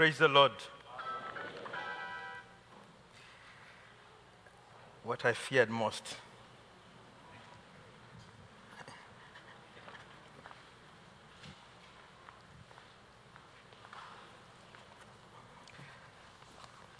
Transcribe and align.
Praise 0.00 0.16
the 0.16 0.28
Lord. 0.28 0.52
What 5.04 5.26
I 5.26 5.34
feared 5.34 5.68
most. 5.68 6.16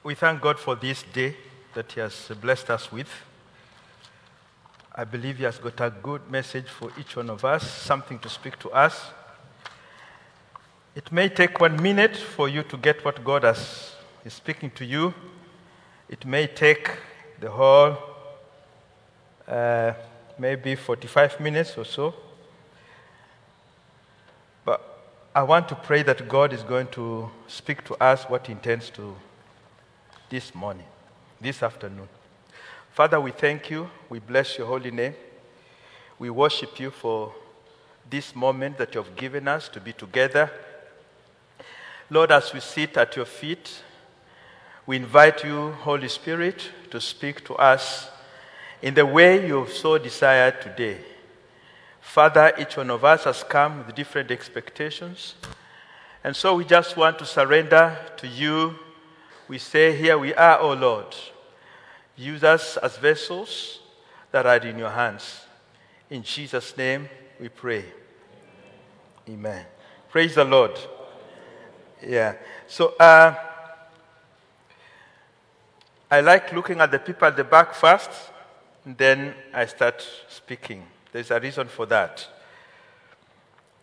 We 0.04 0.14
thank 0.14 0.42
God 0.42 0.58
for 0.58 0.76
this 0.76 1.02
day 1.02 1.34
that 1.72 1.90
He 1.92 2.00
has 2.00 2.30
blessed 2.38 2.68
us 2.68 2.92
with. 2.92 3.08
I 4.94 5.04
believe 5.04 5.38
He 5.38 5.44
has 5.44 5.56
got 5.56 5.80
a 5.80 5.88
good 5.88 6.30
message 6.30 6.68
for 6.68 6.90
each 7.00 7.16
one 7.16 7.30
of 7.30 7.46
us, 7.46 7.66
something 7.66 8.18
to 8.18 8.28
speak 8.28 8.58
to 8.58 8.70
us. 8.72 9.12
It 10.92 11.12
may 11.12 11.28
take 11.28 11.60
one 11.60 11.80
minute 11.80 12.16
for 12.16 12.48
you 12.48 12.64
to 12.64 12.76
get 12.76 13.04
what 13.04 13.24
God 13.24 13.44
has, 13.44 13.94
is 14.24 14.34
speaking 14.34 14.72
to 14.72 14.84
you. 14.84 15.14
It 16.08 16.26
may 16.26 16.48
take 16.48 16.90
the 17.38 17.48
whole, 17.48 17.96
uh, 19.46 19.92
maybe 20.36 20.74
45 20.74 21.38
minutes 21.38 21.78
or 21.78 21.84
so. 21.84 22.12
But 24.64 24.80
I 25.32 25.44
want 25.44 25.68
to 25.68 25.76
pray 25.76 26.02
that 26.02 26.28
God 26.28 26.52
is 26.52 26.64
going 26.64 26.88
to 26.88 27.30
speak 27.46 27.84
to 27.84 27.94
us 28.02 28.24
what 28.24 28.48
He 28.48 28.52
intends 28.52 28.90
to 28.90 29.14
this 30.28 30.52
morning, 30.56 30.86
this 31.40 31.62
afternoon. 31.62 32.08
Father, 32.90 33.20
we 33.20 33.30
thank 33.30 33.70
you. 33.70 33.88
We 34.08 34.18
bless 34.18 34.58
your 34.58 34.66
holy 34.66 34.90
name. 34.90 35.14
We 36.18 36.30
worship 36.30 36.80
you 36.80 36.90
for 36.90 37.32
this 38.10 38.34
moment 38.34 38.76
that 38.78 38.92
you 38.92 39.02
have 39.04 39.14
given 39.14 39.46
us 39.46 39.68
to 39.68 39.80
be 39.80 39.92
together. 39.92 40.50
Lord, 42.12 42.32
as 42.32 42.52
we 42.52 42.58
sit 42.58 42.96
at 42.96 43.14
your 43.14 43.24
feet, 43.24 43.82
we 44.84 44.96
invite 44.96 45.44
you, 45.44 45.70
Holy 45.70 46.08
Spirit, 46.08 46.68
to 46.90 47.00
speak 47.00 47.44
to 47.44 47.54
us 47.54 48.10
in 48.82 48.94
the 48.94 49.06
way 49.06 49.46
you 49.46 49.60
have 49.60 49.72
so 49.72 49.96
desired 49.96 50.60
today. 50.60 50.98
Father, 52.00 52.52
each 52.58 52.76
one 52.76 52.90
of 52.90 53.04
us 53.04 53.22
has 53.24 53.44
come 53.44 53.86
with 53.86 53.94
different 53.94 54.32
expectations. 54.32 55.36
And 56.24 56.34
so 56.34 56.56
we 56.56 56.64
just 56.64 56.96
want 56.96 57.20
to 57.20 57.24
surrender 57.24 57.96
to 58.16 58.26
you. 58.26 58.74
We 59.46 59.58
say, 59.58 59.96
Here 59.96 60.18
we 60.18 60.34
are, 60.34 60.58
O 60.58 60.72
Lord. 60.72 61.14
Use 62.16 62.42
us 62.42 62.76
as 62.78 62.96
vessels 62.98 63.78
that 64.32 64.46
are 64.46 64.56
in 64.56 64.78
your 64.78 64.90
hands. 64.90 65.42
In 66.10 66.24
Jesus' 66.24 66.76
name 66.76 67.08
we 67.38 67.48
pray. 67.48 67.84
Amen. 69.28 69.64
Praise 70.08 70.34
the 70.34 70.44
Lord. 70.44 70.76
Yeah. 72.06 72.34
So 72.66 72.94
uh, 72.98 73.34
I 76.10 76.20
like 76.20 76.52
looking 76.52 76.80
at 76.80 76.90
the 76.90 76.98
people 76.98 77.28
at 77.28 77.36
the 77.36 77.44
back 77.44 77.74
first, 77.74 78.10
then 78.84 79.34
I 79.52 79.66
start 79.66 80.06
speaking. 80.28 80.84
There's 81.12 81.30
a 81.30 81.38
reason 81.38 81.68
for 81.68 81.86
that. 81.86 82.26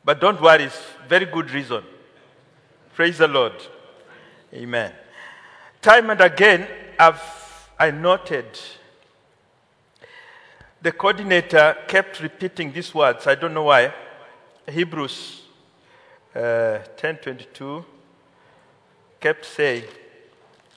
But 0.04 0.20
don't 0.22 0.42
worry, 0.42 0.64
it's 0.64 0.82
very 1.08 1.26
good 1.26 1.52
reason. 1.52 1.84
Praise 2.96 3.18
the 3.18 3.28
Lord. 3.28 3.54
Amen. 4.54 4.94
Time 5.82 6.10
and 6.10 6.22
again, 6.22 6.68
I've 6.98 7.22
I 7.80 7.92
noted 7.92 8.60
the 10.82 10.92
coordinator 10.92 11.78
kept 11.88 12.22
repeating 12.22 12.72
these 12.72 12.94
words. 12.94 13.28
I 13.28 13.36
don't 13.36 13.54
know 13.54 13.64
why. 13.64 13.94
Hebrews 14.68 15.42
uh, 16.34 16.80
10:22 16.98 17.86
kept 19.20 19.46
saying 19.46 19.84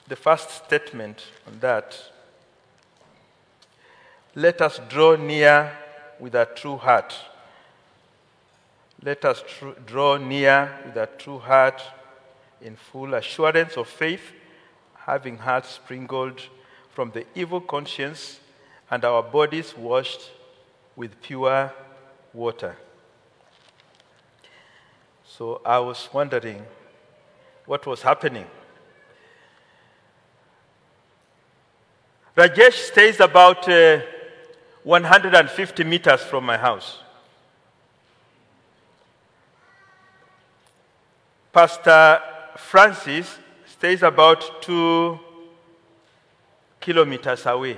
the 0.07 0.15
first 0.15 0.65
statement 0.65 1.25
on 1.47 1.59
that. 1.59 1.97
Let 4.35 4.61
us 4.61 4.79
draw 4.89 5.15
near 5.15 5.71
with 6.19 6.35
a 6.35 6.47
true 6.55 6.77
heart. 6.77 7.13
Let 9.03 9.25
us 9.25 9.43
tr- 9.47 9.79
draw 9.85 10.17
near 10.17 10.71
with 10.85 10.95
a 10.95 11.07
true 11.17 11.39
heart 11.39 11.81
in 12.61 12.75
full 12.75 13.13
assurance 13.13 13.77
of 13.77 13.87
faith, 13.87 14.31
having 14.95 15.37
hearts 15.37 15.69
sprinkled 15.69 16.41
from 16.91 17.11
the 17.11 17.25
evil 17.35 17.61
conscience 17.61 18.39
and 18.89 19.03
our 19.05 19.23
bodies 19.23 19.75
washed 19.75 20.29
with 20.95 21.21
pure 21.21 21.73
water. 22.33 22.75
So 25.25 25.61
I 25.65 25.79
was 25.79 26.09
wondering 26.13 26.65
what 27.71 27.87
was 27.87 28.01
happening. 28.01 28.45
Rajesh 32.35 32.73
stays 32.73 33.21
about 33.21 33.65
uh, 33.69 34.01
150 34.83 35.85
meters 35.85 36.21
from 36.21 36.45
my 36.45 36.57
house. 36.57 36.99
Pastor 41.53 42.19
Francis 42.57 43.39
stays 43.65 44.03
about 44.03 44.61
two 44.61 45.17
kilometers 46.81 47.45
away. 47.45 47.77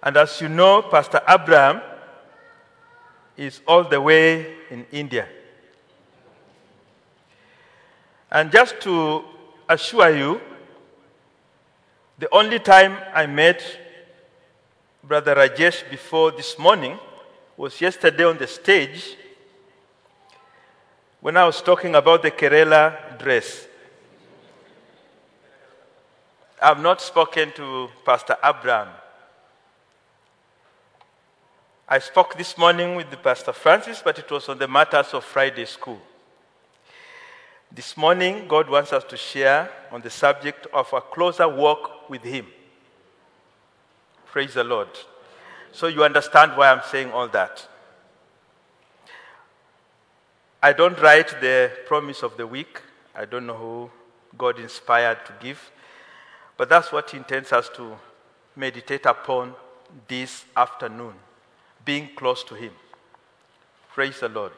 And 0.00 0.16
as 0.16 0.40
you 0.40 0.48
know, 0.48 0.82
Pastor 0.82 1.22
Abraham 1.28 1.82
is 3.36 3.60
all 3.66 3.82
the 3.82 4.00
way 4.00 4.46
in 4.70 4.86
India. 4.92 5.26
And 8.30 8.52
just 8.52 8.80
to 8.82 9.24
assure 9.68 10.10
you, 10.10 10.40
the 12.18 12.28
only 12.34 12.58
time 12.58 12.96
I 13.14 13.26
met 13.26 13.62
Brother 15.02 15.34
Rajesh 15.34 15.88
before 15.90 16.32
this 16.32 16.58
morning 16.58 16.98
was 17.56 17.80
yesterday 17.80 18.24
on 18.24 18.36
the 18.36 18.46
stage 18.46 19.16
when 21.20 21.36
I 21.36 21.44
was 21.44 21.62
talking 21.62 21.94
about 21.94 22.22
the 22.22 22.30
Kerala 22.30 23.18
dress. 23.18 23.66
I've 26.60 26.80
not 26.80 27.00
spoken 27.00 27.52
to 27.52 27.88
Pastor 28.04 28.36
Abraham. 28.44 28.88
I 31.88 32.00
spoke 32.00 32.36
this 32.36 32.58
morning 32.58 32.96
with 32.96 33.06
Pastor 33.22 33.52
Francis, 33.52 34.02
but 34.04 34.18
it 34.18 34.30
was 34.30 34.48
on 34.48 34.58
the 34.58 34.68
matters 34.68 35.14
of 35.14 35.24
Friday 35.24 35.64
school. 35.64 36.00
This 37.70 37.96
morning, 37.96 38.48
God 38.48 38.70
wants 38.70 38.92
us 38.92 39.04
to 39.04 39.16
share 39.16 39.70
on 39.92 40.00
the 40.00 40.10
subject 40.10 40.66
of 40.72 40.92
a 40.92 41.00
closer 41.00 41.48
walk 41.48 42.08
with 42.08 42.22
Him. 42.22 42.46
Praise 44.26 44.54
the 44.54 44.64
Lord. 44.64 44.88
So 45.72 45.86
you 45.86 46.02
understand 46.02 46.52
why 46.56 46.70
I'm 46.70 46.82
saying 46.90 47.10
all 47.12 47.28
that. 47.28 47.68
I 50.62 50.72
don't 50.72 50.98
write 51.00 51.40
the 51.40 51.70
promise 51.86 52.22
of 52.22 52.36
the 52.36 52.46
week. 52.46 52.82
I 53.14 53.26
don't 53.26 53.46
know 53.46 53.54
who 53.54 53.90
God 54.36 54.58
inspired 54.58 55.24
to 55.26 55.34
give. 55.40 55.70
But 56.56 56.68
that's 56.68 56.90
what 56.90 57.10
He 57.10 57.18
intends 57.18 57.52
us 57.52 57.68
to 57.76 57.96
meditate 58.56 59.06
upon 59.06 59.54
this 60.08 60.44
afternoon, 60.56 61.14
being 61.84 62.08
close 62.16 62.42
to 62.44 62.54
Him. 62.54 62.72
Praise 63.92 64.20
the 64.20 64.28
Lord. 64.28 64.52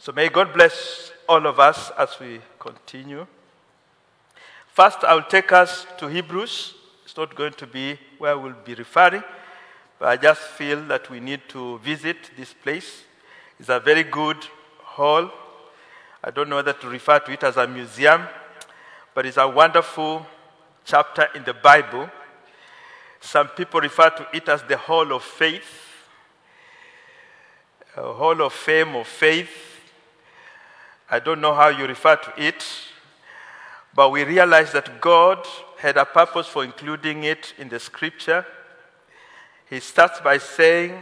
So 0.00 0.12
may 0.12 0.28
God 0.28 0.52
bless 0.54 1.10
all 1.28 1.44
of 1.46 1.58
us 1.58 1.90
as 1.98 2.18
we 2.20 2.40
continue. 2.60 3.26
First, 4.72 4.98
I'll 5.02 5.24
take 5.24 5.50
us 5.50 5.86
to 5.98 6.06
Hebrews. 6.06 6.74
It's 7.04 7.16
not 7.16 7.34
going 7.34 7.54
to 7.54 7.66
be 7.66 7.98
where 8.18 8.38
we'll 8.38 8.54
be 8.64 8.74
referring, 8.74 9.24
but 9.98 10.08
I 10.08 10.16
just 10.16 10.40
feel 10.40 10.86
that 10.86 11.10
we 11.10 11.18
need 11.18 11.40
to 11.48 11.78
visit 11.78 12.16
this 12.36 12.54
place. 12.54 13.02
It's 13.58 13.70
a 13.70 13.80
very 13.80 14.04
good 14.04 14.36
hall. 14.84 15.32
I 16.22 16.30
don't 16.30 16.48
know 16.48 16.56
whether 16.56 16.74
to 16.74 16.88
refer 16.88 17.18
to 17.18 17.32
it 17.32 17.42
as 17.42 17.56
a 17.56 17.66
museum, 17.66 18.22
but 19.14 19.26
it's 19.26 19.36
a 19.36 19.48
wonderful 19.48 20.24
chapter 20.84 21.26
in 21.34 21.42
the 21.42 21.54
Bible. 21.54 22.08
Some 23.20 23.48
people 23.48 23.80
refer 23.80 24.10
to 24.10 24.28
it 24.32 24.48
as 24.48 24.62
the 24.62 24.76
Hall 24.76 25.12
of 25.12 25.24
Faith, 25.24 25.68
a 27.96 28.12
Hall 28.12 28.40
of 28.42 28.52
Fame 28.52 28.94
of 28.94 29.08
Faith. 29.08 29.67
I 31.10 31.18
don't 31.20 31.40
know 31.40 31.54
how 31.54 31.68
you 31.68 31.86
refer 31.86 32.16
to 32.16 32.32
it, 32.36 32.64
but 33.94 34.10
we 34.10 34.24
realize 34.24 34.72
that 34.72 35.00
God 35.00 35.46
had 35.78 35.96
a 35.96 36.04
purpose 36.04 36.46
for 36.46 36.64
including 36.64 37.24
it 37.24 37.54
in 37.56 37.68
the 37.68 37.80
scripture. 37.80 38.44
He 39.70 39.80
starts 39.80 40.20
by 40.20 40.38
saying, 40.38 41.00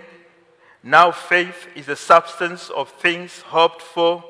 Now 0.82 1.10
faith 1.10 1.66
is 1.74 1.86
the 1.86 1.96
substance 1.96 2.70
of 2.70 2.90
things 2.90 3.40
hoped 3.40 3.82
for, 3.82 4.22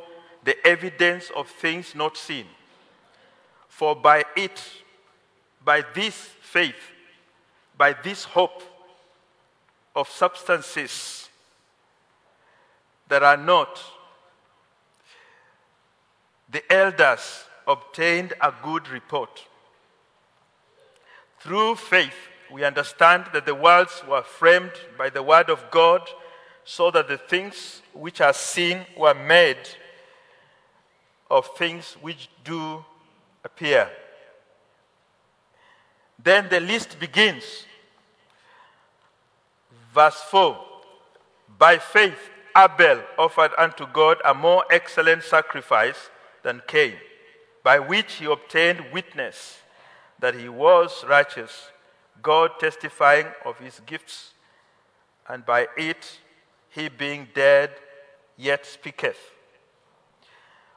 the 0.45 0.57
evidence 0.67 1.31
of 1.37 1.49
things 1.49 1.95
not 1.95 2.17
seen. 2.17 2.47
For 3.69 3.95
by 3.95 4.25
it, 4.37 4.63
by 5.63 5.83
this 5.95 6.15
faith, 6.41 6.77
by 7.77 7.95
this 8.03 8.25
hope 8.25 8.63
of 9.95 10.09
substances 10.09 11.29
that 13.09 13.23
are 13.23 13.37
not, 13.37 13.79
the 16.57 16.73
elders 16.73 17.45
obtained 17.69 18.33
a 18.41 18.51
good 18.63 18.89
report. 18.89 19.45
Through 21.41 21.75
faith, 21.75 22.17
we 22.51 22.65
understand 22.65 23.27
that 23.35 23.45
the 23.45 23.55
worlds 23.55 24.03
were 24.09 24.23
framed 24.23 24.73
by 24.97 25.11
the 25.11 25.23
word 25.23 25.51
of 25.51 25.71
God, 25.71 26.09
so 26.65 26.91
that 26.93 27.09
the 27.09 27.19
things 27.19 27.83
which 27.93 28.23
are 28.23 28.33
seen 28.33 28.87
were 28.97 29.13
made 29.13 29.69
of 31.31 31.47
things 31.59 31.95
which 32.01 32.31
do 32.43 32.83
appear. 33.45 33.91
Then 36.19 36.49
the 36.49 36.61
list 36.61 36.99
begins. 36.99 37.67
Verse 39.93 40.23
4 40.31 40.57
By 41.59 41.77
faith, 41.77 42.31
Abel 42.57 43.03
offered 43.19 43.51
unto 43.59 43.87
God 43.93 44.23
a 44.25 44.33
more 44.33 44.65
excellent 44.71 45.23
sacrifice 45.23 46.09
than 46.47 46.63
Cain, 46.69 46.95
by 47.65 47.81
which 47.81 48.13
he 48.15 48.25
obtained 48.25 48.93
witness 48.93 49.59
that 50.21 50.37
he 50.37 50.49
was 50.49 51.05
righteous, 51.05 51.73
God 52.23 52.53
testifying 52.61 53.27
of 53.45 53.59
his 53.59 53.81
gifts, 53.85 54.33
and 55.29 55.45
by 55.45 55.67
it 55.77 56.21
he 56.69 56.89
being 56.89 57.27
dead 57.35 57.71
yet 58.37 58.65
speaketh. 58.65 59.19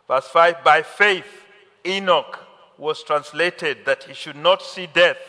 Verse 0.08 0.28
5 0.30 0.64
By 0.64 0.82
faith, 0.82 1.46
Enoch 1.86 2.40
was 2.76 3.04
translated 3.04 3.86
that 3.86 4.06
he 4.06 4.16
should 4.16 4.38
not 4.38 4.64
see 4.64 4.88
death, 4.88 5.22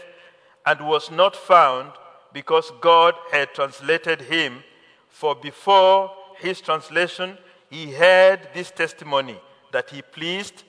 and 0.65 0.89
was 0.89 1.11
not 1.11 1.37
found 1.37 1.93
because 2.33 2.73
God 2.81 3.15
had 3.31 3.53
translated 3.53 4.23
him. 4.23 4.65
For 5.11 5.35
before 5.35 6.11
his 6.39 6.63
translation, 6.63 7.37
he 7.69 7.93
had 7.93 8.49
this 8.55 8.71
testimony 8.71 9.39
that 9.73 9.91
he 9.91 10.03
pleased 10.03 10.65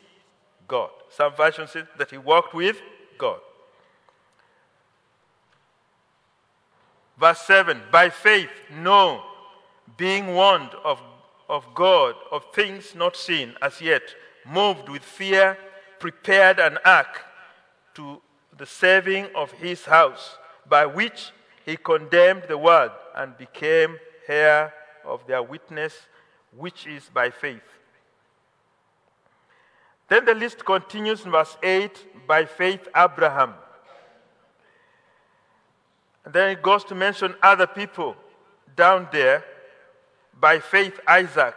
God. 0.67 0.89
Some 1.09 1.33
versions 1.33 1.71
say 1.71 1.83
that 1.97 2.11
he 2.11 2.17
walked 2.17 2.53
with 2.53 2.77
God. 3.17 3.39
Verse 7.17 7.39
7 7.41 7.81
By 7.91 8.09
faith, 8.09 8.49
Noah, 8.73 9.23
being 9.97 10.33
warned 10.33 10.73
of, 10.83 11.01
of 11.47 11.67
God, 11.75 12.15
of 12.31 12.45
things 12.53 12.95
not 12.95 13.15
seen 13.15 13.53
as 13.61 13.81
yet, 13.81 14.03
moved 14.45 14.89
with 14.89 15.03
fear, 15.03 15.57
prepared 15.99 16.59
an 16.59 16.79
ark 16.83 17.21
to 17.93 18.21
the 18.57 18.65
saving 18.65 19.27
of 19.35 19.51
his 19.51 19.85
house, 19.85 20.37
by 20.67 20.85
which 20.85 21.31
he 21.65 21.77
condemned 21.77 22.43
the 22.47 22.57
world 22.57 22.91
and 23.15 23.37
became 23.37 23.97
heir 24.27 24.73
of 25.05 25.25
their 25.27 25.43
witness, 25.43 25.93
which 26.55 26.87
is 26.87 27.09
by 27.13 27.29
faith. 27.29 27.61
Then 30.11 30.25
the 30.25 30.35
list 30.35 30.65
continues 30.65 31.23
in 31.23 31.31
verse 31.31 31.55
8 31.63 32.27
by 32.27 32.43
faith, 32.43 32.85
Abraham. 32.93 33.53
And 36.25 36.33
then 36.33 36.49
it 36.49 36.61
goes 36.61 36.83
to 36.83 36.95
mention 36.95 37.33
other 37.41 37.65
people 37.65 38.17
down 38.75 39.07
there. 39.13 39.45
By 40.37 40.59
faith, 40.59 40.99
Isaac. 41.07 41.55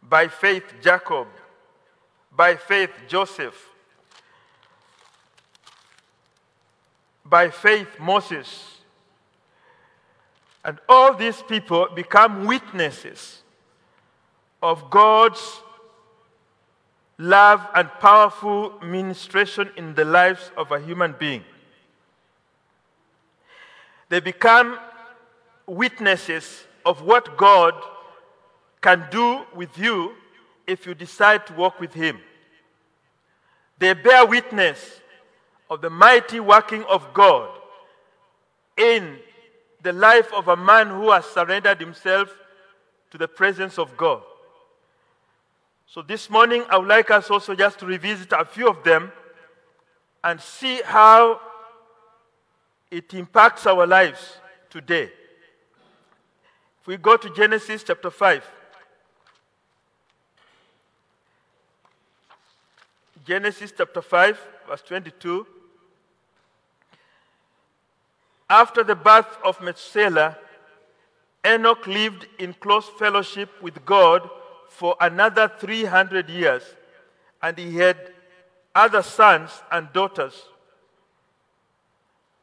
By 0.00 0.28
faith, 0.28 0.72
Jacob. 0.80 1.26
By 2.30 2.54
faith, 2.54 2.92
Joseph. 3.08 3.70
By 7.24 7.50
faith, 7.50 7.88
Moses. 7.98 8.82
And 10.64 10.78
all 10.88 11.12
these 11.12 11.42
people 11.42 11.88
become 11.92 12.46
witnesses 12.46 13.42
of 14.62 14.88
God's 14.90 15.60
love 17.18 17.66
and 17.74 17.88
powerful 18.00 18.78
ministration 18.82 19.70
in 19.76 19.94
the 19.94 20.04
lives 20.04 20.50
of 20.56 20.70
a 20.72 20.80
human 20.80 21.14
being. 21.18 21.44
They 24.08 24.20
become 24.20 24.78
witnesses 25.66 26.64
of 26.84 27.02
what 27.02 27.36
God 27.36 27.74
can 28.80 29.06
do 29.10 29.42
with 29.54 29.78
you 29.78 30.12
if 30.66 30.86
you 30.86 30.94
decide 30.94 31.46
to 31.46 31.52
walk 31.54 31.80
with 31.80 31.94
Him. 31.94 32.18
They 33.78 33.94
bear 33.94 34.26
witness 34.26 35.00
of 35.70 35.80
the 35.80 35.90
mighty 35.90 36.40
working 36.40 36.84
of 36.84 37.14
God 37.14 37.48
in 38.76 39.18
the 39.82 39.92
life 39.92 40.32
of 40.32 40.48
a 40.48 40.56
man 40.56 40.88
who 40.88 41.10
has 41.10 41.24
surrendered 41.24 41.80
himself 41.80 42.32
to 43.10 43.18
the 43.18 43.28
presence 43.28 43.78
of 43.78 43.96
God. 43.96 44.22
So 45.92 46.00
this 46.00 46.30
morning, 46.30 46.64
I 46.70 46.78
would 46.78 46.88
like 46.88 47.10
us 47.10 47.30
also 47.30 47.54
just 47.54 47.78
to 47.80 47.84
revisit 47.84 48.32
a 48.32 48.46
few 48.46 48.66
of 48.66 48.82
them 48.82 49.12
and 50.24 50.40
see 50.40 50.80
how 50.82 51.38
it 52.90 53.12
impacts 53.12 53.66
our 53.66 53.86
lives 53.86 54.38
today. 54.70 55.10
If 56.80 56.86
we 56.86 56.96
go 56.96 57.18
to 57.18 57.28
Genesis 57.34 57.82
chapter 57.82 58.08
5, 58.08 58.42
Genesis 63.26 63.70
chapter 63.76 64.00
5, 64.00 64.40
verse 64.68 64.82
22. 64.88 65.46
After 68.48 68.82
the 68.82 68.94
birth 68.96 69.36
of 69.44 69.60
Methuselah, 69.60 70.38
Enoch 71.46 71.86
lived 71.86 72.28
in 72.38 72.54
close 72.54 72.88
fellowship 72.98 73.50
with 73.62 73.84
God 73.84 74.30
for 74.72 74.96
another 75.00 75.52
300 75.60 76.30
years, 76.30 76.62
and 77.42 77.58
he 77.58 77.76
had 77.76 77.96
other 78.74 79.02
sons 79.02 79.50
and 79.70 79.92
daughters. 79.92 80.34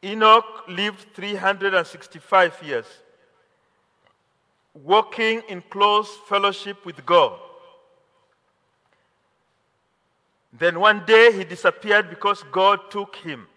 Enoch 0.04 0.64
lived 0.68 1.08
365 1.16 2.64
years, 2.64 2.86
walking 4.76 5.42
in 5.50 5.64
close 5.70 6.08
fellowship 6.28 6.86
with 6.86 7.04
God. 7.04 7.38
Then 10.54 10.80
one 10.80 11.04
day 11.06 11.32
he 11.32 11.44
disappeared 11.44 12.10
because 12.10 12.44
God 12.52 12.92
took 12.92 13.16
him. 13.16 13.48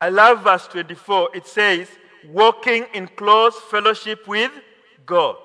I 0.00 0.10
love 0.10 0.44
verse 0.44 0.68
24. 0.68 1.30
It 1.34 1.46
says, 1.46 1.88
walking 2.28 2.86
in 2.94 3.08
close 3.08 3.58
fellowship 3.58 4.28
with 4.28 4.52
God 5.04 5.36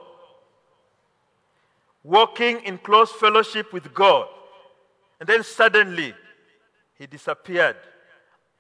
walking 2.04 2.62
in 2.62 2.78
close 2.78 3.12
fellowship 3.12 3.72
with 3.74 3.94
God. 3.94 4.28
And 5.20 5.28
then 5.28 5.44
suddenly, 5.44 6.14
he 6.98 7.06
disappeared. 7.08 7.78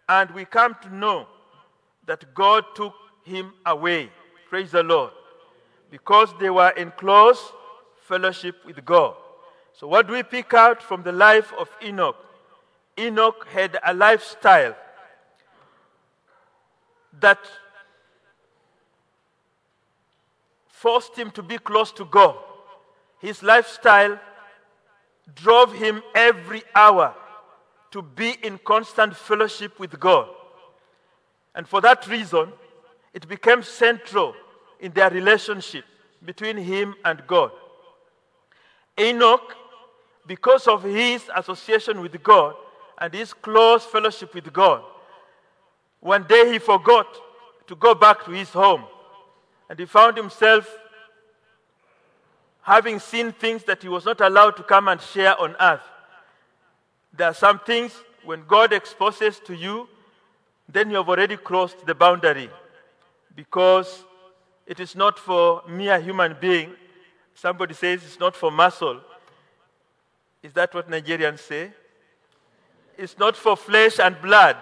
And 0.07 0.29
we 0.31 0.45
come 0.45 0.75
to 0.83 0.95
know 0.95 1.27
that 2.05 2.33
God 2.33 2.65
took 2.75 2.93
him 3.23 3.53
away. 3.65 4.09
Praise 4.49 4.71
the 4.71 4.83
Lord. 4.83 5.11
Because 5.89 6.29
they 6.39 6.49
were 6.49 6.69
in 6.69 6.91
close 6.91 7.51
fellowship 8.01 8.55
with 8.65 8.83
God. 8.85 9.15
So, 9.73 9.87
what 9.87 10.07
do 10.07 10.13
we 10.13 10.23
pick 10.23 10.53
out 10.53 10.83
from 10.83 11.03
the 11.03 11.11
life 11.11 11.53
of 11.57 11.69
Enoch? 11.83 12.17
Enoch 12.99 13.47
had 13.51 13.79
a 13.85 13.93
lifestyle 13.93 14.75
that 17.19 17.39
forced 20.67 21.15
him 21.15 21.31
to 21.31 21.41
be 21.41 21.57
close 21.57 21.91
to 21.93 22.05
God 22.05 22.35
his 23.21 23.43
lifestyle 23.43 24.19
drove 25.35 25.73
him 25.73 26.01
every 26.15 26.63
hour 26.75 27.15
to 27.91 28.01
be 28.01 28.35
in 28.41 28.57
constant 28.57 29.15
fellowship 29.15 29.79
with 29.79 29.99
God. 29.99 30.27
And 31.53 31.67
for 31.67 31.81
that 31.81 32.07
reason, 32.07 32.51
it 33.13 33.27
became 33.27 33.61
central 33.61 34.33
in 34.79 34.91
their 34.93 35.09
relationship 35.09 35.85
between 36.23 36.57
him 36.57 36.95
and 37.05 37.21
God. 37.27 37.51
Enoch, 38.99 39.55
because 40.25 40.67
of 40.67 40.83
his 40.83 41.29
association 41.35 42.01
with 42.01 42.21
God 42.23 42.55
and 42.97 43.13
his 43.13 43.33
close 43.33 43.85
fellowship 43.85 44.33
with 44.33 44.51
God, 44.51 44.83
one 45.99 46.23
day 46.27 46.51
he 46.51 46.59
forgot 46.59 47.07
to 47.67 47.75
go 47.75 47.93
back 47.93 48.25
to 48.25 48.31
his 48.31 48.49
home 48.49 48.83
and 49.69 49.77
he 49.77 49.85
found 49.85 50.17
himself 50.17 50.67
having 52.61 52.99
seen 52.99 53.31
things 53.31 53.63
that 53.63 53.81
he 53.81 53.89
was 53.89 54.05
not 54.05 54.21
allowed 54.21 54.51
to 54.57 54.63
come 54.63 54.87
and 54.87 55.01
share 55.01 55.39
on 55.39 55.55
earth. 55.59 55.81
There 57.13 57.27
are 57.27 57.33
some 57.33 57.59
things 57.59 57.93
when 58.23 58.43
God 58.47 58.71
exposes 58.71 59.39
to 59.45 59.55
you, 59.55 59.87
then 60.69 60.89
you 60.89 60.97
have 60.97 61.09
already 61.09 61.37
crossed 61.37 61.85
the 61.85 61.95
boundary 61.95 62.49
because 63.35 64.05
it 64.65 64.79
is 64.79 64.95
not 64.95 65.17
for 65.17 65.63
mere 65.67 65.99
human 65.99 66.35
being. 66.39 66.73
Somebody 67.33 67.73
says 67.73 68.03
it's 68.05 68.19
not 68.19 68.35
for 68.35 68.51
muscle. 68.51 69.01
Is 70.43 70.53
that 70.53 70.73
what 70.73 70.89
Nigerians 70.89 71.39
say? 71.39 71.71
It's 72.97 73.17
not 73.17 73.35
for 73.35 73.57
flesh 73.57 73.99
and 73.99 74.19
blood 74.21 74.57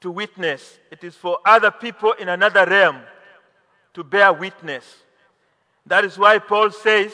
to 0.00 0.10
witness, 0.10 0.78
it 0.92 1.02
is 1.02 1.16
for 1.16 1.38
other 1.44 1.72
people 1.72 2.12
in 2.12 2.28
another 2.28 2.64
realm 2.66 3.00
to 3.94 4.04
bear 4.04 4.32
witness. 4.32 4.84
That 5.88 6.04
is 6.04 6.18
why 6.18 6.38
Paul 6.38 6.70
says 6.70 7.12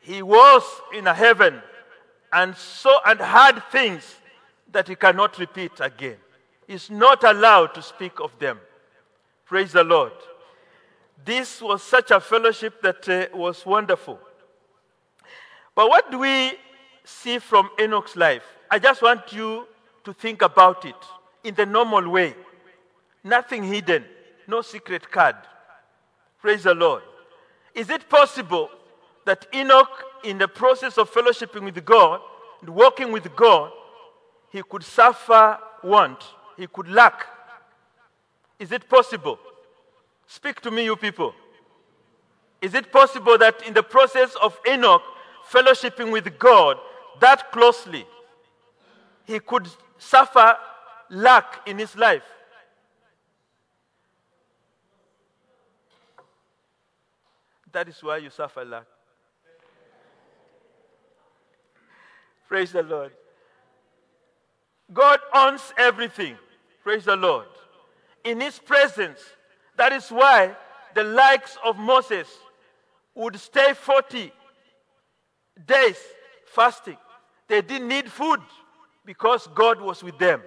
he 0.00 0.20
was 0.20 0.62
in 0.92 1.06
a 1.06 1.14
heaven 1.14 1.62
and 2.32 2.56
saw 2.56 3.00
and 3.06 3.20
heard 3.20 3.62
things 3.70 4.16
that 4.72 4.88
he 4.88 4.96
cannot 4.96 5.38
repeat 5.38 5.72
again. 5.78 6.16
He's 6.66 6.90
not 6.90 7.22
allowed 7.22 7.68
to 7.74 7.82
speak 7.82 8.18
of 8.20 8.36
them. 8.40 8.58
Praise 9.46 9.72
the 9.72 9.84
Lord. 9.84 10.12
This 11.24 11.62
was 11.62 11.82
such 11.82 12.10
a 12.10 12.20
fellowship 12.20 12.82
that 12.82 13.08
uh, 13.08 13.36
was 13.36 13.64
wonderful. 13.64 14.18
But 15.76 15.88
what 15.88 16.10
do 16.10 16.18
we 16.18 16.52
see 17.04 17.38
from 17.38 17.70
Enoch's 17.80 18.16
life? 18.16 18.42
I 18.70 18.80
just 18.80 19.02
want 19.02 19.32
you 19.32 19.68
to 20.02 20.12
think 20.12 20.42
about 20.42 20.84
it 20.84 20.96
in 21.44 21.54
the 21.54 21.64
normal 21.64 22.08
way. 22.08 22.34
Nothing 23.22 23.62
hidden, 23.62 24.04
no 24.48 24.62
secret 24.62 25.10
card. 25.10 25.36
Praise 26.40 26.64
the 26.64 26.74
Lord. 26.74 27.02
Is 27.74 27.90
it 27.90 28.08
possible 28.08 28.70
that 29.24 29.46
Enoch, 29.54 30.04
in 30.22 30.38
the 30.38 30.48
process 30.48 30.96
of 30.96 31.10
fellowshipping 31.10 31.64
with 31.64 31.84
God 31.84 32.20
and 32.60 32.70
walking 32.70 33.10
with 33.10 33.34
God, 33.34 33.72
he 34.50 34.62
could 34.62 34.84
suffer 34.84 35.58
want, 35.82 36.22
he 36.56 36.66
could 36.66 36.88
lack? 36.88 37.26
Is 38.58 38.70
it 38.70 38.88
possible? 38.88 39.38
Speak 40.26 40.60
to 40.60 40.70
me, 40.70 40.84
you 40.84 40.96
people. 40.96 41.34
Is 42.62 42.74
it 42.74 42.92
possible 42.92 43.36
that 43.38 43.66
in 43.66 43.74
the 43.74 43.82
process 43.82 44.34
of 44.40 44.58
Enoch 44.66 45.02
fellowshipping 45.50 46.12
with 46.12 46.38
God 46.38 46.78
that 47.20 47.52
closely, 47.52 48.06
he 49.26 49.38
could 49.40 49.68
suffer 49.98 50.56
lack 51.10 51.60
in 51.66 51.78
his 51.78 51.96
life? 51.96 52.22
That 57.74 57.88
is 57.88 58.00
why 58.00 58.18
you 58.18 58.30
suffer 58.30 58.64
lack. 58.64 58.84
Praise 62.48 62.70
the 62.70 62.84
Lord. 62.84 63.10
God 64.92 65.18
owns 65.34 65.74
everything. 65.76 66.36
Praise 66.84 67.04
the 67.04 67.16
Lord. 67.16 67.46
In 68.22 68.40
His 68.40 68.60
presence, 68.60 69.18
that 69.76 69.92
is 69.92 70.08
why 70.08 70.54
the 70.94 71.02
likes 71.02 71.58
of 71.64 71.76
Moses 71.76 72.28
would 73.16 73.40
stay 73.40 73.74
40 73.74 74.30
days 75.66 75.98
fasting. 76.46 76.96
They 77.48 77.60
didn't 77.60 77.88
need 77.88 78.08
food 78.08 78.40
because 79.04 79.48
God 79.52 79.80
was 79.80 80.04
with 80.04 80.16
them. 80.18 80.42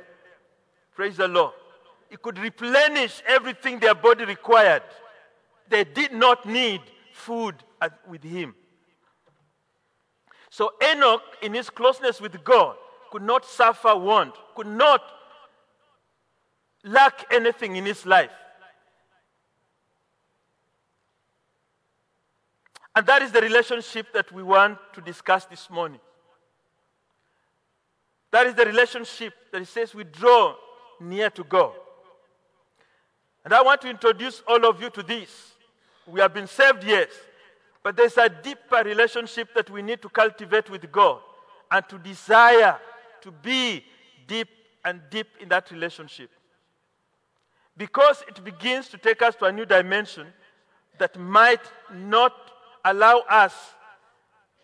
Praise 0.96 1.18
the 1.18 1.28
Lord. 1.28 1.54
He 2.10 2.16
could 2.16 2.40
replenish 2.40 3.22
everything 3.28 3.80
their 3.80 3.96
body 3.96 4.24
required. 4.24 4.84
They 5.68 5.84
did 5.84 6.14
not 6.14 6.46
need 6.46 6.82
food 7.18 7.56
with 8.08 8.24
him. 8.24 8.56
So 10.50 10.74
Enoch, 10.82 11.22
in 11.42 11.54
his 11.54 11.70
closeness 11.70 12.22
with 12.22 12.44
God, 12.44 12.76
could 13.12 13.22
not 13.22 13.46
suffer 13.46 13.96
want, 13.96 14.36
could 14.56 14.68
not 14.68 15.02
lack 16.84 17.26
anything 17.32 17.76
in 17.76 17.86
his 17.86 18.06
life. 18.06 18.32
And 22.96 23.06
that 23.06 23.22
is 23.22 23.32
the 23.32 23.42
relationship 23.42 24.08
that 24.14 24.32
we 24.32 24.42
want 24.42 24.80
to 24.94 25.02
discuss 25.02 25.46
this 25.46 25.70
morning. 25.70 26.00
That 28.32 28.48
is 28.48 28.56
the 28.56 28.66
relationship 28.66 29.34
that 29.52 29.62
it 29.62 29.68
says 29.68 29.94
we 29.94 30.04
draw 30.04 30.56
near 31.00 31.30
to 31.32 31.44
God. 31.44 31.74
And 33.46 33.54
I 33.54 33.62
want 33.62 33.82
to 33.82 33.90
introduce 33.90 34.42
all 34.48 34.66
of 34.66 34.82
you 34.82 34.90
to 34.90 35.04
this. 35.04 35.47
We 36.08 36.22
have 36.22 36.34
been 36.34 36.48
saved, 36.48 36.84
yes, 36.86 37.10
but 37.84 37.96
there's 37.96 38.18
a 38.18 38.30
deeper 38.30 38.82
relationship 38.84 39.54
that 39.54 39.70
we 39.70 39.82
need 39.82 40.02
to 40.02 40.10
cultivate 40.10 40.70
with 40.70 40.90
God 40.92 41.20
and 41.70 41.88
to 41.90 41.98
desire 41.98 42.80
to 43.22 43.32
be 43.32 43.84
deep 44.26 44.48
and 44.86 45.02
deep 45.10 45.28
in 45.40 45.50
that 45.50 45.70
relationship. 45.70 46.30
Because 47.76 48.24
it 48.28 48.44
begins 48.44 48.88
to 48.90 48.98
take 48.98 49.22
us 49.22 49.36
to 49.36 49.46
a 49.46 49.52
new 49.52 49.66
dimension 49.66 50.28
that 50.98 51.20
might 51.20 51.62
not 51.94 52.34
allow 52.84 53.20
us 53.30 53.54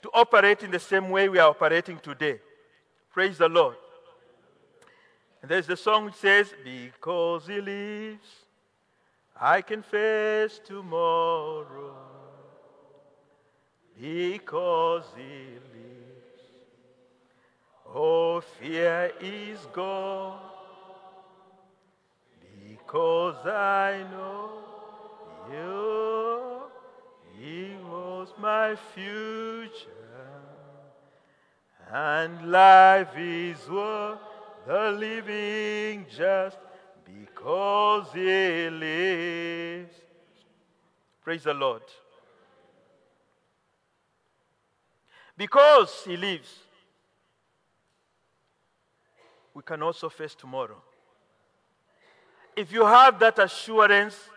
to 0.01 0.09
operate 0.13 0.63
in 0.63 0.71
the 0.71 0.79
same 0.79 1.09
way 1.09 1.29
we 1.29 1.39
are 1.39 1.49
operating 1.49 1.99
today. 1.99 2.39
Praise 3.11 3.37
the 3.37 3.47
Lord. 3.47 3.75
And 5.41 5.51
there's 5.51 5.67
the 5.67 5.77
song 5.77 6.05
which 6.05 6.15
says, 6.15 6.53
Because 6.63 7.47
he 7.47 7.61
lives, 7.61 8.25
I 9.39 9.61
can 9.61 9.81
face 9.81 10.59
tomorrow. 10.65 11.95
Because 13.99 15.05
he 15.15 15.45
lives, 15.73 16.41
oh, 17.87 18.41
fear 18.41 19.11
is 19.21 19.59
gone. 19.71 20.39
Because 22.67 23.45
I 23.45 24.03
know 24.11 24.49
you, 25.51 26.61
he 27.39 27.75
was 27.83 28.29
my 28.39 28.75
future. 28.93 29.89
And 31.91 32.51
life 32.51 33.15
is 33.15 33.57
worth 33.69 34.19
the 34.65 34.91
living 34.91 36.05
just 36.15 36.57
because 37.05 38.07
he 38.13 38.69
lives. 38.69 39.95
Praise 41.21 41.43
the 41.43 41.53
Lord. 41.53 41.83
Because 45.37 46.03
he 46.05 46.15
lives, 46.15 46.53
we 49.53 49.63
can 49.63 49.81
also 49.81 50.09
face 50.09 50.35
tomorrow. 50.35 50.81
If 52.55 52.71
you 52.71 52.85
have 52.85 53.19
that 53.19 53.39
assurance, 53.39 54.29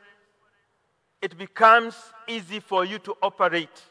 it 1.20 1.36
becomes 1.36 1.96
easy 2.26 2.60
for 2.60 2.84
you 2.84 2.98
to 3.00 3.16
operate. 3.22 3.82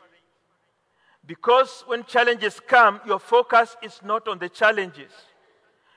Because 1.25 1.83
when 1.87 2.03
challenges 2.03 2.59
come, 2.59 3.01
your 3.05 3.19
focus 3.19 3.75
is 3.81 3.99
not 4.03 4.27
on 4.27 4.39
the 4.39 4.49
challenges. 4.49 5.11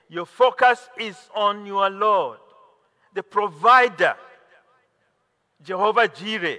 Your 0.09 0.25
focus 0.25 0.89
is 0.99 1.17
on 1.35 1.67
your 1.67 1.91
Lord, 1.91 2.39
the 3.15 3.23
provider, 3.23 4.15
Jehovah 5.63 6.09
Jireh. 6.09 6.59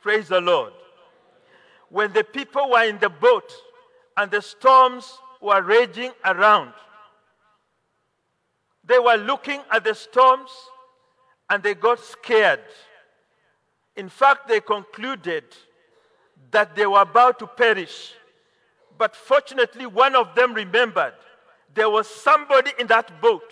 Praise 0.00 0.28
the 0.28 0.40
Lord. 0.40 0.72
When 1.88 2.12
the 2.12 2.24
people 2.24 2.70
were 2.70 2.84
in 2.84 2.98
the 2.98 3.08
boat 3.08 3.52
and 4.16 4.30
the 4.30 4.42
storms 4.42 5.18
were 5.40 5.62
raging 5.62 6.12
around, 6.24 6.72
they 8.84 8.98
were 8.98 9.16
looking 9.16 9.60
at 9.70 9.84
the 9.84 9.94
storms 9.94 10.50
and 11.48 11.62
they 11.62 11.74
got 11.74 12.00
scared. 12.00 12.60
In 13.96 14.08
fact, 14.08 14.48
they 14.48 14.60
concluded 14.60 15.44
that 16.50 16.74
they 16.74 16.86
were 16.86 17.00
about 17.00 17.38
to 17.38 17.46
perish. 17.46 18.12
But 18.98 19.16
fortunately, 19.16 19.86
one 19.86 20.14
of 20.14 20.34
them 20.34 20.54
remembered 20.54 21.14
there 21.74 21.90
was 21.90 22.06
somebody 22.06 22.70
in 22.78 22.86
that 22.88 23.20
boat 23.20 23.42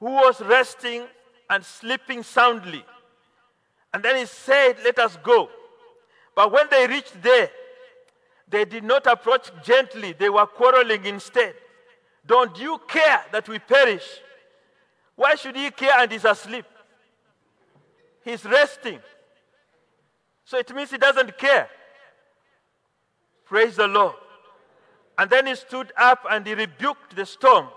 who 0.00 0.06
was 0.06 0.40
resting 0.40 1.06
and 1.48 1.64
sleeping 1.64 2.22
soundly. 2.22 2.84
And 3.92 4.02
then 4.02 4.16
he 4.16 4.26
said, 4.26 4.76
Let 4.82 4.98
us 4.98 5.16
go. 5.22 5.50
But 6.34 6.50
when 6.50 6.66
they 6.70 6.86
reached 6.86 7.22
there, 7.22 7.50
they 8.48 8.64
did 8.64 8.82
not 8.82 9.06
approach 9.06 9.50
gently, 9.62 10.14
they 10.18 10.30
were 10.30 10.46
quarreling 10.46 11.04
instead. 11.04 11.54
Don't 12.26 12.58
you 12.58 12.80
care 12.88 13.24
that 13.32 13.48
we 13.48 13.58
perish? 13.58 14.06
Why 15.14 15.34
should 15.34 15.56
he 15.56 15.70
care 15.70 15.92
and 15.98 16.10
he's 16.10 16.24
asleep? 16.24 16.64
He's 18.24 18.44
resting. 18.44 19.00
So 20.44 20.58
it 20.58 20.74
means 20.74 20.90
he 20.90 20.98
doesn't 20.98 21.38
care. 21.38 21.68
Praise 23.44 23.76
the 23.76 23.86
Lord. 23.86 24.14
And 25.18 25.30
then 25.30 25.46
he 25.46 25.54
stood 25.54 25.92
up 25.96 26.24
and 26.30 26.46
he 26.46 26.54
rebuked 26.54 27.14
the 27.14 27.26
storm. 27.26 27.68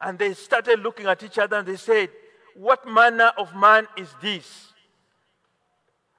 And 0.00 0.18
they 0.18 0.34
started 0.34 0.80
looking 0.80 1.06
at 1.06 1.22
each 1.22 1.38
other 1.38 1.58
and 1.58 1.66
they 1.66 1.76
said, 1.76 2.08
What 2.54 2.88
manner 2.88 3.32
of 3.36 3.54
man 3.54 3.86
is 3.96 4.08
this? 4.20 4.72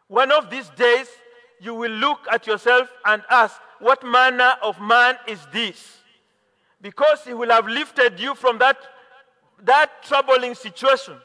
One 0.07 0.31
of 0.31 0.49
these 0.49 0.69
days, 0.71 1.07
you 1.59 1.73
will 1.73 1.91
look 1.91 2.19
at 2.31 2.47
yourself 2.47 2.89
and 3.05 3.23
ask, 3.29 3.59
What 3.79 4.03
manner 4.03 4.53
of 4.61 4.79
man 4.79 5.15
is 5.27 5.39
this? 5.51 5.97
Because 6.81 7.23
he 7.25 7.33
will 7.33 7.49
have 7.49 7.67
lifted 7.67 8.19
you 8.19 8.35
from 8.35 8.57
that, 8.59 8.77
that 9.63 10.03
troubling 10.03 10.55
situation 10.55 11.15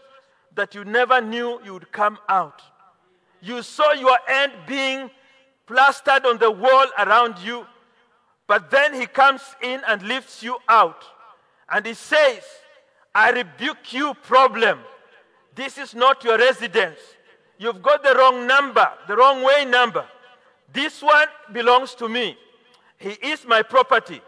that 0.55 0.75
you 0.75 0.85
never 0.85 1.21
knew 1.21 1.61
you 1.65 1.75
would 1.75 1.91
come 1.93 2.19
out. 2.29 2.63
You 3.41 3.63
saw 3.63 3.93
your 3.93 4.19
end 4.29 4.53
being 4.67 5.11
plastered 5.67 6.25
on 6.25 6.39
the 6.39 6.51
wall 6.51 6.87
around 6.99 7.39
you. 7.39 7.67
But 8.47 8.71
then 8.71 8.95
he 8.95 9.07
comes 9.07 9.43
in 9.63 9.83
and 9.87 10.03
lifts 10.03 10.43
you 10.43 10.57
out. 10.69 11.05
And 11.71 11.87
he 11.87 11.95
says, 11.95 12.43
I 13.15 13.31
rebuke 13.31 13.93
you, 13.93 14.15
problem. 14.15 14.81
This 15.55 15.79
is 15.79 15.95
not 15.95 16.23
your 16.23 16.39
residence. 16.39 16.99
You've 17.59 17.83
got 17.83 18.03
the 18.03 18.15
wrong 18.15 18.47
number, 18.47 18.89
the 19.09 19.17
wrong 19.17 19.43
way 19.43 19.65
number. 19.65 20.05
This 20.73 21.03
one 21.03 21.29
belongs 21.53 21.95
to 21.97 22.09
me. 22.09 22.37
He 22.99 23.11
is 23.11 23.47
my 23.47 23.63
property. 23.63 24.21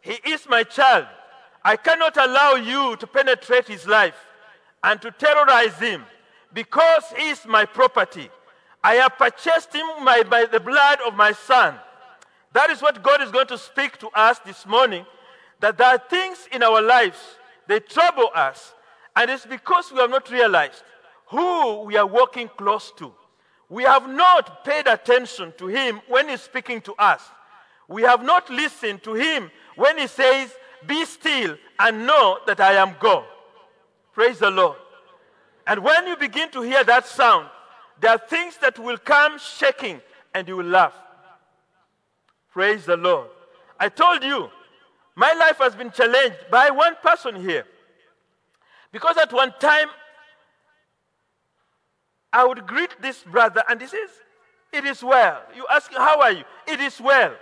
He 0.00 0.18
is 0.30 0.48
my 0.48 0.62
child. 0.62 1.06
I 1.64 1.76
cannot 1.76 2.16
allow 2.16 2.54
you 2.54 2.96
to 2.96 3.06
penetrate 3.06 3.66
his 3.66 3.86
life 3.86 4.14
and 4.84 5.02
to 5.02 5.10
terrorize 5.10 5.76
him 5.78 6.04
because 6.52 7.02
he 7.16 7.30
is 7.30 7.44
my 7.46 7.64
property. 7.64 8.30
I 8.84 8.94
have 8.94 9.18
purchased 9.18 9.74
him 9.74 9.86
by, 10.04 10.22
by 10.22 10.44
the 10.44 10.60
blood 10.60 11.00
of 11.04 11.14
my 11.14 11.32
son. 11.32 11.74
That 12.52 12.70
is 12.70 12.80
what 12.80 13.02
God 13.02 13.20
is 13.20 13.32
going 13.32 13.48
to 13.48 13.58
speak 13.58 13.98
to 13.98 14.08
us 14.10 14.38
this 14.38 14.64
morning. 14.64 15.04
That 15.60 15.78
there 15.78 15.88
are 15.88 16.02
things 16.10 16.48
in 16.52 16.62
our 16.62 16.82
lives, 16.82 17.18
they 17.66 17.80
trouble 17.80 18.30
us. 18.34 18.74
And 19.14 19.30
it's 19.30 19.46
because 19.46 19.90
we 19.90 19.98
have 19.98 20.10
not 20.10 20.30
realized 20.30 20.82
who 21.26 21.82
we 21.82 21.96
are 21.96 22.06
walking 22.06 22.48
close 22.56 22.92
to. 22.98 23.12
We 23.68 23.82
have 23.84 24.08
not 24.08 24.64
paid 24.64 24.86
attention 24.86 25.52
to 25.58 25.66
him 25.66 26.00
when 26.08 26.28
he's 26.28 26.42
speaking 26.42 26.80
to 26.82 26.94
us. 26.94 27.22
We 27.88 28.02
have 28.02 28.22
not 28.22 28.48
listened 28.50 29.02
to 29.04 29.14
him 29.14 29.50
when 29.74 29.98
he 29.98 30.06
says, 30.06 30.52
Be 30.86 31.04
still 31.04 31.56
and 31.78 32.06
know 32.06 32.38
that 32.46 32.60
I 32.60 32.74
am 32.74 32.94
God. 33.00 33.24
Praise 34.12 34.38
the 34.38 34.50
Lord. 34.50 34.76
And 35.66 35.82
when 35.82 36.06
you 36.06 36.16
begin 36.16 36.50
to 36.50 36.62
hear 36.62 36.84
that 36.84 37.06
sound, 37.06 37.48
there 38.00 38.12
are 38.12 38.18
things 38.18 38.56
that 38.58 38.78
will 38.78 38.98
come 38.98 39.38
shaking 39.38 40.00
and 40.34 40.46
you 40.46 40.56
will 40.58 40.66
laugh. 40.66 40.94
Praise 42.52 42.84
the 42.84 42.96
Lord. 42.96 43.28
I 43.78 43.88
told 43.88 44.22
you, 44.22 44.48
my 45.16 45.32
life 45.32 45.58
has 45.58 45.74
been 45.74 45.90
challenged 45.90 46.50
by 46.50 46.70
one 46.70 46.94
person 47.02 47.36
here. 47.36 47.64
Because 48.92 49.16
at 49.16 49.32
one 49.32 49.52
time, 49.58 49.88
I 52.32 52.44
would 52.44 52.66
greet 52.66 52.94
this 53.00 53.24
brother 53.24 53.64
and 53.68 53.80
he 53.80 53.86
says, 53.86 54.10
It 54.72 54.84
is 54.84 55.02
well. 55.02 55.42
You 55.56 55.66
ask, 55.70 55.90
How 55.92 56.20
are 56.20 56.32
you? 56.32 56.44
It 56.66 56.80
is 56.80 57.00
well. 57.00 57.34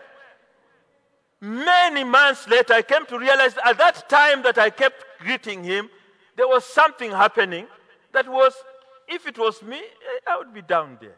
Many 1.41 2.05
months 2.05 2.49
later, 2.49 2.75
I 2.75 2.83
came 2.83 3.05
to 3.07 3.19
realize 3.19 3.55
at 3.65 3.77
that 3.79 4.09
time 4.09 4.43
that 4.45 4.57
I 4.57 4.71
kept 4.71 5.05
greeting 5.19 5.65
him, 5.65 5.91
there 6.37 6.49
was 6.49 6.65
something 6.65 7.11
happening 7.11 7.67
that 8.13 8.29
was, 8.29 8.55
if 9.09 9.27
it 9.27 9.37
was 9.37 9.63
me, 9.63 9.79
eh, 9.79 10.21
I 10.27 10.39
would 10.39 10.55
be 10.55 10.63
down 10.63 10.97
there, 11.01 11.17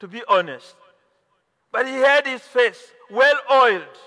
to 0.00 0.08
be 0.08 0.22
honest. 0.28 0.76
But 1.72 1.86
he 1.86 1.94
had 1.94 2.26
his 2.26 2.42
face 2.42 2.92
well 3.10 3.36
oiled, 3.50 3.98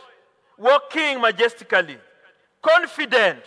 walking 0.58 1.22
majestically, 1.22 1.98
confident, 2.62 3.44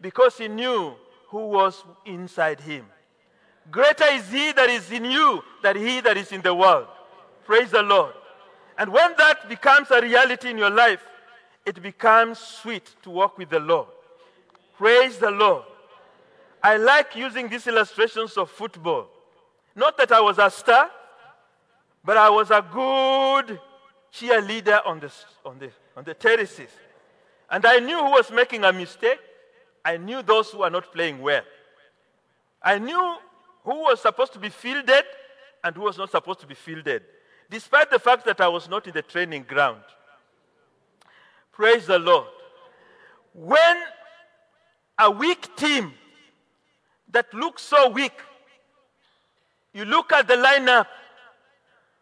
because 0.00 0.36
he 0.38 0.48
knew 0.48 0.94
who 1.28 1.48
was 1.48 1.82
inside 2.04 2.60
him. 2.60 2.84
Greater 3.70 4.04
is 4.12 4.28
he 4.28 4.52
that 4.52 4.68
is 4.68 4.90
in 4.90 5.04
you 5.04 5.42
than 5.62 5.76
he 5.76 6.00
that 6.00 6.16
is 6.16 6.32
in 6.32 6.42
the 6.42 6.54
world. 6.54 6.86
Praise 7.44 7.70
the 7.70 7.82
Lord. 7.82 8.12
And 8.76 8.92
when 8.92 9.14
that 9.18 9.48
becomes 9.48 9.90
a 9.90 10.00
reality 10.00 10.50
in 10.50 10.58
your 10.58 10.70
life, 10.70 11.04
it 11.64 11.80
becomes 11.80 12.38
sweet 12.38 12.94
to 13.02 13.10
walk 13.10 13.38
with 13.38 13.50
the 13.50 13.60
Lord. 13.60 13.88
Praise 14.76 15.18
the 15.18 15.30
Lord. 15.30 15.64
I 16.62 16.76
like 16.76 17.14
using 17.14 17.48
these 17.48 17.66
illustrations 17.66 18.36
of 18.36 18.50
football. 18.50 19.08
Not 19.74 19.96
that 19.98 20.12
I 20.12 20.20
was 20.20 20.38
a 20.38 20.50
star, 20.50 20.90
but 22.04 22.16
I 22.16 22.30
was 22.30 22.50
a 22.50 22.64
good 22.72 23.60
cheerleader 24.12 24.80
on 24.86 25.00
the, 25.00 25.12
on 25.44 25.58
the, 25.58 25.70
on 25.96 26.04
the 26.04 26.14
terraces. 26.14 26.70
And 27.50 27.64
I 27.66 27.78
knew 27.78 27.98
who 27.98 28.10
was 28.10 28.30
making 28.30 28.64
a 28.64 28.72
mistake. 28.72 29.18
I 29.84 29.96
knew 29.96 30.22
those 30.22 30.50
who 30.50 30.58
were 30.58 30.70
not 30.70 30.92
playing 30.92 31.20
well. 31.20 31.42
I 32.62 32.78
knew 32.78 33.16
who 33.64 33.82
was 33.82 34.00
supposed 34.00 34.32
to 34.34 34.38
be 34.38 34.48
fielded 34.48 35.04
and 35.64 35.76
who 35.76 35.82
was 35.82 35.98
not 35.98 36.10
supposed 36.10 36.40
to 36.40 36.46
be 36.46 36.54
fielded, 36.54 37.02
despite 37.50 37.90
the 37.90 37.98
fact 37.98 38.24
that 38.24 38.40
I 38.40 38.48
was 38.48 38.68
not 38.68 38.86
in 38.86 38.92
the 38.92 39.02
training 39.02 39.44
ground. 39.48 39.82
Praise 41.52 41.86
the 41.86 41.98
Lord. 41.98 42.26
When 43.34 43.76
a 44.98 45.10
weak 45.10 45.54
team 45.56 45.92
that 47.10 47.32
looks 47.34 47.62
so 47.62 47.90
weak, 47.90 48.12
you 49.72 49.84
look 49.84 50.12
at 50.12 50.28
the 50.28 50.34
lineup 50.34 50.86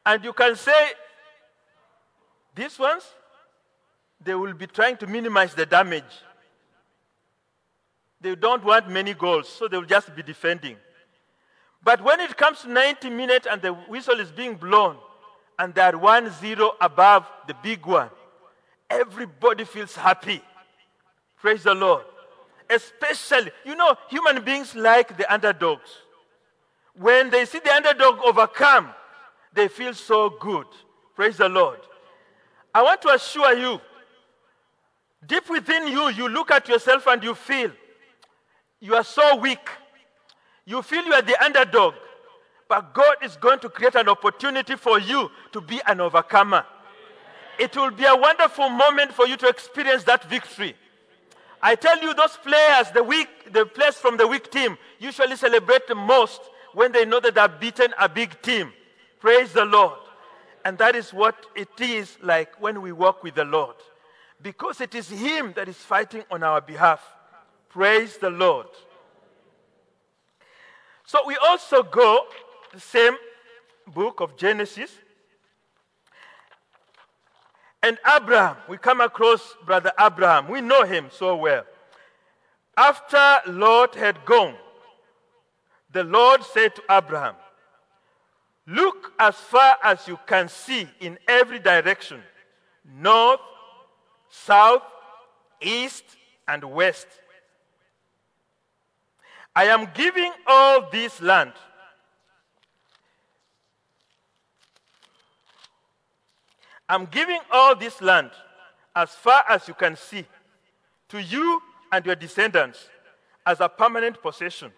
and 0.06 0.24
you 0.24 0.32
can 0.32 0.56
say, 0.56 0.90
these 2.54 2.78
ones, 2.78 3.04
they 4.22 4.34
will 4.34 4.54
be 4.54 4.66
trying 4.66 4.96
to 4.98 5.06
minimize 5.06 5.54
the 5.54 5.66
damage. 5.66 6.04
They 8.20 8.34
don't 8.34 8.62
want 8.64 8.88
many 8.88 9.14
goals, 9.14 9.48
so 9.48 9.66
they 9.66 9.78
will 9.78 9.86
just 9.86 10.14
be 10.14 10.22
defending. 10.22 10.76
But 11.82 12.02
when 12.02 12.20
it 12.20 12.36
comes 12.36 12.60
to 12.60 12.70
90 12.70 13.08
minutes 13.10 13.46
and 13.50 13.62
the 13.62 13.72
whistle 13.72 14.20
is 14.20 14.30
being 14.30 14.56
blown, 14.56 14.96
and 15.58 15.74
they 15.74 15.80
are 15.80 15.96
1 15.96 16.30
0 16.30 16.72
above 16.80 17.26
the 17.46 17.54
big 17.62 17.86
one, 17.86 18.10
everybody 18.88 19.64
feels 19.64 19.94
happy. 19.94 20.42
Praise 21.40 21.62
the 21.62 21.74
Lord. 21.74 22.04
Especially, 22.68 23.50
you 23.64 23.74
know, 23.74 23.96
human 24.08 24.44
beings 24.44 24.74
like 24.74 25.16
the 25.16 25.32
underdogs. 25.32 25.90
When 26.94 27.30
they 27.30 27.44
see 27.46 27.60
the 27.60 27.74
underdog 27.74 28.18
overcome, 28.24 28.90
they 29.52 29.68
feel 29.68 29.94
so 29.94 30.30
good. 30.30 30.66
Praise 31.16 31.38
the 31.38 31.48
Lord. 31.48 31.80
I 32.74 32.82
want 32.82 33.02
to 33.02 33.08
assure 33.08 33.56
you, 33.56 33.80
deep 35.26 35.48
within 35.48 35.88
you, 35.88 36.08
you 36.10 36.28
look 36.28 36.50
at 36.50 36.68
yourself 36.68 37.06
and 37.06 37.22
you 37.22 37.34
feel 37.34 37.70
you 38.80 38.94
are 38.94 39.04
so 39.04 39.36
weak. 39.36 39.68
You 40.64 40.82
feel 40.82 41.04
you 41.04 41.12
are 41.12 41.22
the 41.22 41.42
underdog. 41.42 41.94
But 42.68 42.94
God 42.94 43.16
is 43.22 43.36
going 43.36 43.58
to 43.60 43.68
create 43.68 43.94
an 43.94 44.08
opportunity 44.08 44.76
for 44.76 44.98
you 44.98 45.30
to 45.52 45.60
be 45.60 45.80
an 45.86 46.00
overcomer. 46.00 46.64
It 47.58 47.76
will 47.76 47.90
be 47.90 48.04
a 48.04 48.16
wonderful 48.16 48.70
moment 48.70 49.12
for 49.12 49.26
you 49.26 49.36
to 49.38 49.48
experience 49.48 50.04
that 50.04 50.24
victory. 50.30 50.74
I 51.62 51.74
tell 51.74 52.00
you, 52.00 52.14
those 52.14 52.38
players, 52.38 52.90
the 52.92 53.02
weak, 53.02 53.52
the 53.52 53.66
players 53.66 53.96
from 53.96 54.16
the 54.16 54.26
weak 54.26 54.50
team, 54.50 54.78
usually 54.98 55.36
celebrate 55.36 55.86
the 55.86 55.94
most 55.94 56.40
when 56.72 56.92
they 56.92 57.04
know 57.04 57.20
that 57.20 57.34
they've 57.34 57.60
beaten 57.60 57.92
a 57.98 58.08
big 58.08 58.40
team. 58.40 58.72
Praise 59.18 59.52
the 59.52 59.64
Lord. 59.64 59.98
And 60.64 60.78
that 60.78 60.94
is 60.94 61.12
what 61.12 61.46
it 61.54 61.68
is 61.80 62.16
like 62.22 62.58
when 62.60 62.80
we 62.80 62.92
walk 62.92 63.22
with 63.22 63.34
the 63.34 63.44
Lord. 63.44 63.76
Because 64.42 64.80
it 64.80 64.94
is 64.94 65.08
Him 65.08 65.52
that 65.56 65.68
is 65.68 65.76
fighting 65.76 66.24
on 66.30 66.42
our 66.42 66.60
behalf. 66.60 67.02
Praise 67.68 68.16
the 68.16 68.30
Lord. 68.30 68.66
So 71.04 71.18
we 71.26 71.36
also 71.36 71.82
go 71.82 72.24
the 72.72 72.80
same 72.80 73.14
book 73.86 74.20
of 74.20 74.36
Genesis. 74.36 74.90
And 77.82 77.98
Abraham, 78.06 78.56
we 78.68 78.76
come 78.76 79.00
across 79.00 79.56
brother 79.64 79.92
Abraham. 79.98 80.48
We 80.48 80.60
know 80.60 80.84
him 80.84 81.08
so 81.10 81.36
well. 81.36 81.64
After 82.76 83.40
Lot 83.50 83.94
had 83.94 84.24
gone, 84.24 84.54
the 85.92 86.04
Lord 86.04 86.44
said 86.44 86.74
to 86.76 86.82
Abraham, 86.90 87.34
Look 88.66 89.12
as 89.18 89.34
far 89.34 89.78
as 89.82 90.06
you 90.06 90.18
can 90.26 90.48
see 90.48 90.86
in 91.00 91.18
every 91.26 91.58
direction 91.58 92.22
north, 92.84 93.40
south, 94.30 94.82
east, 95.60 96.04
and 96.48 96.64
west. 96.64 97.06
I 99.54 99.64
am 99.64 99.88
giving 99.92 100.32
all 100.46 100.88
this 100.90 101.20
land. 101.20 101.52
I'm 106.88 107.06
giving 107.06 107.40
all 107.52 107.76
this 107.76 108.00
land 108.00 108.30
as 108.96 109.10
far 109.10 109.44
as 109.48 109.68
you 109.68 109.74
can 109.74 109.96
see 109.96 110.24
to 111.08 111.22
you 111.22 111.60
and 111.92 112.04
your 112.06 112.16
descendants 112.16 112.88
as 113.46 113.60
a 113.60 113.68
permanent 113.68 114.20
possession. 114.22 114.72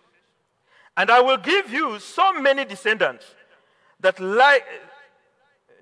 And 0.96 1.10
I 1.10 1.20
will 1.20 1.38
give 1.38 1.70
you 1.70 1.98
so 1.98 2.32
many 2.34 2.64
descendants 2.64 3.24
that 4.00 4.20
like 4.20 4.64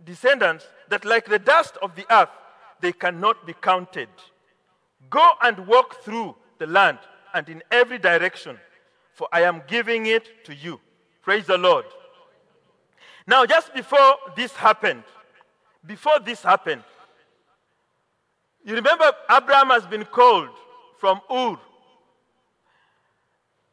descendants 0.05 0.67
that 0.89 1.05
like 1.05 1.27
the 1.27 1.39
dust 1.39 1.77
of 1.83 1.97
the 1.97 2.07
earth 2.13 2.29
they 2.81 2.93
cannot 2.93 3.47
be 3.47 3.55
counted. 3.55 4.09
Go 5.09 5.31
and 5.43 5.67
walk 5.67 6.03
through 6.03 6.37
the 6.59 6.67
land 6.67 6.99
and 7.35 7.49
in 7.49 7.63
every 7.71 7.99
direction 7.99 8.59
for 9.21 9.29
I 9.33 9.43
am 9.43 9.63
giving 9.67 10.07
it 10.07 10.47
to 10.47 10.55
you. 10.55 10.81
Praise 11.21 11.45
the 11.47 11.59
Lord. 11.59 11.85
Now, 13.27 13.45
just 13.45 13.75
before 13.75 14.15
this 14.35 14.51
happened, 14.53 15.03
before 15.85 16.21
this 16.25 16.43
happened, 16.43 16.83
you 18.65 18.75
remember 18.75 19.13
Abraham 19.31 19.69
has 19.69 19.85
been 19.85 20.07
called 20.07 20.49
from 20.99 21.21
Ur. 21.31 21.59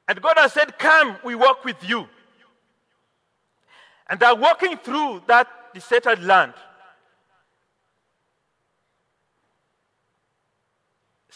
And 0.10 0.22
God 0.22 0.38
has 0.38 0.52
said, 0.52 0.78
Come, 0.78 1.16
we 1.24 1.34
walk 1.34 1.64
with 1.64 1.78
you. 1.88 2.10
And 4.10 4.20
they're 4.20 4.36
walking 4.36 4.76
through 4.76 5.24
that 5.28 5.48
deserted 5.74 6.24
land. 6.24 6.56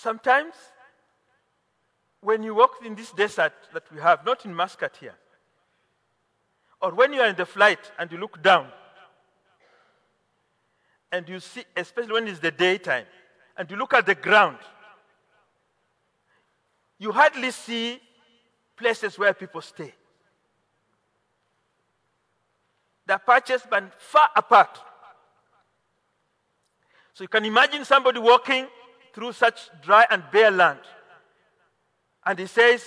Sometimes 0.02 0.56
when 2.22 2.42
you 2.42 2.56
walk 2.56 2.84
in 2.84 2.96
this 2.96 3.12
desert 3.12 3.54
that 3.72 3.84
we 3.94 4.02
have, 4.02 4.26
not 4.26 4.44
in 4.46 4.52
Muscat 4.52 4.98
here, 5.00 5.14
or 6.82 6.92
when 6.96 7.14
you 7.14 7.22
are 7.22 7.28
in 7.28 7.36
the 7.36 7.46
flight 7.46 7.92
and 8.00 8.12
you 8.12 8.18
look 8.18 8.42
down, 8.42 8.66
and 11.12 11.30
you 11.30 11.40
see, 11.40 11.64
especially 11.78 12.14
when 12.14 12.28
it's 12.28 12.40
the 12.40 12.50
daytime, 12.50 13.06
and 13.56 13.70
you 13.70 13.78
look 13.78 13.94
at 13.94 14.08
the 14.08 14.16
ground, 14.16 14.58
you 16.98 17.12
hardly 17.12 17.52
see 17.52 18.02
places 18.76 19.20
where 19.20 19.36
people 19.36 19.62
stay. 19.62 19.94
They're 23.06 23.20
patches, 23.20 23.62
but 23.70 24.02
far 24.02 24.30
apart. 24.36 24.80
So 27.14 27.24
you 27.24 27.28
can 27.28 27.46
imagine 27.46 27.86
somebody 27.86 28.18
walking 28.18 28.66
through 29.14 29.34
such 29.34 29.70
dry 29.82 30.06
and 30.10 30.24
bare 30.32 30.52
land. 30.52 30.80
And 32.26 32.40
he 32.40 32.48
says, 32.48 32.84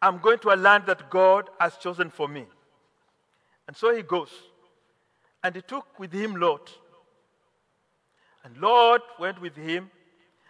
I'm 0.00 0.18
going 0.18 0.38
to 0.40 0.52
a 0.52 0.56
land 0.56 0.84
that 0.86 1.08
God 1.10 1.48
has 1.60 1.76
chosen 1.76 2.10
for 2.10 2.28
me. 2.28 2.46
And 3.68 3.76
so 3.76 3.94
he 3.94 4.02
goes. 4.02 4.30
And 5.44 5.54
he 5.54 5.62
took 5.62 5.98
with 5.98 6.12
him 6.12 6.36
Lot. 6.36 6.70
And 8.44 8.56
Lot 8.58 9.02
went 9.20 9.40
with 9.40 9.56
him. 9.56 9.90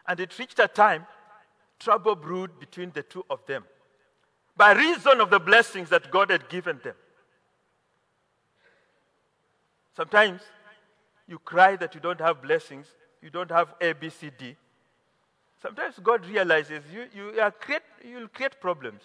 And 0.09 0.19
it 0.19 0.39
reached 0.39 0.59
a 0.59 0.69
time, 0.69 1.07
trouble 1.79 2.15
brewed 2.15 2.59
between 2.59 2.91
the 2.93 3.03
two 3.03 3.25
of 3.31 3.45
them 3.47 3.65
by 4.57 4.73
reason 4.73 5.21
of 5.21 5.31
the 5.31 5.41
blessings 5.41 5.89
that 5.89 6.11
God 6.11 6.31
had 6.31 6.49
given 6.49 6.79
them. 6.83 6.95
Sometimes 9.97 10.41
you 11.27 11.39
cry 11.39 11.77
that 11.77 11.95
you 11.95 12.01
don't 12.01 12.21
have 12.21 12.43
blessings, 12.43 12.87
you 13.23 13.31
don't 13.31 13.51
have 13.51 13.75
A, 13.81 13.93
B, 13.93 14.11
C, 14.11 14.31
D. 14.37 14.57
Sometimes 15.61 15.95
God 16.03 16.27
realizes 16.27 16.83
you, 16.93 17.07
you 17.15 17.41
are 17.41 17.53
create, 17.53 17.83
you'll 18.05 18.29
create 18.29 18.61
problems. 18.61 19.03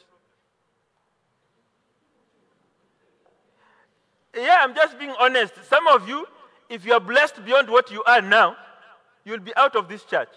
Yeah, 4.36 4.58
I'm 4.62 4.74
just 4.76 4.98
being 4.98 5.14
honest. 5.20 5.54
Some 5.70 5.88
of 5.88 6.08
you, 6.08 6.26
if 6.70 6.86
you 6.86 6.94
are 6.94 7.00
blessed 7.00 7.46
beyond 7.46 7.70
what 7.70 7.92
you 7.92 8.04
are 8.04 8.22
now, 8.22 8.56
you'll 9.24 9.40
be 9.40 9.56
out 9.56 9.76
of 9.76 9.88
this 9.88 10.04
church. 10.04 10.30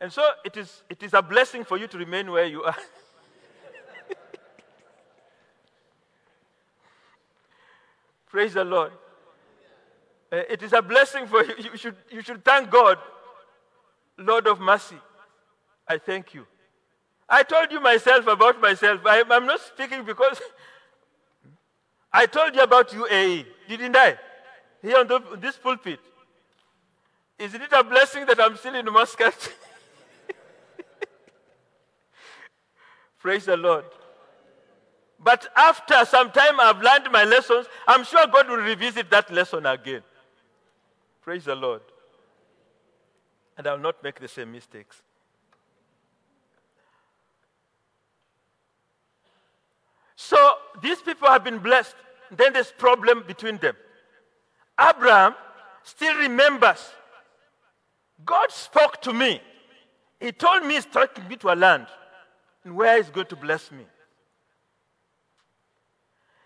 And 0.00 0.12
so 0.12 0.22
it 0.44 0.56
is, 0.56 0.82
it 0.88 1.02
is 1.02 1.12
a 1.14 1.22
blessing 1.22 1.64
for 1.64 1.76
you 1.76 1.86
to 1.88 1.98
remain 1.98 2.30
where 2.30 2.46
you 2.46 2.62
are. 2.62 2.76
Praise 8.30 8.54
the 8.54 8.64
Lord. 8.64 8.92
Uh, 10.30 10.36
it 10.48 10.62
is 10.62 10.72
a 10.72 10.82
blessing 10.82 11.26
for 11.26 11.42
you. 11.44 11.54
You 11.58 11.76
should, 11.76 11.96
you 12.10 12.22
should 12.22 12.44
thank 12.44 12.70
God, 12.70 12.98
Lord 14.18 14.46
of 14.46 14.60
mercy. 14.60 14.98
I 15.86 15.98
thank 15.98 16.34
you. 16.34 16.46
I 17.28 17.42
told 17.42 17.72
you 17.72 17.80
myself 17.80 18.26
about 18.26 18.60
myself. 18.60 19.00
I, 19.06 19.18
am 19.20 19.46
not 19.46 19.60
speaking 19.60 20.04
because 20.04 20.40
I 22.12 22.26
told 22.26 22.54
you 22.54 22.62
about 22.62 22.90
UAE, 22.90 23.46
didn't 23.68 23.96
I? 23.96 24.18
Here 24.82 24.98
on 24.98 25.06
the, 25.06 25.20
this 25.40 25.56
pulpit. 25.56 26.00
Isn't 27.38 27.62
it 27.62 27.72
a 27.72 27.84
blessing 27.84 28.26
that 28.26 28.40
I'm 28.40 28.56
still 28.56 28.74
in 28.74 28.84
Muscat? 28.86 29.34
Praise 33.18 33.46
the 33.46 33.56
Lord. 33.56 33.84
But 35.20 35.48
after 35.56 36.04
some 36.04 36.30
time 36.30 36.60
I've 36.60 36.80
learned 36.80 37.10
my 37.10 37.24
lessons, 37.24 37.66
I'm 37.86 38.04
sure 38.04 38.26
God 38.26 38.48
will 38.48 38.58
revisit 38.58 39.10
that 39.10 39.30
lesson 39.32 39.66
again. 39.66 40.02
Praise 41.22 41.44
the 41.44 41.56
Lord. 41.56 41.82
And 43.56 43.66
I'll 43.66 43.78
not 43.78 44.02
make 44.02 44.20
the 44.20 44.28
same 44.28 44.52
mistakes. 44.52 45.02
So 50.14 50.54
these 50.82 51.00
people 51.02 51.28
have 51.28 51.42
been 51.42 51.58
blessed. 51.58 51.96
Then 52.30 52.52
there's 52.52 52.70
problem 52.70 53.24
between 53.26 53.58
them. 53.58 53.74
Abraham 54.78 55.34
still 55.82 56.16
remembers. 56.16 56.92
God 58.24 58.50
spoke 58.52 59.00
to 59.02 59.12
me. 59.12 59.40
He 60.20 60.32
told 60.32 60.64
me 60.64 60.74
he's 60.74 60.84
taking 60.84 61.26
me 61.28 61.36
to 61.36 61.52
a 61.52 61.56
land 61.56 61.86
and 62.64 62.74
where 62.76 62.96
he's 62.96 63.10
going 63.10 63.26
to 63.26 63.36
bless 63.36 63.70
me. 63.72 63.84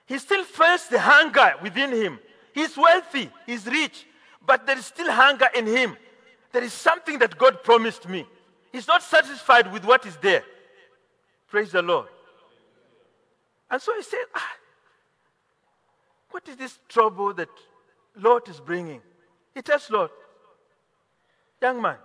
He 0.06 0.18
still 0.18 0.44
feels 0.44 0.88
the 0.88 0.98
hunger 1.00 1.54
within 1.62 1.92
him. 1.92 2.18
He's 2.52 2.76
wealthy, 2.76 3.30
he's 3.46 3.66
rich, 3.66 4.06
but 4.44 4.66
there 4.66 4.76
is 4.76 4.86
still 4.86 5.10
hunger 5.10 5.48
in 5.54 5.66
him. 5.66 5.96
There 6.52 6.62
is 6.62 6.72
something 6.72 7.18
that 7.20 7.38
God 7.38 7.62
promised 7.62 8.08
me. 8.08 8.26
He's 8.72 8.86
not 8.86 9.02
satisfied 9.02 9.72
with 9.72 9.84
what 9.84 10.04
is 10.06 10.16
there. 10.16 10.44
Praise 11.48 11.72
the 11.72 11.82
Lord. 11.82 12.08
And 13.70 13.80
so 13.80 13.94
he 13.96 14.02
said, 14.02 14.24
ah, 14.34 14.52
What 16.30 16.46
is 16.48 16.56
this 16.56 16.78
trouble 16.88 17.32
that 17.34 17.48
Lot 18.16 18.48
is 18.48 18.60
bringing? 18.60 19.00
He 19.54 19.62
tells 19.62 19.90
Lot, 19.90 20.10
Young 21.60 21.80
man, 21.80 21.96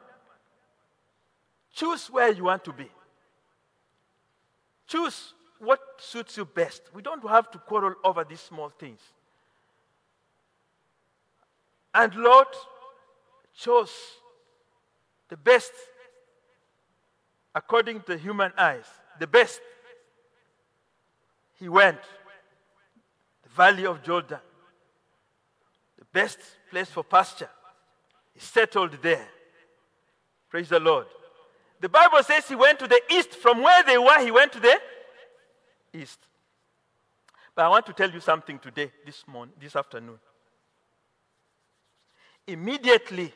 choose 1.74 2.08
where 2.08 2.32
you 2.32 2.46
want 2.46 2.64
to 2.66 2.74
be. 2.74 2.90
Choose 4.86 5.34
what 5.60 5.80
suits 5.98 6.38
you 6.38 6.46
best. 6.46 6.84
We 6.94 7.02
don't 7.02 7.28
have 7.28 7.50
to 7.52 7.58
quarrel 7.58 7.96
over 8.04 8.24
these 8.24 8.40
small 8.40 8.70
things. 8.70 9.00
And 11.94 12.14
Lot 12.16 12.56
chose 13.56 13.92
the 15.30 15.38
best 15.38 15.72
according 17.56 18.02
to 18.02 18.18
human 18.18 18.52
eyes, 18.58 18.86
the 19.20 19.28
best 19.28 19.60
he 21.60 21.68
went. 21.68 22.00
The 23.44 23.50
valley 23.50 23.86
of 23.86 24.04
Jordan, 24.04 24.40
the 25.98 26.06
best 26.14 26.38
place 26.70 26.90
for 26.90 27.04
pasture. 27.04 27.50
He 28.34 28.40
settled 28.40 28.92
there. 29.02 29.28
Praise 30.50 30.70
the 30.70 30.80
Lord. 30.80 31.08
The 31.80 31.90
Bible 31.90 32.22
says 32.24 32.48
he 32.48 32.56
went 32.56 32.80
to 32.80 32.88
the 32.88 33.02
east. 33.12 33.32
From 33.32 33.62
where 33.62 33.84
they 33.84 33.98
were, 33.98 34.20
he 34.24 34.32
went 34.32 34.52
to 34.54 34.60
the 34.60 34.80
east. 35.98 36.20
But 37.56 37.66
I 37.66 37.70
want 37.70 37.86
to 37.88 37.94
tell 37.94 38.12
you 38.12 38.20
something 38.20 38.60
today, 38.60 38.92
this 39.06 39.28
morning, 39.28 39.56
this 39.60 39.76
afternoon. 39.76 40.20
Immediately 42.46 43.34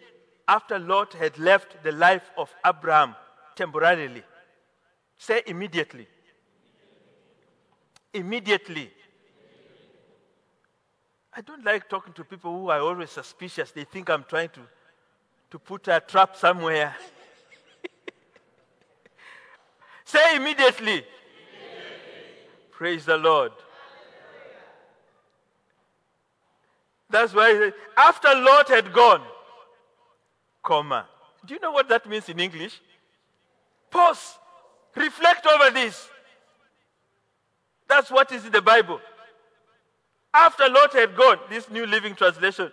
after 0.47 0.79
Lot 0.79 1.13
had 1.13 1.37
left 1.37 1.83
the 1.83 1.91
life 1.91 2.29
of 2.37 2.53
Abraham 2.65 3.15
temporarily, 3.55 4.23
say 5.17 5.41
immediately 5.47 6.07
immediately. 8.13 8.91
I 11.33 11.41
don't 11.41 11.63
like 11.63 11.89
talking 11.89 12.13
to 12.13 12.23
people 12.23 12.53
who 12.53 12.69
are 12.69 12.81
always 12.81 13.09
suspicious. 13.09 13.71
They 13.71 13.85
think 13.85 14.09
I'm 14.09 14.25
trying 14.25 14.49
to, 14.49 14.61
to 15.51 15.59
put 15.59 15.87
a 15.87 16.01
trap 16.05 16.35
somewhere. 16.35 16.93
Say 20.05 20.35
immediately. 20.35 21.05
Praise 22.81 23.05
the 23.05 23.15
Lord. 23.15 23.51
That's 27.11 27.31
why 27.31 27.71
after 27.95 28.29
Lot 28.29 28.69
had 28.69 28.91
gone, 28.91 29.21
comma. 30.63 31.05
Do 31.45 31.53
you 31.53 31.59
know 31.59 31.73
what 31.73 31.87
that 31.89 32.09
means 32.09 32.27
in 32.27 32.39
English? 32.39 32.81
Pause. 33.91 34.39
Reflect 34.95 35.45
over 35.45 35.69
this. 35.69 36.09
That's 37.87 38.09
what 38.09 38.31
is 38.31 38.45
in 38.47 38.51
the 38.51 38.63
Bible. 38.63 38.99
After 40.33 40.67
Lot 40.67 40.93
had 40.93 41.15
gone, 41.15 41.37
this 41.51 41.69
New 41.69 41.85
Living 41.85 42.15
Translation, 42.15 42.71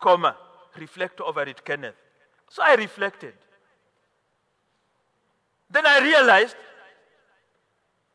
comma, 0.00 0.36
reflect 0.78 1.20
over 1.20 1.42
it, 1.42 1.64
Kenneth. 1.64 1.96
So 2.48 2.62
I 2.62 2.76
reflected. 2.76 3.34
Then 5.68 5.84
I 5.84 5.98
realized 5.98 6.54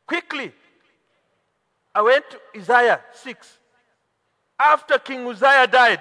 quickly. 0.08 0.54
I 1.94 2.02
went 2.02 2.26
to 2.30 2.40
Isaiah 2.58 3.02
6. 3.14 3.58
After 4.60 5.00
King 5.00 5.28
Uzziah 5.28 5.68
died, 5.68 6.00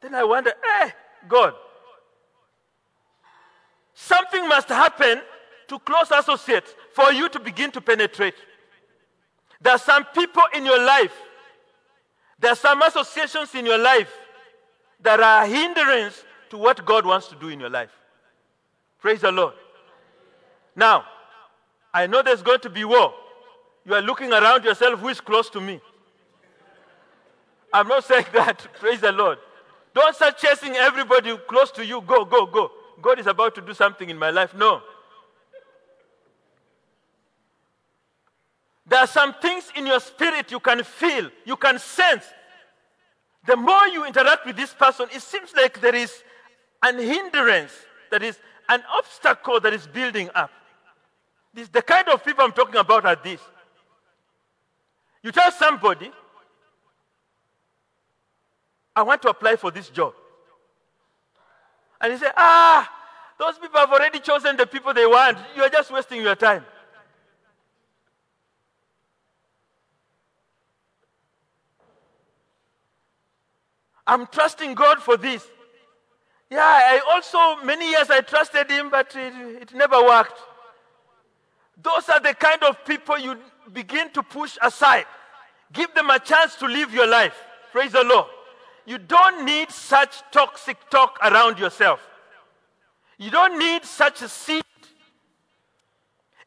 then 0.00 0.14
I 0.14 0.24
wondered, 0.24 0.54
eh, 0.80 0.90
God, 1.26 1.54
something 3.94 4.48
must 4.48 4.68
happen 4.68 5.20
to 5.66 5.78
close 5.80 6.10
associates 6.10 6.74
for 6.94 7.12
you 7.12 7.28
to 7.28 7.40
begin 7.40 7.70
to 7.72 7.80
penetrate. 7.80 8.34
There 9.60 9.72
are 9.72 9.78
some 9.78 10.04
people 10.14 10.44
in 10.54 10.64
your 10.64 10.82
life, 10.82 11.14
there 12.38 12.52
are 12.52 12.56
some 12.56 12.80
associations 12.82 13.54
in 13.54 13.66
your 13.66 13.78
life 13.78 14.12
that 15.00 15.20
are 15.20 15.44
a 15.44 15.46
hindrance 15.46 16.24
to 16.50 16.56
what 16.56 16.84
God 16.86 17.04
wants 17.04 17.26
to 17.28 17.34
do 17.34 17.48
in 17.48 17.60
your 17.60 17.70
life. 17.70 17.90
Praise 19.00 19.20
the 19.20 19.32
Lord. 19.32 19.54
Now, 20.74 21.04
I 21.92 22.06
know 22.06 22.22
there's 22.22 22.42
going 22.42 22.60
to 22.60 22.70
be 22.70 22.84
war. 22.84 23.12
You 23.88 23.94
are 23.94 24.02
looking 24.02 24.30
around 24.30 24.64
yourself 24.64 25.00
who 25.00 25.08
is 25.08 25.18
close 25.18 25.48
to 25.48 25.62
me. 25.62 25.80
I'm 27.72 27.88
not 27.88 28.04
saying 28.04 28.26
that. 28.34 28.58
Praise 28.74 29.00
the 29.00 29.12
Lord. 29.12 29.38
Don't 29.94 30.14
start 30.14 30.36
chasing 30.36 30.76
everybody 30.76 31.34
close 31.48 31.70
to 31.70 31.86
you. 31.86 32.02
Go, 32.02 32.26
go, 32.26 32.44
go. 32.44 32.70
God 33.00 33.18
is 33.18 33.26
about 33.26 33.54
to 33.54 33.62
do 33.62 33.72
something 33.72 34.10
in 34.10 34.18
my 34.18 34.28
life. 34.28 34.54
No. 34.54 34.82
There 38.86 38.98
are 38.98 39.06
some 39.06 39.32
things 39.40 39.72
in 39.74 39.86
your 39.86 40.00
spirit 40.00 40.50
you 40.50 40.60
can 40.60 40.82
feel, 40.84 41.30
you 41.46 41.56
can 41.56 41.78
sense. 41.78 42.24
The 43.46 43.56
more 43.56 43.86
you 43.88 44.04
interact 44.04 44.44
with 44.44 44.56
this 44.56 44.74
person, 44.74 45.08
it 45.14 45.22
seems 45.22 45.54
like 45.54 45.80
there 45.80 45.94
is 45.94 46.22
an 46.82 46.98
hindrance, 46.98 47.72
that 48.10 48.22
is 48.22 48.38
an 48.68 48.82
obstacle 48.92 49.60
that 49.60 49.72
is 49.72 49.86
building 49.86 50.28
up. 50.34 50.50
This, 51.54 51.68
the 51.68 51.82
kind 51.82 52.08
of 52.08 52.22
people 52.22 52.44
I'm 52.44 52.52
talking 52.52 52.76
about 52.76 53.06
are 53.06 53.16
these. 53.22 53.40
You 55.28 55.32
tell 55.32 55.52
somebody, 55.52 56.10
I 58.96 59.02
want 59.02 59.20
to 59.20 59.28
apply 59.28 59.56
for 59.56 59.70
this 59.70 59.90
job. 59.90 60.14
And 62.00 62.14
he 62.14 62.18
say, 62.18 62.30
ah, 62.34 62.90
those 63.38 63.58
people 63.58 63.78
have 63.78 63.92
already 63.92 64.20
chosen 64.20 64.56
the 64.56 64.66
people 64.66 64.94
they 64.94 65.04
want. 65.04 65.36
You 65.54 65.64
are 65.64 65.68
just 65.68 65.90
wasting 65.92 66.22
your 66.22 66.34
time. 66.34 66.64
I'm 74.06 74.26
trusting 74.28 74.72
God 74.72 75.02
for 75.02 75.18
this. 75.18 75.46
Yeah, 76.48 76.60
I 76.62 77.02
also, 77.10 77.62
many 77.66 77.90
years 77.90 78.08
I 78.08 78.22
trusted 78.22 78.70
Him, 78.70 78.88
but 78.88 79.14
it, 79.14 79.34
it 79.60 79.74
never 79.74 80.02
worked. 80.02 80.40
Those 81.82 82.08
are 82.08 82.18
the 82.18 82.32
kind 82.32 82.62
of 82.62 82.82
people 82.86 83.18
you 83.18 83.36
begin 83.70 84.10
to 84.12 84.22
push 84.22 84.56
aside. 84.62 85.04
Give 85.72 85.92
them 85.94 86.10
a 86.10 86.18
chance 86.18 86.56
to 86.56 86.66
live 86.66 86.92
your 86.92 87.06
life. 87.06 87.34
Praise 87.72 87.92
the 87.92 88.04
Lord. 88.04 88.26
You 88.86 88.98
don't 88.98 89.44
need 89.44 89.70
such 89.70 90.22
toxic 90.32 90.78
talk 90.88 91.18
around 91.22 91.58
yourself. 91.58 92.00
You 93.18 93.30
don't 93.30 93.58
need 93.58 93.84
such 93.84 94.22
a 94.22 94.28
seed. 94.28 94.62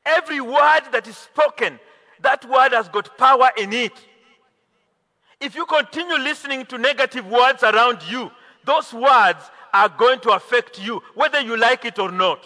Every 0.05 0.41
word 0.41 0.81
that 0.91 1.07
is 1.07 1.17
spoken, 1.17 1.79
that 2.21 2.43
word 2.49 2.71
has 2.71 2.89
got 2.89 3.17
power 3.17 3.51
in 3.57 3.73
it. 3.73 3.93
If 5.39 5.55
you 5.55 5.65
continue 5.65 6.17
listening 6.17 6.65
to 6.67 6.77
negative 6.77 7.27
words 7.27 7.62
around 7.63 8.01
you, 8.10 8.31
those 8.63 8.93
words 8.93 9.51
are 9.73 9.89
going 9.89 10.19
to 10.21 10.31
affect 10.31 10.81
you, 10.81 11.01
whether 11.13 11.39
you 11.39 11.57
like 11.57 11.86
it 11.86 11.99
or 11.99 12.12
not. 12.12 12.43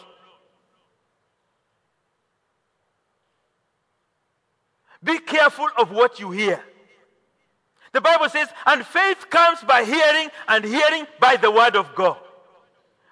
Be 5.06 5.20
careful 5.20 5.68
of 5.78 5.92
what 5.92 6.20
you 6.20 6.32
hear. 6.32 6.62
The 7.94 8.02
Bible 8.02 8.28
says, 8.28 8.50
and 8.66 8.86
faith 8.86 9.30
comes 9.30 9.62
by 9.62 9.84
hearing, 9.84 10.30
and 10.48 10.66
hearing 10.66 11.06
by 11.20 11.38
the 11.38 11.52
word 11.52 11.76
of 11.76 11.94
God. 11.96 12.18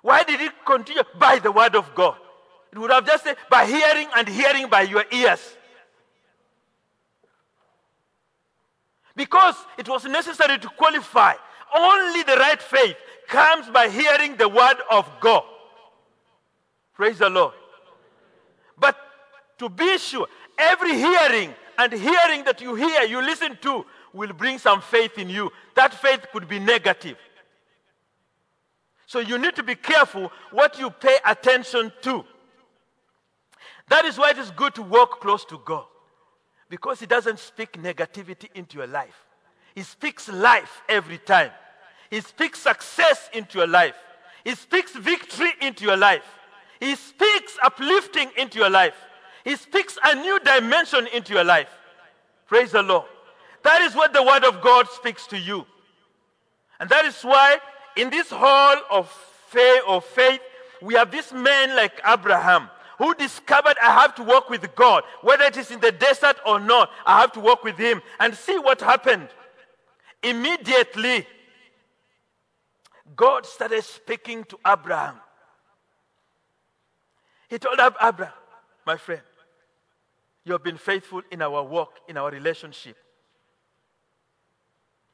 Why 0.02 0.24
did 0.24 0.42
it 0.42 0.52
continue? 0.66 1.04
By 1.18 1.40
the 1.40 1.52
word 1.52 1.76
of 1.76 1.94
God. 1.96 2.18
It 2.72 2.80
would 2.80 2.92
have 2.92 3.06
just 3.06 3.24
said, 3.24 3.38
by 3.50 3.66
hearing 3.66 4.08
and 4.18 4.28
hearing 4.28 4.68
by 4.68 4.82
your 4.82 5.06
ears. 5.12 5.56
Because 9.16 9.56
it 9.78 9.88
was 9.88 10.04
necessary 10.06 10.58
to 10.58 10.68
qualify. 10.70 11.36
Only 11.76 12.24
the 12.24 12.36
right 12.36 12.62
faith 12.62 12.98
comes 13.28 13.70
by 13.70 13.88
hearing 13.88 14.36
the 14.36 14.50
word 14.50 14.78
of 14.90 15.08
God. 15.22 15.44
Praise 16.96 17.20
the 17.20 17.30
Lord. 17.30 17.54
But 18.78 18.98
to 19.60 19.70
be 19.70 20.00
sure, 20.00 20.28
every 20.58 20.96
hearing 20.96 21.54
and 21.78 21.92
hearing 21.94 22.44
that 22.46 22.62
you 22.62 22.76
hear, 22.76 23.04
you 23.04 23.22
listen 23.22 23.58
to, 23.62 23.86
will 24.14 24.34
bring 24.34 24.58
some 24.58 24.82
faith 24.82 25.18
in 25.18 25.30
you. 25.30 25.52
That 25.76 25.94
faith 25.94 26.28
could 26.32 26.48
be 26.48 26.60
negative. 26.60 27.18
So 29.06 29.20
you 29.20 29.38
need 29.38 29.56
to 29.56 29.64
be 29.64 29.76
careful 29.76 30.32
what 30.52 30.80
you 30.80 30.90
pay 30.90 31.18
attention 31.26 31.92
to. 32.02 32.26
That 33.90 34.06
is 34.06 34.18
why 34.18 34.32
it 34.32 34.38
is 34.38 34.52
good 34.52 34.76
to 34.76 34.82
walk 34.82 35.20
close 35.22 35.46
to 35.46 35.62
God. 35.64 35.86
Because 36.70 37.00
He 37.00 37.06
doesn't 37.06 37.40
speak 37.40 37.74
negativity 37.74 38.48
into 38.56 38.78
your 38.78 38.88
life, 38.88 39.26
He 39.76 39.84
speaks 39.84 40.30
life 40.30 40.82
every 40.90 41.18
time. 41.20 41.52
He 42.10 42.22
speaks 42.22 42.60
success 42.60 43.30
into 43.34 43.58
your 43.58 43.68
life, 43.68 43.96
He 44.44 44.56
speaks 44.56 44.96
victory 44.96 45.52
into 45.62 45.84
your 45.84 45.98
life, 45.98 46.26
He 46.80 46.96
speaks 46.96 47.58
uplifting 47.62 48.32
into 48.38 48.60
your 48.60 48.70
life, 48.70 48.96
He 49.44 49.56
speaks 49.56 49.98
a 50.04 50.16
new 50.16 50.40
dimension 50.40 51.08
into 51.08 51.34
your 51.34 51.44
life. 51.44 51.70
Praise 52.48 52.72
the 52.72 52.82
Lord. 52.82 53.06
That 53.64 53.82
is 53.82 53.96
what 53.96 54.14
the 54.14 54.24
Word 54.24 54.44
of 54.44 54.62
God 54.62 54.88
speaks 54.90 55.28
to 55.28 55.38
you. 55.38 55.66
And 56.80 56.90
that 56.90 57.06
is 57.06 57.22
why 57.22 57.58
in 57.96 58.10
this 58.10 58.30
hall 58.30 58.76
of 58.92 59.10
faith, 59.48 59.82
of 59.88 60.04
faith, 60.06 60.42
we 60.82 60.96
have 60.96 61.12
this 61.12 61.32
man 61.32 61.76
like 61.76 62.02
Abraham 62.06 62.70
who 62.98 63.14
discovered 63.16 63.76
I 63.82 63.92
have 64.02 64.16
to 64.16 64.24
walk 64.24 64.50
with 64.50 64.76
God, 64.76 65.04
whether 65.22 65.44
it 65.46 65.58
is 65.58 65.72
in 65.72 65.80
the 65.80 65.92
desert 65.92 66.38
or 66.46 66.60
not, 66.60 66.90
I 67.06 67.22
have 67.22 67.32
to 67.34 67.40
walk 67.40 67.64
with 67.64 67.78
him 67.78 68.02
and 68.20 68.34
see 68.36 68.58
what 68.58 68.82
happened. 68.82 69.30
Immediately, 70.22 71.28
God 73.16 73.46
started 73.46 73.84
speaking 73.84 74.44
to 74.46 74.58
Abraham. 74.66 75.16
He 77.50 77.60
told 77.60 77.80
Abraham, 77.80 78.34
my 78.86 78.98
friend, 78.98 79.22
you 80.46 80.52
have 80.52 80.64
been 80.64 80.78
faithful 80.78 81.22
in 81.32 81.42
our 81.42 81.64
work, 81.64 81.90
in 82.08 82.18
our 82.18 82.30
relationship. 82.30 82.96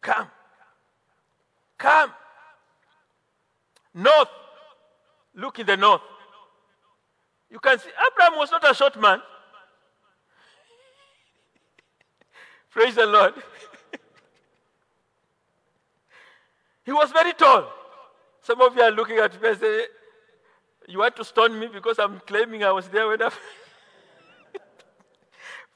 Come. 0.02 0.28
Come. 1.78 2.12
North. 3.94 4.30
Look 5.36 5.60
in 5.60 5.68
the 5.68 5.78
north. 5.78 6.02
You 7.50 7.60
can 7.60 7.80
see 7.80 7.90
Abraham 7.90 8.38
was 8.38 8.52
not 8.52 8.70
a 8.70 8.74
short 8.74 9.00
man. 9.00 9.20
Praise 12.72 12.96
the 12.96 13.06
Lord. 13.06 13.34
he 16.86 16.92
was 16.92 17.12
very 17.12 17.34
tall. 17.34 17.72
Some 18.42 18.62
of 18.62 18.76
you 18.76 18.82
are 18.82 18.92
looking 18.92 19.18
at 19.18 19.42
me 19.42 19.50
and 19.50 19.60
say, 19.60 19.86
You 20.88 21.00
want 21.00 21.16
to 21.18 21.24
stone 21.24 21.60
me 21.60 21.68
because 21.68 22.00
I'm 22.00 22.20
claiming 22.26 22.64
I 22.64 22.72
was 22.72 22.88
there 22.90 23.08
when 23.08 23.22
I. 23.22 23.32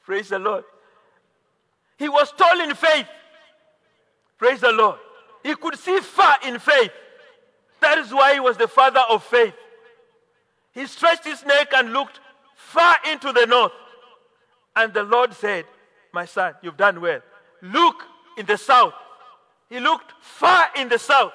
Praise 0.04 0.30
the 0.30 0.40
Lord. 0.40 0.64
He 1.98 2.10
was 2.10 2.32
tall 2.34 2.60
in 2.62 2.76
faith. 2.76 3.08
Praise 4.38 4.60
the 4.60 4.72
Lord. 4.72 5.00
He 5.44 5.56
could 5.56 5.78
see 5.78 6.00
far 6.00 6.36
in 6.46 6.60
faith. 6.60 6.92
That 7.82 7.98
is 7.98 8.14
why 8.14 8.34
he 8.34 8.40
was 8.40 8.58
the 8.58 8.68
father 8.68 9.02
of 9.10 9.24
faith. 9.24 9.54
He 10.74 10.86
stretched 10.88 11.26
his 11.26 11.46
neck 11.46 11.74
and 11.74 11.94
looked 11.94 12.20
far 12.56 12.98
into 13.10 13.32
the 13.32 13.46
north. 13.46 13.72
And 14.76 14.94
the 14.94 15.04
Lord 15.04 15.34
said, 15.34 15.66
My 16.12 16.26
son, 16.26 16.56
you've 16.62 16.78
done 16.78 17.00
well. 17.00 17.22
Look 17.62 18.04
in 18.38 18.46
the 18.46 18.58
south. 18.58 18.94
He 19.70 19.80
looked 19.80 20.14
far 20.22 20.68
in 20.76 20.90
the 20.90 21.00
south. 21.00 21.34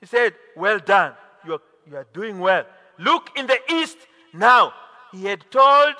He 0.00 0.06
said, 0.06 0.34
Well 0.56 0.78
done. 0.78 1.12
You 1.44 1.54
are, 1.54 1.60
you 1.88 1.96
are 1.96 2.06
doing 2.12 2.40
well. 2.40 2.64
Look 2.98 3.30
in 3.36 3.46
the 3.46 3.58
east. 3.70 3.98
Now, 4.32 4.72
he 5.12 5.24
had 5.24 5.50
told, 5.50 5.94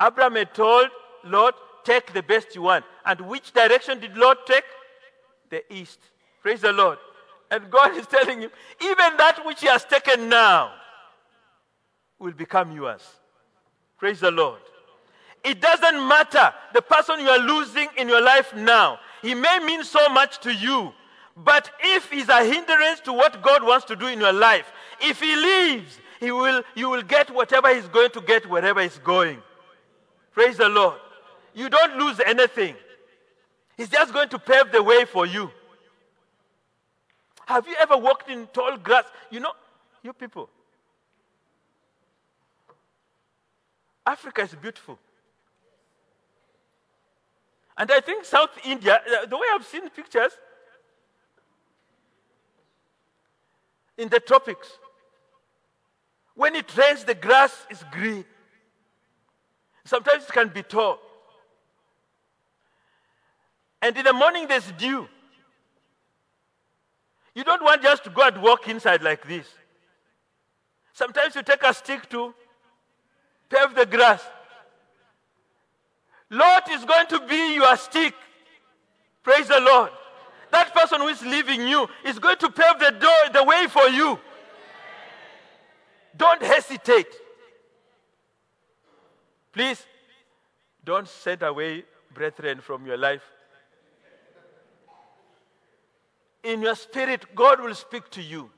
Abraham 0.00 0.36
had 0.36 0.54
told 0.54 0.88
Lot, 1.26 1.54
take 1.84 2.12
the 2.12 2.22
best 2.22 2.54
you 2.54 2.62
want. 2.62 2.84
And 3.04 3.20
which 3.22 3.52
direction 3.52 4.00
did 4.00 4.16
Lot 4.16 4.46
take? 4.46 4.64
The 5.50 5.62
east. 5.72 6.00
Praise 6.42 6.60
the 6.60 6.72
Lord. 6.72 6.98
And 7.50 7.70
God 7.70 7.96
is 7.96 8.06
telling 8.06 8.40
him, 8.40 8.50
even 8.80 9.16
that 9.16 9.40
which 9.44 9.60
he 9.60 9.66
has 9.68 9.84
taken 9.84 10.28
now 10.28 10.72
will 12.18 12.32
become 12.32 12.72
yours. 12.72 13.02
Praise 13.98 14.20
the 14.20 14.30
Lord. 14.30 14.60
It 15.44 15.60
doesn't 15.60 16.08
matter 16.08 16.52
the 16.72 16.82
person 16.82 17.20
you 17.20 17.28
are 17.28 17.38
losing 17.38 17.88
in 17.98 18.08
your 18.08 18.22
life 18.22 18.54
now. 18.54 18.98
He 19.20 19.34
may 19.34 19.58
mean 19.60 19.84
so 19.84 20.08
much 20.08 20.40
to 20.40 20.52
you, 20.52 20.92
but 21.36 21.70
if 21.80 22.10
he's 22.10 22.28
a 22.28 22.44
hindrance 22.44 23.00
to 23.00 23.12
what 23.12 23.42
God 23.42 23.62
wants 23.62 23.84
to 23.86 23.96
do 23.96 24.06
in 24.06 24.20
your 24.20 24.32
life, 24.32 24.72
if 25.00 25.20
he 25.20 25.36
leaves, 25.36 25.98
he 26.18 26.32
will, 26.32 26.62
you 26.74 26.88
will 26.88 27.02
get 27.02 27.30
whatever 27.30 27.74
he's 27.74 27.88
going 27.88 28.10
to 28.10 28.20
get 28.22 28.48
wherever 28.48 28.80
he's 28.80 28.98
going. 28.98 29.42
Praise 30.32 30.56
the 30.56 30.68
Lord. 30.68 30.98
You 31.54 31.68
don't 31.68 31.96
lose 31.96 32.20
anything. 32.20 32.74
He's 33.76 33.88
just 33.88 34.12
going 34.12 34.28
to 34.28 34.38
pave 34.38 34.72
the 34.72 34.82
way 34.82 35.04
for 35.04 35.26
you. 35.26 35.50
Have 37.46 37.66
you 37.68 37.76
ever 37.78 37.96
walked 37.96 38.30
in 38.30 38.46
tall 38.48 38.76
grass? 38.76 39.04
You 39.30 39.40
know, 39.40 39.52
you 40.02 40.12
people, 40.12 40.48
Africa 44.06 44.42
is 44.42 44.54
beautiful. 44.54 44.98
And 47.76 47.90
I 47.90 48.00
think 48.00 48.24
South 48.24 48.50
India, 48.64 48.94
uh, 48.94 49.26
the 49.26 49.36
way 49.36 49.46
I've 49.52 49.66
seen 49.66 49.88
pictures, 49.90 50.32
in 53.98 54.08
the 54.08 54.20
tropics, 54.20 54.78
when 56.34 56.54
it 56.54 56.76
rains, 56.76 57.04
the 57.04 57.14
grass 57.14 57.66
is 57.70 57.84
green. 57.92 58.24
Sometimes 59.84 60.24
it 60.24 60.32
can 60.32 60.48
be 60.48 60.62
tall. 60.62 60.98
And 63.84 63.94
in 63.98 64.04
the 64.06 64.14
morning, 64.14 64.48
there's 64.48 64.72
dew. 64.78 65.06
You 67.34 67.44
don't 67.44 67.62
want 67.62 67.82
just 67.82 68.02
to 68.04 68.10
go 68.10 68.26
and 68.26 68.40
walk 68.40 68.66
inside 68.66 69.02
like 69.02 69.28
this. 69.28 69.46
Sometimes 70.94 71.34
you 71.34 71.42
take 71.42 71.62
a 71.62 71.74
stick 71.74 72.08
to 72.08 72.32
pave 73.50 73.74
the 73.74 73.84
grass. 73.84 74.24
Lot 76.30 76.70
is 76.70 76.82
going 76.86 77.08
to 77.08 77.26
be 77.26 77.56
your 77.56 77.76
stick. 77.76 78.14
Praise 79.22 79.48
the 79.48 79.60
Lord. 79.60 79.90
That 80.50 80.72
person 80.72 81.02
who 81.02 81.08
is 81.08 81.20
leaving 81.20 81.68
you 81.68 81.86
is 82.06 82.18
going 82.18 82.38
to 82.38 82.50
pave 82.50 82.78
the 82.78 82.90
door, 82.90 83.32
the 83.34 83.44
way 83.44 83.66
for 83.68 83.86
you. 83.88 84.18
Don't 86.16 86.42
hesitate. 86.42 87.14
Please, 89.52 89.84
don't 90.82 91.06
send 91.06 91.42
away 91.42 91.84
brethren 92.14 92.62
from 92.62 92.86
your 92.86 92.96
life. 92.96 93.33
In 96.44 96.62
your 96.62 96.74
spirit, 96.74 97.34
God 97.34 97.60
will 97.60 97.74
speak 97.74 98.10
to 98.10 98.22
you. 98.22 98.50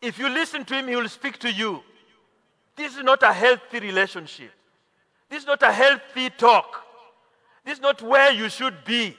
If 0.00 0.18
you 0.18 0.28
listen 0.28 0.64
to 0.64 0.74
Him, 0.74 0.88
He 0.88 0.96
will 0.96 1.08
speak 1.08 1.38
to 1.40 1.52
you. 1.52 1.82
This 2.74 2.96
is 2.96 3.02
not 3.02 3.22
a 3.22 3.32
healthy 3.32 3.80
relationship. 3.80 4.50
This 5.28 5.42
is 5.42 5.46
not 5.46 5.62
a 5.62 5.72
healthy 5.72 6.30
talk. 6.30 6.82
This 7.64 7.74
is 7.74 7.82
not 7.82 8.00
where 8.00 8.32
you 8.32 8.48
should 8.48 8.84
be. 8.84 9.16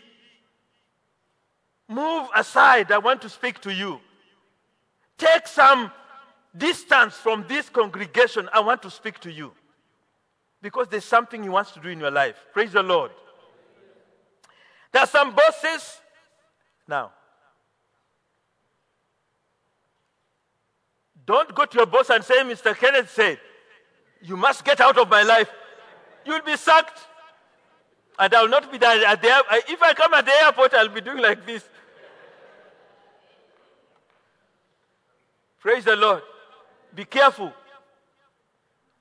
Move 1.87 2.27
aside. 2.35 2.91
I 2.91 2.97
want 2.97 3.21
to 3.21 3.29
speak 3.29 3.59
to 3.61 3.73
you. 3.73 3.99
Take 5.17 5.47
some 5.47 5.91
distance 6.55 7.15
from 7.15 7.45
this 7.47 7.69
congregation. 7.69 8.49
I 8.53 8.59
want 8.61 8.81
to 8.83 8.91
speak 8.91 9.19
to 9.19 9.31
you. 9.31 9.51
Because 10.61 10.87
there's 10.87 11.05
something 11.05 11.43
He 11.43 11.49
wants 11.49 11.71
to 11.71 11.79
do 11.79 11.89
in 11.89 11.99
your 11.99 12.11
life. 12.11 12.35
Praise 12.53 12.71
the 12.71 12.83
Lord. 12.83 13.11
There 14.91 15.03
are 15.03 15.07
some 15.07 15.35
bosses. 15.35 15.99
Now, 16.87 17.11
don't 21.27 21.53
go 21.53 21.65
to 21.65 21.77
your 21.77 21.85
boss 21.85 22.09
and 22.09 22.23
say, 22.23 22.37
Mr. 22.37 22.75
Kenneth 22.75 23.11
said, 23.11 23.37
you 24.21 24.37
must 24.37 24.63
get 24.63 24.79
out 24.79 24.97
of 24.97 25.09
my 25.09 25.23
life. 25.23 25.49
You'll 26.25 26.41
be 26.41 26.55
sacked. 26.55 26.99
And 28.17 28.33
I'll 28.33 28.47
not 28.47 28.71
be 28.71 28.79
there 28.79 29.05
at 29.05 29.21
the 29.21 29.43
If 29.67 29.83
I 29.83 29.93
come 29.93 30.13
at 30.13 30.25
the 30.25 30.31
airport, 30.43 30.73
I'll 30.73 30.89
be 30.89 31.01
doing 31.01 31.19
like 31.19 31.45
this. 31.45 31.63
Praise 35.59 35.83
the 35.83 35.95
Lord. 35.95 36.23
Be 36.95 37.05
careful. 37.05 37.51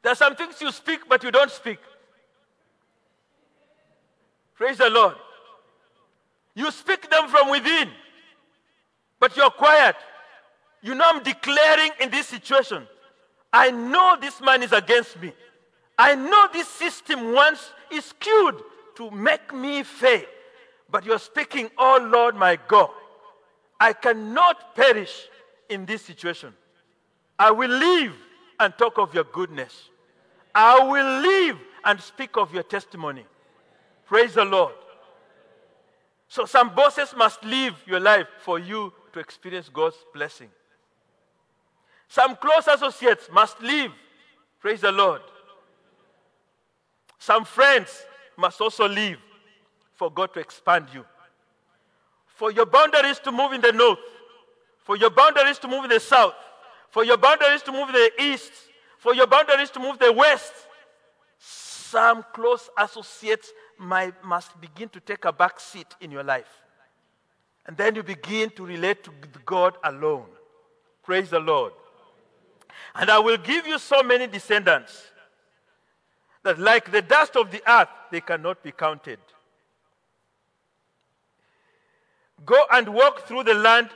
There 0.02 0.12
are 0.12 0.16
some 0.16 0.36
things 0.36 0.60
you 0.60 0.70
speak, 0.72 1.08
but 1.08 1.22
you 1.22 1.30
don't 1.30 1.50
speak. 1.50 1.78
Praise 4.54 4.78
the 4.78 4.90
Lord. 4.90 5.14
You 6.54 6.70
speak 6.70 7.08
them 7.08 7.28
from 7.28 7.50
within, 7.50 7.90
but 9.20 9.36
you're 9.36 9.50
quiet. 9.50 9.96
You 10.86 10.94
know, 10.94 11.04
I'm 11.04 11.20
declaring 11.24 11.90
in 11.98 12.10
this 12.10 12.28
situation. 12.28 12.86
I 13.52 13.72
know 13.72 14.16
this 14.20 14.40
man 14.40 14.62
is 14.62 14.72
against 14.72 15.20
me. 15.20 15.32
I 15.98 16.14
know 16.14 16.46
this 16.52 16.68
system 16.68 17.32
once 17.32 17.72
is 17.90 18.04
skewed 18.04 18.62
to 18.94 19.10
make 19.10 19.52
me 19.52 19.82
fail. 19.82 20.22
But 20.88 21.04
you're 21.04 21.18
speaking, 21.18 21.70
oh 21.76 22.08
Lord 22.12 22.36
my 22.36 22.56
God, 22.68 22.90
I 23.80 23.94
cannot 23.94 24.76
perish 24.76 25.26
in 25.68 25.86
this 25.86 26.02
situation. 26.02 26.54
I 27.36 27.50
will 27.50 27.70
live 27.70 28.12
and 28.60 28.72
talk 28.78 28.96
of 28.98 29.12
your 29.12 29.24
goodness. 29.24 29.88
I 30.54 30.78
will 30.78 31.20
live 31.20 31.58
and 31.84 32.00
speak 32.00 32.36
of 32.36 32.54
your 32.54 32.62
testimony. 32.62 33.26
Praise 34.06 34.34
the 34.34 34.44
Lord. 34.44 34.74
So, 36.28 36.44
some 36.44 36.76
bosses 36.76 37.12
must 37.16 37.42
live 37.42 37.74
your 37.86 37.98
life 37.98 38.28
for 38.44 38.60
you 38.60 38.92
to 39.14 39.18
experience 39.18 39.68
God's 39.68 39.96
blessing. 40.14 40.48
Some 42.08 42.36
close 42.36 42.66
associates 42.68 43.28
must 43.32 43.60
leave. 43.60 43.90
Praise 44.60 44.80
the 44.80 44.92
Lord. 44.92 45.22
Some 47.18 47.44
friends 47.44 48.04
must 48.36 48.60
also 48.60 48.88
leave 48.88 49.18
for 49.94 50.10
God 50.10 50.32
to 50.34 50.40
expand 50.40 50.88
you. 50.92 51.04
For 52.26 52.52
your 52.52 52.66
boundaries 52.66 53.18
to 53.20 53.32
move 53.32 53.52
in 53.52 53.60
the 53.60 53.72
north, 53.72 53.98
for 54.84 54.96
your 54.96 55.10
boundaries 55.10 55.58
to 55.60 55.68
move 55.68 55.84
in 55.84 55.90
the 55.90 56.00
south, 56.00 56.34
for 56.90 57.04
your 57.04 57.16
boundaries 57.16 57.62
to 57.62 57.72
move 57.72 57.88
in 57.88 57.94
the 57.94 58.12
east, 58.22 58.52
for 58.98 59.14
your 59.14 59.26
boundaries 59.26 59.70
to 59.70 59.80
move 59.80 59.98
the 59.98 60.12
west, 60.12 60.52
some 61.38 62.24
close 62.32 62.68
associates 62.78 63.52
might, 63.78 64.22
must 64.24 64.60
begin 64.60 64.88
to 64.90 65.00
take 65.00 65.24
a 65.24 65.32
back 65.32 65.58
seat 65.60 65.88
in 66.00 66.10
your 66.10 66.22
life. 66.24 66.62
And 67.66 67.76
then 67.76 67.94
you 67.94 68.02
begin 68.02 68.50
to 68.50 68.64
relate 68.64 69.02
to 69.04 69.10
God 69.44 69.76
alone. 69.82 70.26
Praise 71.02 71.30
the 71.30 71.40
Lord. 71.40 71.72
And 72.94 73.10
I 73.10 73.18
will 73.18 73.36
give 73.36 73.66
you 73.66 73.78
so 73.78 74.02
many 74.02 74.26
descendants 74.26 75.10
that, 76.42 76.58
like 76.58 76.90
the 76.90 77.02
dust 77.02 77.36
of 77.36 77.50
the 77.50 77.62
earth, 77.70 77.88
they 78.10 78.20
cannot 78.20 78.62
be 78.62 78.72
counted. 78.72 79.18
Go 82.44 82.64
and 82.72 82.88
walk 82.88 83.26
through 83.26 83.44
the 83.44 83.54
land 83.54 83.90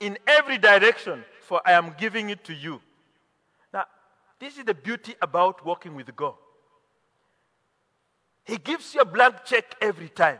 in 0.00 0.18
every 0.26 0.58
direction, 0.58 1.24
for 1.40 1.60
I 1.66 1.72
am 1.72 1.94
giving 1.98 2.30
it 2.30 2.44
to 2.44 2.54
you. 2.54 2.80
Now, 3.72 3.84
this 4.38 4.56
is 4.58 4.64
the 4.64 4.74
beauty 4.74 5.14
about 5.20 5.64
walking 5.64 5.94
with 5.94 6.14
God. 6.16 6.34
He 8.44 8.56
gives 8.56 8.94
you 8.94 9.02
a 9.02 9.04
blank 9.04 9.44
check 9.44 9.76
every 9.80 10.08
time. 10.08 10.38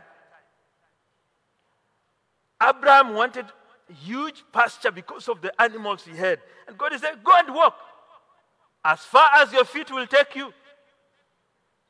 Abraham 2.61 3.13
wanted 3.13 3.45
huge 3.91 4.43
pasture 4.51 4.91
because 4.91 5.27
of 5.27 5.41
the 5.41 5.59
animals 5.61 6.03
he 6.03 6.15
had. 6.15 6.39
And 6.67 6.77
God 6.77 6.91
said, 6.99 7.23
Go 7.23 7.31
and 7.35 7.53
walk. 7.53 7.75
As 8.83 8.99
far 9.01 9.29
as 9.35 9.51
your 9.53 9.65
feet 9.65 9.91
will 9.91 10.07
take 10.07 10.35
you, 10.35 10.53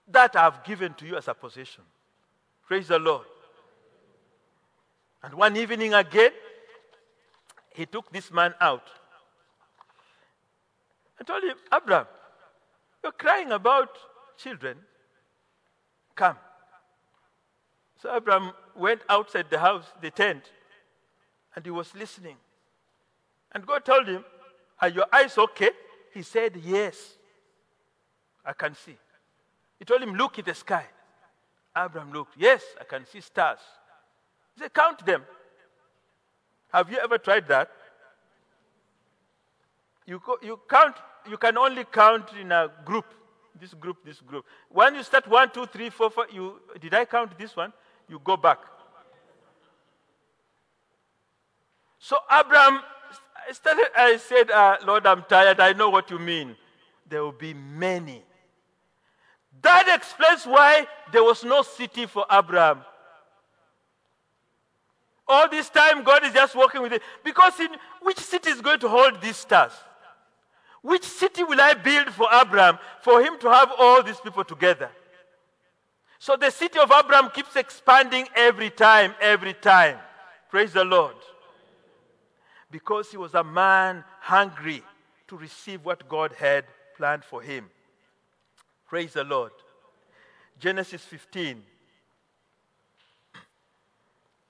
that 0.07 0.35
I've 0.35 0.63
given 0.63 0.93
to 0.95 1.05
you 1.05 1.15
as 1.15 1.27
a 1.27 1.33
possession. 1.33 1.83
Praise 2.67 2.87
the 2.87 2.99
Lord. 2.99 3.25
And 5.23 5.33
one 5.35 5.55
evening 5.55 5.93
again, 5.93 6.31
he 7.73 7.85
took 7.85 8.11
this 8.11 8.31
man 8.31 8.53
out 8.59 8.87
and 11.17 11.27
told 11.27 11.43
him, 11.43 11.55
Abraham, 11.73 12.07
you're 13.03 13.11
crying 13.13 13.51
about 13.51 13.89
children. 14.37 14.77
Come. 16.15 16.35
So 18.01 18.13
Abraham 18.13 18.51
went 18.75 19.01
outside 19.07 19.45
the 19.49 19.59
house, 19.59 19.85
the 20.01 20.09
tent, 20.09 20.43
and 21.55 21.65
he 21.65 21.71
was 21.71 21.93
listening. 21.95 22.35
And 23.51 23.65
God 23.65 23.83
told 23.85 24.07
him, 24.07 24.23
Are 24.79 24.89
your 24.89 25.05
eyes 25.11 25.37
okay? 25.37 25.71
He 26.13 26.21
said, 26.21 26.55
Yes, 26.63 27.15
I 28.45 28.53
can 28.53 28.75
see. 28.75 28.97
He 29.79 29.85
told 29.85 30.01
him, 30.01 30.13
Look 30.15 30.39
in 30.39 30.45
the 30.45 30.53
sky. 30.53 30.85
Abraham 31.75 32.11
looked, 32.11 32.35
Yes, 32.37 32.63
I 32.79 32.83
can 32.83 33.05
see 33.05 33.21
stars. 33.21 33.59
He 34.55 34.61
said, 34.61 34.73
Count 34.73 35.05
them. 35.05 35.23
Have 36.73 36.89
you 36.89 36.97
ever 36.97 37.17
tried 37.17 37.47
that? 37.49 37.69
You, 40.05 40.21
you 40.41 40.59
count, 40.69 40.95
you 41.29 41.37
can 41.37 41.57
only 41.57 41.83
count 41.85 42.29
in 42.39 42.51
a 42.51 42.71
group. 42.85 43.05
This 43.59 43.73
group, 43.73 43.97
this 44.05 44.19
group. 44.21 44.45
When 44.69 44.95
you 44.95 45.03
start 45.03 45.27
one, 45.27 45.51
two, 45.51 45.65
three, 45.65 45.89
four, 45.89 46.09
five, 46.09 46.27
you 46.33 46.59
did 46.79 46.93
I 46.93 47.05
count 47.05 47.37
this 47.37 47.55
one? 47.55 47.73
You 48.07 48.19
go 48.23 48.37
back. 48.37 48.59
So 52.03 52.17
Abraham 52.31 52.81
started, 53.53 53.85
I 53.95 54.17
said, 54.17 54.49
uh, 54.49 54.77
Lord, 54.87 55.05
I'm 55.05 55.23
tired. 55.29 55.59
I 55.59 55.73
know 55.73 55.91
what 55.91 56.09
you 56.09 56.17
mean. 56.17 56.57
There 57.07 57.21
will 57.21 57.31
be 57.31 57.53
many. 57.53 58.23
That 59.61 59.87
explains 59.87 60.45
why 60.45 60.87
there 61.11 61.23
was 61.23 61.43
no 61.43 61.61
city 61.61 62.07
for 62.07 62.25
Abraham. 62.31 62.81
All 65.27 65.47
this 65.47 65.69
time, 65.69 66.03
God 66.03 66.25
is 66.25 66.33
just 66.33 66.55
working 66.55 66.81
with 66.81 66.91
it. 66.91 67.03
Because 67.23 67.59
in 67.59 67.69
which 68.01 68.17
city 68.17 68.49
is 68.49 68.61
going 68.61 68.79
to 68.79 68.89
hold 68.89 69.21
these 69.21 69.37
stars? 69.37 69.71
Which 70.81 71.03
city 71.03 71.43
will 71.43 71.61
I 71.61 71.75
build 71.75 72.09
for 72.09 72.27
Abraham 72.33 72.79
for 73.01 73.21
him 73.21 73.37
to 73.41 73.51
have 73.51 73.71
all 73.77 74.01
these 74.01 74.19
people 74.19 74.43
together? 74.43 74.89
So 76.17 76.35
the 76.35 76.49
city 76.49 76.79
of 76.79 76.91
Abraham 76.91 77.29
keeps 77.29 77.55
expanding 77.55 78.27
every 78.35 78.71
time, 78.71 79.13
every 79.21 79.53
time. 79.53 79.99
Praise 80.49 80.73
the 80.73 80.83
Lord 80.83 81.15
because 82.71 83.11
he 83.11 83.17
was 83.17 83.33
a 83.33 83.43
man 83.43 84.03
hungry 84.19 84.83
to 85.27 85.37
receive 85.37 85.85
what 85.85 86.07
God 86.07 86.33
had 86.33 86.65
planned 86.97 87.23
for 87.23 87.41
him. 87.41 87.69
Praise 88.87 89.13
the 89.13 89.23
Lord. 89.23 89.51
Genesis 90.59 91.03
15, 91.03 91.61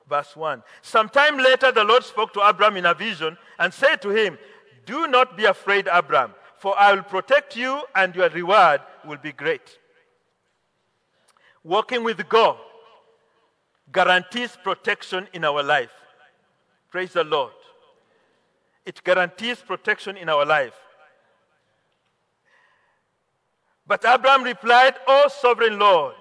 verse 0.09 0.35
1. 0.35 0.61
Sometime 0.81 1.37
later, 1.37 1.71
the 1.71 1.83
Lord 1.83 2.03
spoke 2.03 2.33
to 2.33 2.41
Abram 2.41 2.77
in 2.77 2.85
a 2.85 2.93
vision 2.93 3.37
and 3.59 3.73
said 3.73 4.01
to 4.01 4.09
him, 4.09 4.37
Do 4.85 5.07
not 5.07 5.37
be 5.37 5.45
afraid, 5.45 5.87
Abram, 5.87 6.33
for 6.57 6.77
I 6.77 6.93
will 6.93 7.03
protect 7.03 7.55
you 7.55 7.81
and 7.95 8.15
your 8.15 8.29
reward 8.29 8.81
will 9.05 9.17
be 9.17 9.31
great. 9.31 9.77
Walking 11.63 12.03
with 12.03 12.27
God 12.27 12.57
guarantees 13.91 14.57
protection 14.63 15.27
in 15.33 15.45
our 15.45 15.61
life. 15.63 15.91
Praise 16.89 17.13
the 17.13 17.23
Lord. 17.23 17.53
It 18.85 19.03
guarantees 19.03 19.59
protection 19.61 20.17
in 20.17 20.29
our 20.29 20.45
life. 20.45 20.73
But 23.85 24.05
Abraham 24.05 24.43
replied, 24.43 24.95
O 25.07 25.27
sovereign 25.27 25.77
Lord, 25.77 26.15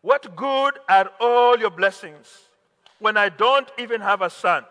What 0.00 0.34
good 0.34 0.78
are 0.88 1.10
all 1.20 1.58
your 1.58 1.70
blessings 1.70 2.26
when 2.98 3.16
I 3.16 3.28
don't 3.28 3.70
even 3.78 4.00
have 4.00 4.22
a 4.22 4.30
son? 4.30 4.64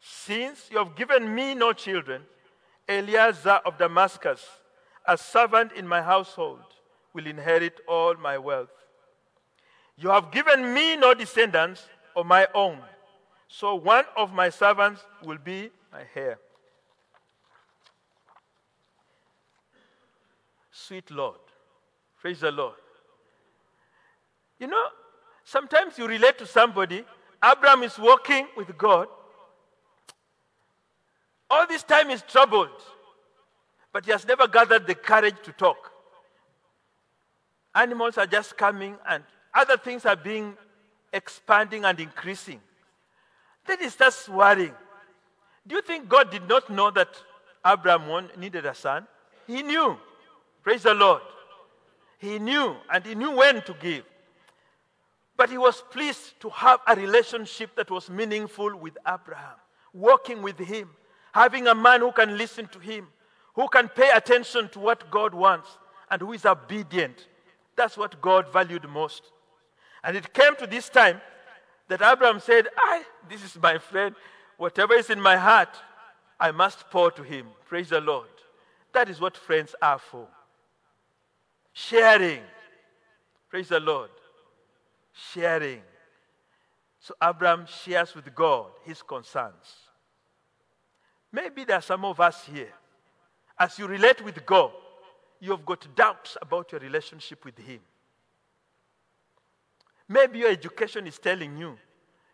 Since 0.00 0.68
you 0.70 0.78
have 0.78 0.94
given 0.96 1.34
me 1.34 1.54
no 1.54 1.72
children, 1.72 2.22
Eliezer 2.88 3.60
of 3.64 3.78
Damascus, 3.78 4.44
a 5.06 5.16
servant 5.16 5.72
in 5.72 5.88
my 5.88 6.02
household, 6.02 6.60
will 7.14 7.26
inherit 7.26 7.80
all 7.88 8.14
my 8.14 8.38
wealth. 8.38 8.70
You 9.96 10.10
have 10.10 10.30
given 10.30 10.72
me 10.72 10.96
no 10.96 11.14
descendants 11.14 11.88
of 12.14 12.26
my 12.26 12.46
own, 12.54 12.78
so 13.48 13.74
one 13.74 14.04
of 14.16 14.32
my 14.32 14.50
servants 14.50 15.00
will 15.24 15.38
be 15.42 15.70
my 15.90 16.02
heir. 16.14 16.38
Sweet 20.70 21.10
Lord, 21.10 21.40
praise 22.20 22.40
the 22.40 22.52
Lord. 22.52 22.76
You 24.58 24.66
know, 24.66 24.84
sometimes 25.44 25.98
you 25.98 26.06
relate 26.06 26.38
to 26.38 26.46
somebody, 26.46 27.04
Abraham 27.42 27.82
is 27.82 27.98
walking 27.98 28.46
with 28.56 28.76
God. 28.76 29.08
All 31.50 31.66
this 31.66 31.82
time 31.82 32.10
he's 32.10 32.22
troubled, 32.22 32.68
but 33.92 34.04
he 34.04 34.12
has 34.12 34.26
never 34.26 34.46
gathered 34.46 34.86
the 34.86 34.94
courage 34.94 35.36
to 35.44 35.52
talk. 35.52 35.90
Animals 37.74 38.18
are 38.18 38.26
just 38.26 38.56
coming 38.56 38.96
and 39.08 39.24
other 39.54 39.76
things 39.76 40.04
are 40.04 40.16
being 40.16 40.56
expanding 41.12 41.84
and 41.84 41.98
increasing. 41.98 42.60
Then 43.68 43.78
he 43.80 43.90
starts 43.90 44.28
worrying. 44.28 44.72
Do 45.66 45.74
you 45.74 45.82
think 45.82 46.08
God 46.08 46.30
did 46.30 46.48
not 46.48 46.70
know 46.70 46.90
that 46.90 47.10
Abraham 47.64 48.30
needed 48.38 48.64
a 48.64 48.74
son? 48.74 49.06
He 49.46 49.62
knew. 49.62 49.98
Praise 50.62 50.84
the 50.84 50.94
Lord. 50.94 51.20
He 52.16 52.38
knew, 52.38 52.74
and 52.90 53.04
he 53.04 53.14
knew 53.14 53.36
when 53.36 53.62
to 53.62 53.74
give. 53.74 54.04
But 55.36 55.50
he 55.50 55.58
was 55.58 55.84
pleased 55.90 56.40
to 56.40 56.48
have 56.48 56.80
a 56.86 56.96
relationship 56.96 57.76
that 57.76 57.90
was 57.90 58.08
meaningful 58.08 58.74
with 58.74 58.96
Abraham, 59.06 59.56
walking 59.92 60.42
with 60.42 60.58
him, 60.58 60.88
having 61.32 61.68
a 61.68 61.74
man 61.74 62.00
who 62.00 62.10
can 62.10 62.38
listen 62.38 62.66
to 62.68 62.78
him, 62.78 63.06
who 63.54 63.68
can 63.68 63.88
pay 63.88 64.10
attention 64.10 64.70
to 64.70 64.78
what 64.78 65.10
God 65.10 65.34
wants, 65.34 65.68
and 66.10 66.22
who 66.22 66.32
is 66.32 66.46
obedient. 66.46 67.28
That's 67.76 67.98
what 67.98 68.20
God 68.22 68.50
valued 68.50 68.88
most. 68.88 69.22
And 70.02 70.16
it 70.16 70.32
came 70.32 70.56
to 70.56 70.66
this 70.66 70.88
time 70.88 71.20
that 71.88 72.02
Abraham 72.02 72.40
said, 72.40 72.68
I, 72.76 73.02
this 73.28 73.42
is 73.42 73.60
my 73.60 73.78
friend. 73.78 74.14
Whatever 74.56 74.94
is 74.94 75.10
in 75.10 75.20
my 75.20 75.36
heart, 75.36 75.76
I 76.38 76.50
must 76.50 76.90
pour 76.90 77.10
to 77.12 77.22
him. 77.22 77.46
Praise 77.66 77.90
the 77.90 78.00
Lord. 78.00 78.28
That 78.92 79.08
is 79.08 79.20
what 79.20 79.36
friends 79.36 79.74
are 79.80 79.98
for. 79.98 80.26
Sharing. 81.72 82.42
Praise 83.48 83.68
the 83.68 83.80
Lord. 83.80 84.10
Sharing. 85.32 85.82
So 87.00 87.14
Abraham 87.22 87.66
shares 87.66 88.14
with 88.14 88.34
God 88.34 88.66
his 88.84 89.02
concerns. 89.02 89.88
Maybe 91.32 91.64
there 91.64 91.76
are 91.76 91.82
some 91.82 92.04
of 92.04 92.20
us 92.20 92.44
here. 92.44 92.72
As 93.58 93.78
you 93.78 93.86
relate 93.86 94.24
with 94.24 94.44
God, 94.46 94.72
you 95.40 95.50
have 95.50 95.64
got 95.64 95.86
doubts 95.94 96.36
about 96.40 96.72
your 96.72 96.80
relationship 96.80 97.44
with 97.44 97.58
Him. 97.58 97.80
Maybe 100.08 100.38
your 100.40 100.50
education 100.50 101.06
is 101.06 101.18
telling 101.18 101.56
you, 101.58 101.76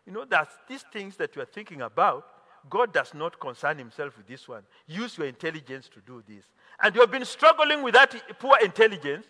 you 0.05 0.13
know, 0.13 0.25
that 0.25 0.47
these 0.67 0.85
things 0.93 1.17
that 1.17 1.35
you 1.35 1.41
are 1.41 1.47
thinking 1.47 1.81
about, 1.81 2.25
God 2.69 2.93
does 2.93 3.13
not 3.13 3.39
concern 3.39 3.77
Himself 3.77 4.17
with 4.17 4.27
this 4.27 4.47
one. 4.47 4.63
Use 4.87 5.17
your 5.17 5.27
intelligence 5.27 5.89
to 5.89 5.99
do 6.01 6.23
this. 6.27 6.45
And 6.81 6.95
you 6.95 7.01
have 7.01 7.11
been 7.11 7.25
struggling 7.25 7.83
with 7.83 7.93
that 7.93 8.15
poor 8.39 8.57
intelligence. 8.63 9.25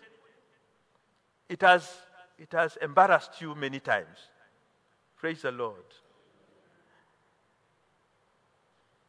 It 1.48 1.60
has, 1.62 1.90
it 2.38 2.52
has 2.52 2.76
embarrassed 2.80 3.40
you 3.40 3.54
many 3.54 3.80
times. 3.80 4.18
Praise 5.16 5.42
the 5.42 5.50
Lord. 5.50 5.84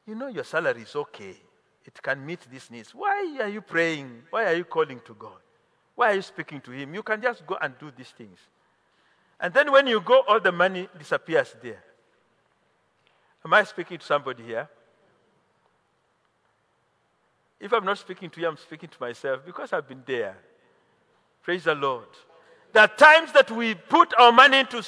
You 0.05 0.15
know 0.15 0.27
your 0.27 0.45
salary 0.45 0.81
is 0.81 0.95
okay. 0.95 1.35
It 1.85 2.01
can 2.01 2.25
meet 2.25 2.39
these 2.49 2.71
needs. 2.71 2.95
Why 2.95 3.37
are 3.41 3.49
you 3.49 3.61
praying? 3.61 4.23
Why 4.29 4.45
are 4.45 4.55
you 4.55 4.65
calling 4.65 5.01
to 5.05 5.13
God? 5.13 5.39
Why 5.95 6.11
are 6.11 6.15
you 6.15 6.21
speaking 6.21 6.61
to 6.61 6.71
Him? 6.71 6.93
You 6.93 7.03
can 7.03 7.21
just 7.21 7.45
go 7.45 7.57
and 7.61 7.73
do 7.79 7.91
these 7.95 8.09
things. 8.09 8.39
And 9.39 9.53
then 9.53 9.71
when 9.71 9.87
you 9.87 10.01
go, 10.01 10.23
all 10.27 10.39
the 10.39 10.51
money 10.51 10.89
disappears 10.97 11.55
there. 11.61 11.83
Am 13.45 13.53
I 13.53 13.63
speaking 13.63 13.97
to 13.99 14.05
somebody 14.05 14.43
here? 14.43 14.67
If 17.59 17.73
I'm 17.73 17.85
not 17.85 17.97
speaking 17.97 18.29
to 18.31 18.41
you, 18.41 18.47
I'm 18.47 18.57
speaking 18.57 18.89
to 18.89 18.97
myself 18.99 19.41
because 19.45 19.73
I've 19.73 19.87
been 19.87 20.03
there. 20.05 20.37
Praise 21.43 21.63
the 21.63 21.75
Lord. 21.75 22.07
There 22.73 22.83
are 22.83 22.87
times 22.87 23.31
that 23.33 23.49
we 23.49 23.73
put 23.73 24.13
our 24.19 24.31
money 24.31 24.59
into 24.59 24.83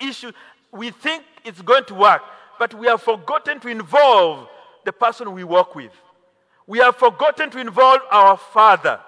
issues, 0.00 0.32
we 0.72 0.90
think 0.90 1.24
it's 1.44 1.62
going 1.62 1.84
to 1.84 1.94
work, 1.94 2.22
but 2.58 2.74
we 2.74 2.86
have 2.86 3.02
forgotten 3.02 3.60
to 3.60 3.68
involve 3.68 4.48
the 4.84 4.92
person 4.92 5.32
we 5.32 5.42
work 5.42 5.74
with. 5.74 5.92
We 6.66 6.78
have 6.78 6.96
forgotten 6.96 7.50
to 7.50 7.58
involve 7.58 8.00
our 8.10 8.36
Father. 8.36 9.00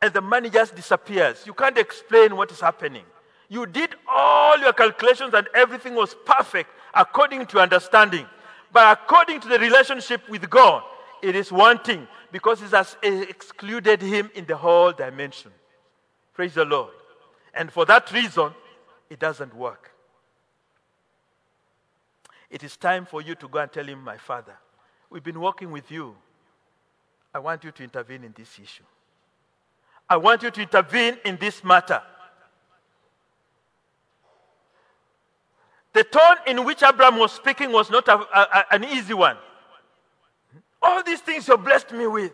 And 0.00 0.12
the 0.12 0.20
money 0.20 0.50
just 0.50 0.74
disappears. 0.74 1.44
You 1.46 1.54
can't 1.54 1.78
explain 1.78 2.36
what 2.36 2.50
is 2.50 2.60
happening. 2.60 3.04
You 3.52 3.66
did 3.66 3.96
all 4.10 4.56
your 4.56 4.72
calculations 4.72 5.34
and 5.34 5.46
everything 5.54 5.94
was 5.94 6.16
perfect 6.24 6.70
according 6.94 7.44
to 7.48 7.58
understanding. 7.58 8.24
But 8.72 8.98
according 8.98 9.40
to 9.42 9.48
the 9.48 9.58
relationship 9.58 10.26
with 10.30 10.48
God, 10.48 10.82
it 11.20 11.36
is 11.36 11.52
wanting 11.52 12.08
because 12.32 12.62
it 12.62 12.70
has 12.70 12.96
excluded 13.02 14.00
him 14.00 14.30
in 14.34 14.46
the 14.46 14.56
whole 14.56 14.90
dimension. 14.90 15.50
Praise 16.32 16.54
the 16.54 16.64
Lord. 16.64 16.94
And 17.52 17.70
for 17.70 17.84
that 17.84 18.10
reason, 18.10 18.52
it 19.10 19.18
doesn't 19.18 19.54
work. 19.54 19.90
It 22.48 22.62
is 22.64 22.78
time 22.78 23.04
for 23.04 23.20
you 23.20 23.34
to 23.34 23.48
go 23.48 23.58
and 23.58 23.70
tell 23.70 23.84
him, 23.84 24.02
My 24.02 24.16
father, 24.16 24.56
we've 25.10 25.22
been 25.22 25.38
working 25.42 25.70
with 25.70 25.90
you. 25.90 26.16
I 27.34 27.38
want 27.38 27.64
you 27.64 27.70
to 27.70 27.84
intervene 27.84 28.24
in 28.24 28.32
this 28.34 28.58
issue. 28.58 28.84
I 30.08 30.16
want 30.16 30.42
you 30.42 30.50
to 30.50 30.62
intervene 30.62 31.18
in 31.26 31.36
this 31.36 31.62
matter. 31.62 32.00
The 35.92 36.04
tone 36.04 36.36
in 36.46 36.64
which 36.64 36.82
Abraham 36.82 37.18
was 37.18 37.32
speaking 37.32 37.70
was 37.70 37.90
not 37.90 38.08
a, 38.08 38.14
a, 38.14 38.64
an 38.72 38.84
easy 38.84 39.14
one. 39.14 39.36
All 40.80 41.02
these 41.02 41.20
things 41.20 41.46
you 41.46 41.56
blessed 41.56 41.92
me 41.92 42.06
with. 42.06 42.32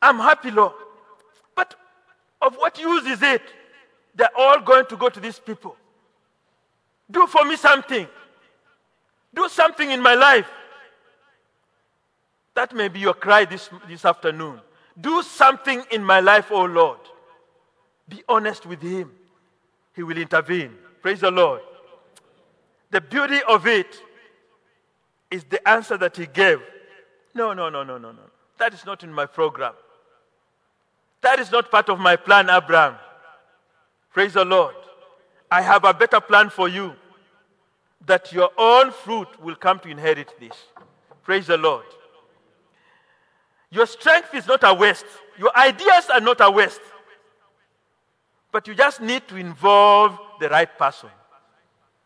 I'm 0.00 0.18
happy, 0.18 0.50
Lord. 0.50 0.72
But 1.54 1.74
of 2.40 2.56
what 2.56 2.78
use 2.78 3.06
is 3.06 3.22
it? 3.22 3.42
They're 4.14 4.36
all 4.36 4.60
going 4.60 4.86
to 4.86 4.96
go 4.96 5.08
to 5.08 5.20
these 5.20 5.38
people. 5.38 5.76
Do 7.10 7.26
for 7.26 7.44
me 7.44 7.56
something. 7.56 8.06
Do 9.34 9.48
something 9.48 9.90
in 9.90 10.00
my 10.00 10.14
life. 10.14 10.48
That 12.54 12.74
may 12.74 12.88
be 12.88 13.00
your 13.00 13.14
cry 13.14 13.44
this, 13.44 13.68
this 13.88 14.04
afternoon. 14.04 14.60
Do 14.98 15.22
something 15.22 15.82
in 15.90 16.04
my 16.04 16.20
life, 16.20 16.46
oh 16.50 16.64
Lord. 16.64 17.00
Be 18.08 18.22
honest 18.28 18.64
with 18.64 18.80
Him. 18.80 19.10
He 19.94 20.02
will 20.02 20.18
intervene. 20.18 20.76
Praise 21.02 21.20
the 21.20 21.30
Lord. 21.30 21.60
The 22.94 23.00
beauty 23.00 23.40
of 23.48 23.66
it 23.66 24.00
is 25.28 25.42
the 25.42 25.68
answer 25.68 25.96
that 25.96 26.16
he 26.16 26.26
gave. 26.26 26.60
No, 27.34 27.52
no, 27.52 27.68
no, 27.68 27.82
no, 27.82 27.98
no, 27.98 28.12
no. 28.12 28.22
That 28.58 28.72
is 28.72 28.86
not 28.86 29.02
in 29.02 29.12
my 29.12 29.26
program. 29.26 29.72
That 31.20 31.40
is 31.40 31.50
not 31.50 31.72
part 31.72 31.88
of 31.88 31.98
my 31.98 32.14
plan, 32.14 32.48
Abraham. 32.48 32.94
Praise 34.12 34.34
the 34.34 34.44
Lord. 34.44 34.76
I 35.50 35.60
have 35.60 35.82
a 35.82 35.92
better 35.92 36.20
plan 36.20 36.50
for 36.50 36.68
you 36.68 36.94
that 38.06 38.32
your 38.32 38.50
own 38.56 38.92
fruit 38.92 39.42
will 39.42 39.56
come 39.56 39.80
to 39.80 39.88
inherit 39.88 40.32
this. 40.38 40.54
Praise 41.24 41.48
the 41.48 41.56
Lord. 41.56 41.86
Your 43.70 43.86
strength 43.86 44.32
is 44.34 44.46
not 44.46 44.60
a 44.62 44.72
waste, 44.72 45.06
your 45.36 45.50
ideas 45.58 46.10
are 46.10 46.20
not 46.20 46.40
a 46.40 46.48
waste. 46.48 46.80
But 48.52 48.68
you 48.68 48.74
just 48.76 49.00
need 49.00 49.26
to 49.26 49.36
involve 49.36 50.16
the 50.38 50.48
right 50.48 50.78
person. 50.78 51.10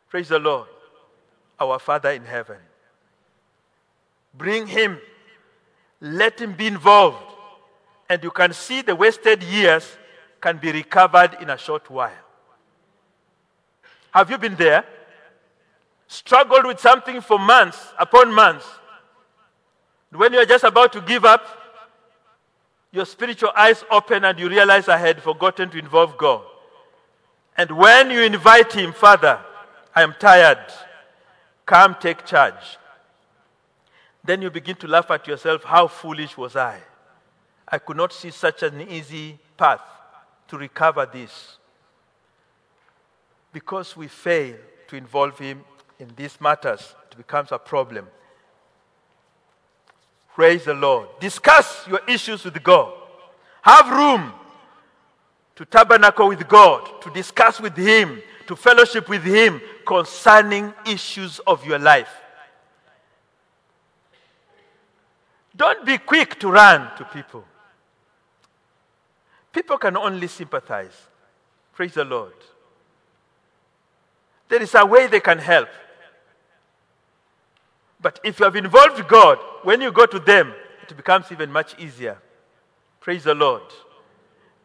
Praise 0.09 0.31
the 0.31 0.39
Lord 0.39 0.69
our 1.61 1.79
Father 1.79 2.11
in 2.11 2.25
heaven. 2.25 2.59
Bring 4.35 4.67
him, 4.67 5.01
let 6.01 6.41
him 6.41 6.53
be 6.53 6.67
involved, 6.67 7.25
and 8.09 8.23
you 8.23 8.31
can 8.31 8.53
see 8.53 8.83
the 8.83 8.95
wasted 8.95 9.43
years 9.43 9.97
can 10.41 10.59
be 10.59 10.71
recovered 10.71 11.37
in 11.41 11.51
a 11.51 11.59
short 11.59 11.91
while. 11.91 12.13
Have 14.13 14.31
you 14.31 14.39
been 14.39 14.55
there? 14.55 14.85
Struggled 16.07 16.67
with 16.67 16.81
something 16.81 17.21
for 17.21 17.39
months 17.39 17.79
upon 17.99 18.33
months. 18.33 18.67
When 20.11 20.33
you're 20.33 20.47
just 20.47 20.65
about 20.65 20.93
to 20.95 21.01
give 21.01 21.25
up, 21.25 21.43
your 22.91 23.05
spiritual 23.05 23.51
eyes 23.55 23.85
open 23.91 24.25
and 24.25 24.39
you 24.39 24.49
realize 24.49 24.89
I 24.89 24.97
had 24.97 25.23
forgotten 25.23 25.69
to 25.71 25.79
involve 25.79 26.17
God. 26.17 26.43
And 27.57 27.71
when 27.73 28.11
you 28.11 28.23
invite 28.23 28.73
Him, 28.73 28.93
Father, 28.93 29.39
I 29.95 30.03
am 30.03 30.15
tired. 30.19 30.73
Come 31.69 31.97
take 32.01 32.25
charge. 32.25 32.79
Then 34.25 34.41
you 34.41 34.51
begin 34.51 34.75
to 34.77 34.89
laugh 34.89 35.11
at 35.11 35.27
yourself. 35.27 35.65
How 35.65 35.87
foolish 35.87 36.35
was 36.35 36.57
I? 36.57 36.81
I 37.69 37.77
could 37.77 37.99
not 37.99 38.11
see 38.11 38.31
such 38.31 38.63
an 38.63 38.81
easy 38.89 39.39
path 39.55 39.83
to 40.49 40.57
recover 40.57 41.05
this. 41.05 41.59
because 43.53 43.97
we 43.97 44.09
fail 44.09 44.57
to 44.87 44.97
involve 44.97 45.39
Him 45.39 45.63
in 45.99 46.11
these 46.17 46.41
matters, 46.41 46.95
it 47.11 47.17
becomes 47.17 47.53
a 47.53 47.59
problem. 47.59 48.07
Praise 50.35 50.65
the 50.65 50.75
Lord. 50.75 51.09
Discuss 51.21 51.87
your 51.87 52.01
issues 52.09 52.45
with 52.45 52.63
God. 52.63 52.93
Have 53.63 53.91
room 53.91 54.33
to 55.57 55.65
tabernacle 55.65 56.29
with 56.29 56.47
God, 56.49 57.03
to 57.03 57.11
discuss 57.11 57.61
with 57.61 57.77
Him, 57.77 58.23
to 58.47 58.57
fellowship 58.57 59.09
with 59.09 59.25
Him 59.25 59.61
concerning 59.89 60.75
issues 60.85 61.39
of 61.47 61.67
your 61.67 61.79
life. 61.79 62.15
Don't 65.57 65.87
be 65.87 65.97
quick 65.97 66.39
to 66.41 66.51
run 66.51 66.95
to 66.99 67.05
people. 67.05 67.43
People 69.51 69.79
can 69.79 69.97
only 69.97 70.27
sympathize. 70.27 70.93
Praise 71.73 71.95
the 71.95 72.05
Lord. 72.05 72.35
There 74.51 74.61
is 74.61 74.75
a 74.75 74.85
way 74.85 75.07
they 75.07 75.21
can 75.21 75.39
help. 75.39 75.71
But 77.99 78.21
if 78.23 78.39
you 78.39 78.45
have 78.45 78.57
involved 78.57 79.09
God, 79.09 79.39
when 79.63 79.81
you 79.81 79.91
go 79.91 80.05
to 80.05 80.19
them, 80.19 80.53
it 80.83 80.95
becomes 80.95 81.33
even 81.33 81.51
much 81.51 81.81
easier. 81.81 82.19
Praise 83.01 83.25
the 83.25 83.35
Lord. 83.35 83.63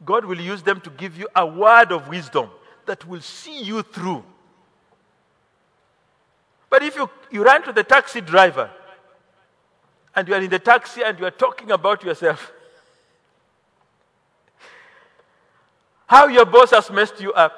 God 0.03 0.25
will 0.25 0.39
use 0.39 0.63
them 0.63 0.81
to 0.81 0.89
give 0.89 1.17
you 1.17 1.29
a 1.33 1.45
word 1.45 1.93
of 1.93 2.09
wisdom 2.09 2.49
that 2.85 3.07
will 3.07 3.21
see 3.21 3.63
you 3.63 3.83
through. 3.83 4.25
But 6.73 6.81
if 6.81 6.95
you, 6.95 7.07
you 7.29 7.43
run 7.43 7.61
to 7.65 7.71
the 7.71 7.83
taxi 7.83 8.19
driver 8.19 8.67
and 10.15 10.27
you 10.27 10.33
are 10.33 10.41
in 10.41 10.49
the 10.49 10.57
taxi 10.57 11.03
and 11.03 11.19
you 11.19 11.25
are 11.27 11.29
talking 11.29 11.69
about 11.69 12.03
yourself, 12.03 12.51
how 16.07 16.25
your 16.25 16.45
boss 16.45 16.71
has 16.71 16.89
messed 16.89 17.21
you 17.21 17.31
up, 17.33 17.53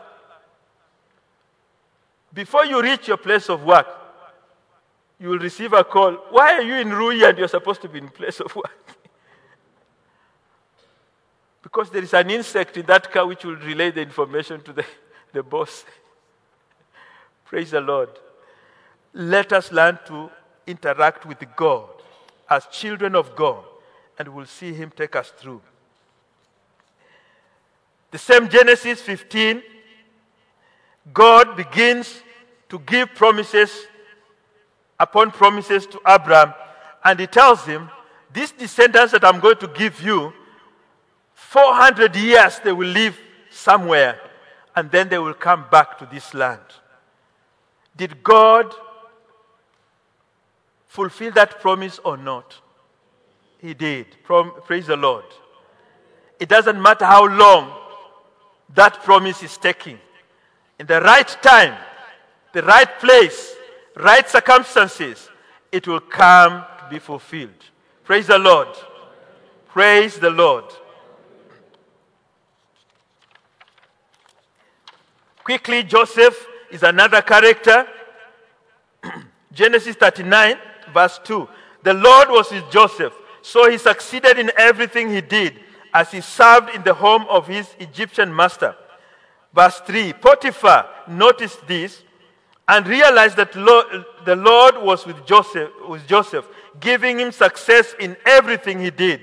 before 2.33 2.65
you 2.65 2.81
reach 2.81 3.07
your 3.07 3.15
place 3.15 3.49
of 3.49 3.63
work, 3.63 3.87
you 5.17 5.29
will 5.29 5.39
receive 5.39 5.71
a 5.71 5.85
call. 5.85 6.15
Why 6.31 6.55
are 6.55 6.63
you 6.63 6.75
in 6.75 6.89
Rui 6.89 7.23
and 7.23 7.37
you're 7.37 7.47
supposed 7.47 7.81
to 7.83 7.87
be 7.87 7.99
in 7.99 8.09
place 8.09 8.41
of 8.41 8.53
work? 8.53 8.87
because 11.63 11.89
there 11.89 12.03
is 12.03 12.13
an 12.13 12.29
insect 12.31 12.75
in 12.75 12.85
that 12.87 13.09
car 13.13 13.25
which 13.25 13.45
will 13.45 13.55
relay 13.55 13.91
the 13.91 14.01
information 14.01 14.61
to 14.63 14.73
the, 14.73 14.83
the 15.31 15.41
boss. 15.41 15.85
Praise 17.45 17.71
the 17.71 17.79
Lord. 17.79 18.09
Let 19.15 19.53
us 19.53 19.71
learn 19.71 19.97
to 20.07 20.29
interact 20.67 21.25
with 21.25 21.43
God 21.55 21.87
as 22.49 22.65
children 22.67 23.15
of 23.15 23.33
God, 23.33 23.63
and 24.19 24.27
we'll 24.27 24.45
see 24.45 24.73
Him 24.73 24.91
take 24.93 25.15
us 25.15 25.31
through. 25.37 25.61
The 28.11 28.17
same 28.17 28.49
Genesis 28.49 28.99
15, 29.01 29.63
God 31.13 31.55
begins 31.55 32.21
to 32.67 32.77
give 32.79 33.15
promises 33.15 33.87
upon 34.99 35.31
promises 35.31 35.87
to 35.87 35.99
Abraham, 36.05 36.53
and 37.03 37.17
He 37.17 37.27
tells 37.27 37.65
him, 37.65 37.89
These 38.33 38.51
descendants 38.51 39.13
that 39.13 39.23
I'm 39.23 39.39
going 39.39 39.57
to 39.57 39.67
give 39.67 40.01
you 40.01 40.33
400 41.35 42.15
years 42.17 42.59
they 42.59 42.73
will 42.73 42.89
live 42.89 43.17
somewhere 43.49 44.19
and 44.75 44.91
then 44.91 45.07
they 45.07 45.17
will 45.17 45.33
come 45.33 45.65
back 45.71 45.97
to 45.99 46.05
this 46.05 46.33
land. 46.33 46.59
Did 47.95 48.21
God 48.21 48.73
fulfill 50.95 51.31
that 51.33 51.59
promise 51.59 51.99
or 52.03 52.15
not? 52.17 52.55
He 53.59 53.73
did. 53.73 54.07
Praise 54.23 54.87
the 54.87 54.95
Lord. 54.95 55.25
It 56.39 56.49
doesn't 56.49 56.81
matter 56.81 57.05
how 57.05 57.25
long 57.27 57.73
that 58.73 59.03
promise 59.03 59.43
is 59.43 59.57
taking. 59.57 59.99
In 60.79 60.87
the 60.87 61.01
right 61.01 61.27
time, 61.41 61.77
the 62.53 62.63
right 62.63 62.99
place, 62.99 63.55
right 63.97 64.27
circumstances, 64.27 65.29
it 65.71 65.87
will 65.87 65.99
come 65.99 66.63
to 66.79 66.87
be 66.89 66.99
fulfilled. 66.99 67.61
Praise 68.03 68.27
the 68.27 68.39
Lord. 68.39 68.69
Praise 69.67 70.17
the 70.17 70.29
Lord. 70.29 70.65
Quickly, 75.43 75.83
Joseph 75.83 76.47
is 76.71 76.83
another 76.83 77.21
character. 77.21 77.87
Genesis 79.53 79.95
39, 79.95 80.57
verse 80.93 81.19
2. 81.23 81.47
The 81.83 81.93
Lord 81.93 82.29
was 82.29 82.51
with 82.51 82.69
Joseph, 82.71 83.13
so 83.41 83.69
he 83.69 83.77
succeeded 83.77 84.39
in 84.39 84.51
everything 84.57 85.09
he 85.09 85.21
did 85.21 85.59
as 85.93 86.11
he 86.11 86.21
served 86.21 86.73
in 86.75 86.83
the 86.83 86.93
home 86.93 87.25
of 87.29 87.47
his 87.47 87.67
Egyptian 87.79 88.35
master. 88.35 88.75
Verse 89.53 89.79
3 89.81 90.13
Potiphar 90.13 90.87
noticed 91.07 91.65
this 91.67 92.03
and 92.67 92.87
realized 92.87 93.37
that 93.37 93.53
the 93.53 94.35
Lord 94.35 94.75
was 94.77 95.05
with 95.05 95.25
Joseph, 95.25 95.69
with 95.87 96.05
Joseph, 96.07 96.45
giving 96.79 97.19
him 97.19 97.31
success 97.31 97.93
in 97.99 98.17
everything 98.25 98.79
he 98.79 98.89
did. 98.89 99.21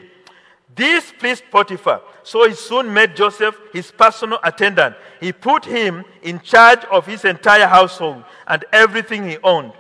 This 0.75 1.13
pleased 1.19 1.45
Potiphar, 1.51 2.01
so 2.23 2.49
he 2.49 2.55
soon 2.55 2.95
made 2.95 3.15
Joseph 3.15 3.59
his 3.73 3.91
personal 3.91 4.39
attendant. 4.43 4.97
He 5.21 5.33
put 5.33 5.67
him 5.67 6.05
in 6.23 6.41
charge 6.41 6.85
of 6.87 7.05
his 7.05 7.27
entire 7.27 7.67
household 7.67 8.25
and 8.47 8.65
everything 8.73 9.29
he 9.29 9.37
owned. 9.43 9.73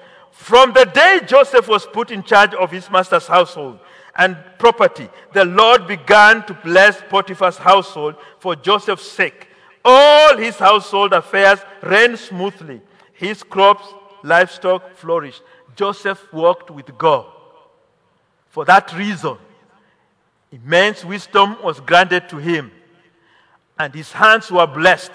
From 0.42 0.72
the 0.72 0.86
day 0.86 1.20
Joseph 1.24 1.68
was 1.68 1.86
put 1.86 2.10
in 2.10 2.24
charge 2.24 2.52
of 2.54 2.72
his 2.72 2.90
master's 2.90 3.28
household 3.28 3.78
and 4.16 4.36
property, 4.58 5.08
the 5.32 5.44
Lord 5.44 5.86
began 5.86 6.44
to 6.46 6.54
bless 6.54 7.00
Potiphar's 7.08 7.56
household 7.56 8.16
for 8.40 8.56
Joseph's 8.56 9.06
sake. 9.06 9.46
All 9.84 10.36
his 10.36 10.56
household 10.56 11.12
affairs 11.12 11.60
ran 11.80 12.16
smoothly. 12.16 12.80
His 13.12 13.44
crops, 13.44 13.86
livestock 14.24 14.96
flourished. 14.96 15.42
Joseph 15.76 16.20
walked 16.32 16.72
with 16.72 16.98
God. 16.98 17.26
For 18.48 18.64
that 18.64 18.92
reason, 18.96 19.38
Immense 20.50 21.04
wisdom 21.04 21.56
was 21.62 21.78
granted 21.78 22.28
to 22.30 22.38
him, 22.38 22.72
and 23.78 23.94
his 23.94 24.10
hands 24.10 24.50
were 24.50 24.66
blessed. 24.66 25.12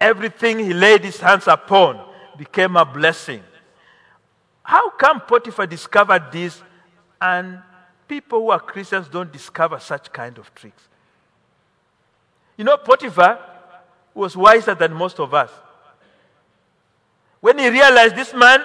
Everything 0.00 0.60
he 0.60 0.72
laid 0.72 1.02
his 1.02 1.18
hands 1.18 1.48
upon 1.48 2.00
became 2.38 2.76
a 2.76 2.84
blessing. 2.84 3.42
How 4.62 4.90
come 4.90 5.20
Potiphar 5.20 5.66
discovered 5.66 6.30
this 6.30 6.62
and 7.20 7.60
people 8.06 8.40
who 8.40 8.50
are 8.50 8.60
Christians 8.60 9.08
don't 9.08 9.32
discover 9.32 9.78
such 9.78 10.12
kind 10.12 10.38
of 10.38 10.54
tricks? 10.54 10.82
You 12.56 12.64
know, 12.64 12.76
Potiphar 12.76 13.38
was 14.14 14.36
wiser 14.36 14.74
than 14.74 14.92
most 14.92 15.18
of 15.18 15.34
us. 15.34 15.50
When 17.40 17.58
he 17.58 17.68
realized 17.68 18.14
this 18.14 18.32
man 18.32 18.62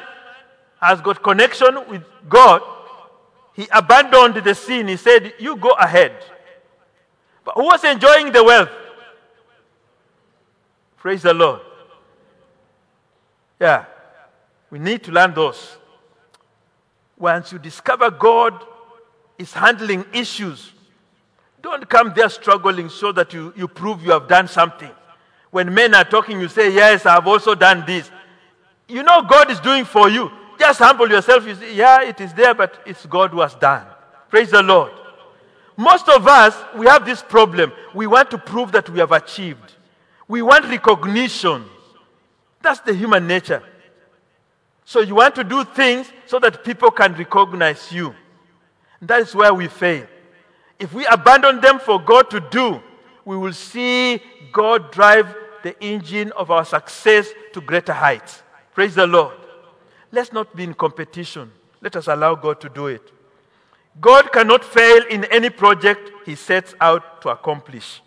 has 0.80 1.02
got 1.02 1.24
connection 1.24 1.90
with 1.90 2.04
God, 2.30 2.62
he 3.54 3.68
abandoned 3.74 4.36
the 4.36 4.54
sin. 4.54 4.88
He 4.88 4.98
said, 4.98 5.34
You 5.40 5.56
go 5.56 5.72
ahead. 5.72 6.14
But 7.44 7.56
who 7.56 7.64
was 7.64 7.84
enjoying 7.84 8.32
the 8.32 8.44
wealth? 8.44 8.70
Praise 10.98 11.24
the 11.24 11.34
Lord. 11.34 11.62
Yeah. 13.60 13.86
We 14.70 14.78
need 14.78 15.04
to 15.06 15.12
learn 15.12 15.34
those. 15.34 15.78
Once 17.18 17.52
you 17.52 17.60
discover 17.60 18.12
God 18.12 18.54
is 19.38 19.54
handling 19.54 20.06
issues, 20.14 20.72
don't 21.62 21.90
come 21.90 22.14
there 22.16 22.30
struggling 22.30 22.90
so 22.90 23.12
that 23.12 23.34
you, 23.34 23.54
you 23.56 23.68
prove 23.68 24.04
you 24.04 24.12
have 24.12 24.28
done 24.28 24.48
something. 24.48 24.92
When 25.50 25.74
men 25.74 25.96
are 25.96 26.04
talking, 26.04 26.40
you 26.40 26.48
say, 26.48 26.74
Yes, 26.74 27.06
I 27.06 27.14
have 27.16 27.28
also 27.28 27.56
done 27.56 27.84
this. 27.86 28.12
You 28.88 29.04
know 29.04 29.24
God 29.24 29.52
is 29.52 29.60
doing 29.60 29.86
for 29.86 30.10
you. 30.10 30.32
Just 30.58 30.80
humble 30.80 31.10
yourself. 31.10 31.46
You 31.46 31.56
say, 31.56 31.76
yeah, 31.76 32.02
it 32.02 32.20
is 32.20 32.34
there, 32.34 32.54
but 32.54 32.82
it's 32.86 33.06
God 33.06 33.32
who 33.32 33.42
has 33.42 33.54
done. 33.56 33.86
Praise 34.30 34.52
the 34.52 34.64
Lord. 34.64 34.92
Most 35.76 36.10
of 36.10 36.28
us, 36.28 36.56
we 36.76 36.88
have 36.88 37.06
this 37.06 37.22
problem. 37.22 37.72
We 37.94 38.08
want 38.08 38.32
to 38.32 38.38
prove 38.38 38.72
that 38.72 38.90
we 38.90 39.00
have 39.00 39.12
achieved. 39.12 39.74
We 40.28 40.42
want 40.42 40.66
recognition. 40.66 41.66
That's 42.62 42.80
the 42.80 42.94
human 42.94 43.28
nature. 43.28 43.62
So 44.88 45.02
you 45.02 45.16
want 45.16 45.36
to 45.36 45.44
do 45.44 45.66
things 45.66 46.10
so 46.28 46.40
that 46.40 46.64
people 46.64 46.92
can 46.92 47.14
recognize 47.14 47.92
you. 47.92 48.16
That 49.02 49.20
is 49.20 49.36
where 49.36 49.54
we 49.54 49.68
fail. 49.68 50.08
If 50.80 50.94
we 50.94 51.06
abandon 51.08 51.60
them 51.60 51.78
for 51.78 52.00
God 52.00 52.30
to 52.30 52.40
do, 52.40 52.82
we 53.26 53.36
will 53.36 53.52
see 53.52 54.22
God 54.54 54.94
drive 54.94 55.36
the 55.62 55.78
engine 55.84 56.32
of 56.32 56.52
our 56.52 56.64
success 56.64 57.28
to 57.52 57.60
greater 57.60 57.92
heights. 57.92 58.42
Praise 58.74 58.96
the 58.96 59.06
Lord. 59.06 59.36
Let's 60.14 60.32
not 60.32 60.56
be 60.56 60.64
in 60.64 60.74
competition. 60.74 61.52
Let 61.82 61.98
us 61.98 62.08
allow 62.08 62.36
God 62.36 62.62
to 62.62 62.70
do 62.70 62.88
it. 62.88 63.12
God 64.00 64.32
cannot 64.32 64.64
fail 64.64 65.04
in 65.10 65.26
any 65.26 65.50
project 65.50 66.12
he 66.26 66.36
sets 66.36 66.74
out 66.80 67.22
to 67.24 67.30
accomplish. 67.30 68.02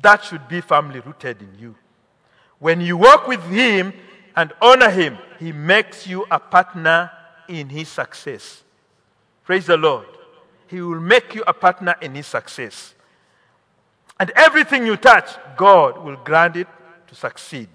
That 0.00 0.24
should 0.24 0.48
be 0.48 0.62
firmly 0.62 0.98
rooted 0.98 1.42
in 1.42 1.56
you. 1.60 1.76
When 2.58 2.80
you 2.80 2.96
work 2.96 3.28
with 3.28 3.44
him 3.44 3.92
and 4.36 4.52
honor 4.60 4.90
him, 4.90 5.18
he 5.38 5.52
makes 5.52 6.06
you 6.06 6.26
a 6.30 6.38
partner 6.38 7.10
in 7.48 7.68
his 7.68 7.88
success. 7.88 8.62
Praise 9.44 9.66
the 9.66 9.76
Lord. 9.76 10.06
He 10.68 10.80
will 10.80 11.00
make 11.00 11.34
you 11.34 11.42
a 11.46 11.52
partner 11.52 11.96
in 12.00 12.14
his 12.14 12.26
success. 12.26 12.94
And 14.18 14.30
everything 14.36 14.86
you 14.86 14.96
touch, 14.96 15.30
God 15.56 15.98
will 15.98 16.16
grant 16.16 16.56
it 16.56 16.68
to 17.08 17.14
succeed. 17.14 17.68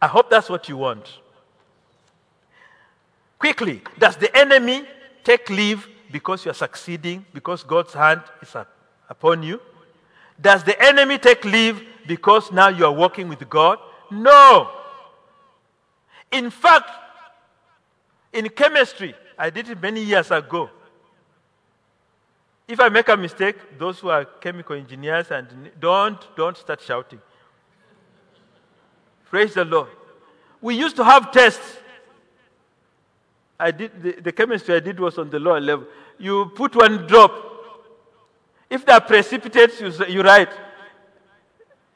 I 0.00 0.06
hope 0.06 0.30
that's 0.30 0.48
what 0.48 0.68
you 0.68 0.76
want. 0.76 1.18
Quickly, 3.38 3.82
does 3.98 4.16
the 4.16 4.34
enemy 4.36 4.84
take 5.24 5.50
leave 5.50 5.88
because 6.12 6.44
you 6.44 6.50
are 6.50 6.54
succeeding, 6.54 7.24
because 7.32 7.62
God's 7.62 7.92
hand 7.92 8.22
is 8.40 8.54
up 8.54 8.70
upon 9.08 9.42
you? 9.42 9.60
Does 10.40 10.62
the 10.64 10.80
enemy 10.82 11.18
take 11.18 11.44
leave 11.44 11.82
because 12.06 12.52
now 12.52 12.68
you 12.68 12.84
are 12.84 12.92
working 12.92 13.28
with 13.28 13.48
God? 13.48 13.78
No. 14.10 14.70
In 16.32 16.50
fact, 16.50 16.90
in 18.32 18.48
chemistry, 18.48 19.14
I 19.38 19.50
did 19.50 19.68
it 19.68 19.80
many 19.80 20.02
years 20.02 20.30
ago. 20.30 20.70
If 22.68 22.80
I 22.80 22.88
make 22.88 23.08
a 23.08 23.16
mistake, 23.16 23.78
those 23.78 24.00
who 24.00 24.08
are 24.08 24.24
chemical 24.24 24.76
engineers 24.76 25.30
and 25.30 25.70
don't 25.80 26.18
don't 26.36 26.56
start 26.56 26.80
shouting. 26.80 27.20
Praise 29.30 29.54
the 29.54 29.64
Lord. 29.64 29.88
We 30.60 30.74
used 30.74 30.96
to 30.96 31.04
have 31.04 31.30
tests. 31.30 31.78
I 33.58 33.70
did 33.70 34.02
the, 34.02 34.12
the 34.20 34.32
chemistry 34.32 34.74
I 34.74 34.80
did 34.80 34.98
was 34.98 35.16
on 35.18 35.30
the 35.30 35.38
lower 35.38 35.60
level. 35.60 35.86
You 36.18 36.46
put 36.54 36.74
one 36.74 37.06
drop. 37.06 37.32
If 38.68 38.84
they 38.84 38.92
are 38.92 39.00
precipitates, 39.00 39.80
you, 39.80 39.92
you 40.06 40.22
write. 40.22 40.50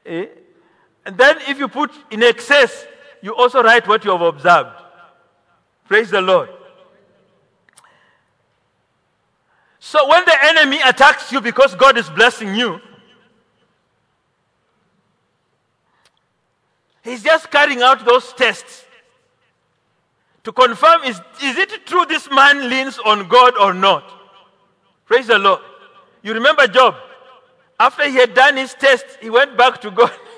Eh? 0.07 0.26
And 1.05 1.18
then 1.18 1.39
if 1.49 1.59
you 1.59 1.66
put 1.68 1.91
in 2.11 2.22
excess, 2.22 2.87
you 3.23 3.35
also 3.35 3.62
write 3.62 3.87
what 3.87 4.05
you 4.05 4.11
have 4.11 4.21
observed. 4.21 4.71
Praise 5.87 6.11
the 6.11 6.21
Lord. 6.21 6.49
So 9.79 10.09
when 10.09 10.25
the 10.25 10.37
enemy 10.45 10.79
attacks 10.85 11.33
you 11.33 11.41
because 11.41 11.75
God 11.75 11.99
is 11.99 12.09
blessing 12.11 12.55
you, 12.55 12.81
he's 17.03 17.23
just 17.23 17.51
carrying 17.51 17.83
out 17.83 18.05
those 18.05 18.33
tests 18.35 18.85
to 20.45 20.53
confirm 20.53 21.03
is, 21.05 21.21
is 21.43 21.59
it 21.59 21.87
true 21.87 22.07
this 22.07 22.31
man 22.31 22.68
leans 22.71 22.99
on 23.01 23.29
God 23.29 23.57
or 23.59 23.75
not? 23.75 24.05
Praise 25.07 25.27
the 25.27 25.39
Lord. 25.39 25.61
You 26.23 26.35
remember 26.35 26.66
Job? 26.66 26.95
After 27.79 28.09
he 28.09 28.16
had 28.16 28.35
done 28.35 28.57
his 28.57 28.75
test, 28.75 29.05
he 29.21 29.31
went 29.31 29.57
back 29.57 29.81
to 29.81 29.91
God. 29.91 30.12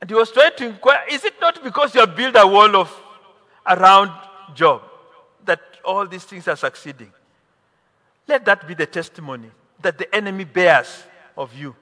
and 0.00 0.10
he 0.10 0.14
was 0.14 0.30
trying 0.30 0.52
to 0.56 0.66
inquire 0.66 1.04
is 1.10 1.24
it 1.24 1.34
not 1.40 1.62
because 1.62 1.94
you 1.94 2.00
have 2.00 2.16
built 2.16 2.36
a 2.36 2.46
wall 2.46 2.76
of 2.76 2.94
around 3.66 4.10
Job 4.54 4.82
that 5.44 5.60
all 5.84 6.06
these 6.06 6.24
things 6.24 6.46
are 6.48 6.56
succeeding? 6.56 7.12
Let 8.28 8.44
that 8.44 8.66
be 8.66 8.74
the 8.74 8.86
testimony 8.86 9.50
that 9.82 9.98
the 9.98 10.12
enemy 10.14 10.44
bears 10.44 11.04
of 11.36 11.54
you. 11.54 11.74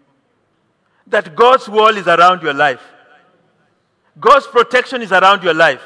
That 1.06 1.34
God's 1.34 1.68
wall 1.68 1.96
is 1.96 2.06
around 2.06 2.42
your 2.42 2.54
life. 2.54 2.82
God's 4.18 4.46
protection 4.46 5.02
is 5.02 5.12
around 5.12 5.42
your 5.42 5.54
life. 5.54 5.82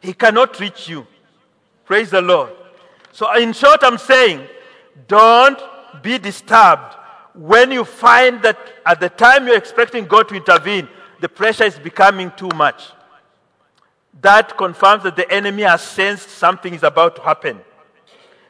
He 0.00 0.12
cannot 0.12 0.58
reach 0.60 0.88
you. 0.88 1.06
Praise 1.84 2.10
the 2.10 2.20
Lord. 2.20 2.50
So, 3.12 3.32
in 3.34 3.52
short, 3.52 3.80
I'm 3.82 3.98
saying, 3.98 4.46
don't 5.06 5.60
be 6.02 6.18
disturbed 6.18 6.94
when 7.34 7.70
you 7.70 7.84
find 7.84 8.42
that 8.42 8.58
at 8.84 9.00
the 9.00 9.08
time 9.08 9.46
you're 9.46 9.56
expecting 9.56 10.06
God 10.06 10.28
to 10.28 10.34
intervene, 10.34 10.88
the 11.22 11.28
pressure 11.28 11.62
is 11.62 11.78
becoming 11.78 12.32
too 12.36 12.50
much. 12.56 12.82
That 14.20 14.58
confirms 14.58 15.04
that 15.04 15.14
the 15.14 15.30
enemy 15.32 15.62
has 15.62 15.80
sensed 15.80 16.28
something 16.28 16.74
is 16.74 16.82
about 16.82 17.14
to 17.14 17.22
happen. 17.22 17.60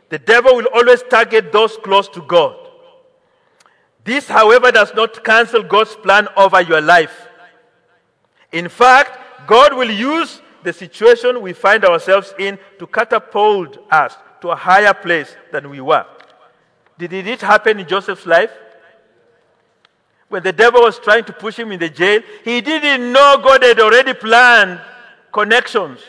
The 0.08 0.18
devil 0.18 0.56
will 0.56 0.68
always 0.72 1.02
target 1.02 1.52
those 1.52 1.76
close 1.76 2.08
to 2.08 2.22
God. 2.22 2.56
This, 4.04 4.26
however, 4.26 4.72
does 4.72 4.94
not 4.94 5.22
cancel 5.22 5.62
God's 5.62 5.94
plan 5.96 6.28
over 6.34 6.62
your 6.62 6.80
life. 6.80 7.28
In 8.50 8.70
fact, 8.70 9.46
God 9.46 9.74
will 9.74 9.90
use 9.90 10.40
the 10.62 10.72
situation 10.72 11.42
we 11.42 11.52
find 11.52 11.84
ourselves 11.84 12.32
in 12.38 12.58
to 12.78 12.86
catapult 12.86 13.76
us 13.90 14.16
to 14.40 14.48
a 14.48 14.56
higher 14.56 14.94
place 14.94 15.36
than 15.52 15.68
we 15.68 15.82
were. 15.82 16.06
Did 16.98 17.12
it 17.12 17.42
happen 17.42 17.80
in 17.80 17.86
Joseph's 17.86 18.24
life? 18.24 18.50
When 20.32 20.42
the 20.42 20.50
devil 20.50 20.80
was 20.80 20.98
trying 20.98 21.24
to 21.24 21.32
push 21.34 21.58
him 21.58 21.72
in 21.72 21.78
the 21.78 21.90
jail, 21.90 22.22
he 22.42 22.62
didn't 22.62 23.12
know 23.12 23.38
God 23.44 23.62
had 23.62 23.78
already 23.78 24.14
planned 24.14 24.80
connections. 25.30 26.00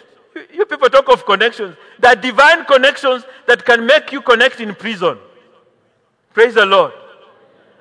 You 0.50 0.64
people 0.64 0.90
talk 0.90 1.10
of 1.10 1.26
connections. 1.26 1.76
That 2.00 2.22
divine 2.22 2.64
connections 2.64 3.26
that 3.48 3.66
can 3.66 3.86
make 3.86 4.14
you 4.14 4.22
connect 4.22 4.62
in 4.62 4.76
prison. 4.76 5.18
Praise 6.34 6.54
the 6.54 6.66
Lord. 6.66 6.94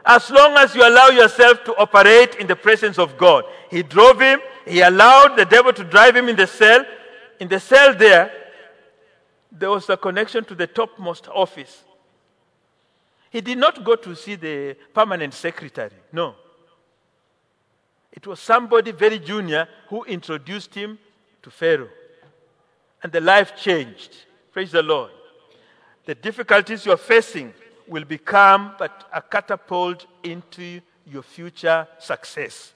As 0.05 0.29
long 0.31 0.57
as 0.57 0.75
you 0.75 0.85
allow 0.85 1.11
yourself 1.11 1.63
to 1.63 1.77
operate 1.77 2.35
in 2.35 2.49
the 2.49 2.57
presence 2.57 2.99
of 2.99 3.17
God. 3.17 3.45
He 3.71 3.85
drove 3.85 4.21
him, 4.21 4.41
he 4.67 4.81
allowed 4.81 5.37
the 5.37 5.45
devil 5.45 5.73
to 5.73 5.85
drive 5.85 6.17
him 6.17 6.29
in 6.29 6.35
the 6.35 6.49
cell. 6.49 6.85
In 7.39 7.47
the 7.47 7.61
cell 7.61 7.95
there, 7.95 8.33
there 9.53 9.71
was 9.71 9.89
a 9.89 9.97
connection 9.97 10.45
to 10.47 10.57
the 10.57 10.67
topmost 10.67 11.29
office. 11.29 11.85
He 13.33 13.41
did 13.41 13.57
not 13.57 13.83
go 13.83 13.97
to 13.97 14.15
see 14.15 14.35
the 14.35 14.77
permanent 14.93 15.33
secretary. 15.33 15.91
No. 16.13 16.35
It 18.13 18.27
was 18.27 18.39
somebody 18.41 18.93
very 18.93 19.19
junior 19.19 19.67
who 19.89 20.05
introduced 20.05 20.75
him 20.75 20.99
to 21.41 21.51
Pharaoh. 21.51 21.89
And 23.03 23.11
the 23.11 23.23
life 23.23 23.57
changed. 23.57 24.15
Praise 24.53 24.71
the 24.71 24.83
Lord. 24.83 25.13
The 26.05 26.15
difficulties 26.15 26.85
you're 26.85 26.99
facing 26.99 27.55
will 27.89 28.05
become 28.05 28.75
but 28.79 29.09
a 29.15 29.23
catapult 29.23 30.05
into 30.23 30.83
your 31.07 31.23
future 31.23 31.89
success. 31.99 32.75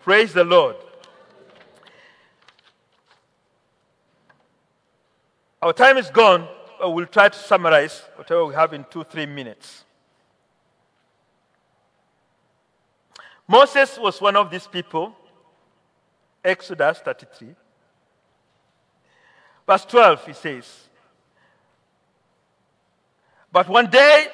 Praise 0.00 0.32
the 0.32 0.44
Lord. 0.44 0.76
Our 5.60 5.72
time 5.72 5.96
is 5.96 6.08
gone, 6.08 6.46
but 6.78 6.90
we'll 6.90 7.06
try 7.06 7.30
to 7.30 7.38
summarize 7.38 8.00
whatever 8.14 8.46
we 8.46 8.54
have 8.54 8.72
in 8.72 8.86
two, 8.88 9.02
three 9.02 9.26
minutes. 9.26 9.86
Moses 13.48 13.98
was 13.98 14.20
one 14.20 14.36
of 14.36 14.50
these 14.50 14.66
people. 14.66 15.16
Exodus 16.44 16.98
33. 16.98 17.48
Verse 19.66 19.84
12, 19.86 20.26
he 20.26 20.32
says, 20.34 20.88
But 23.50 23.68
one 23.68 23.90
day 23.90 24.26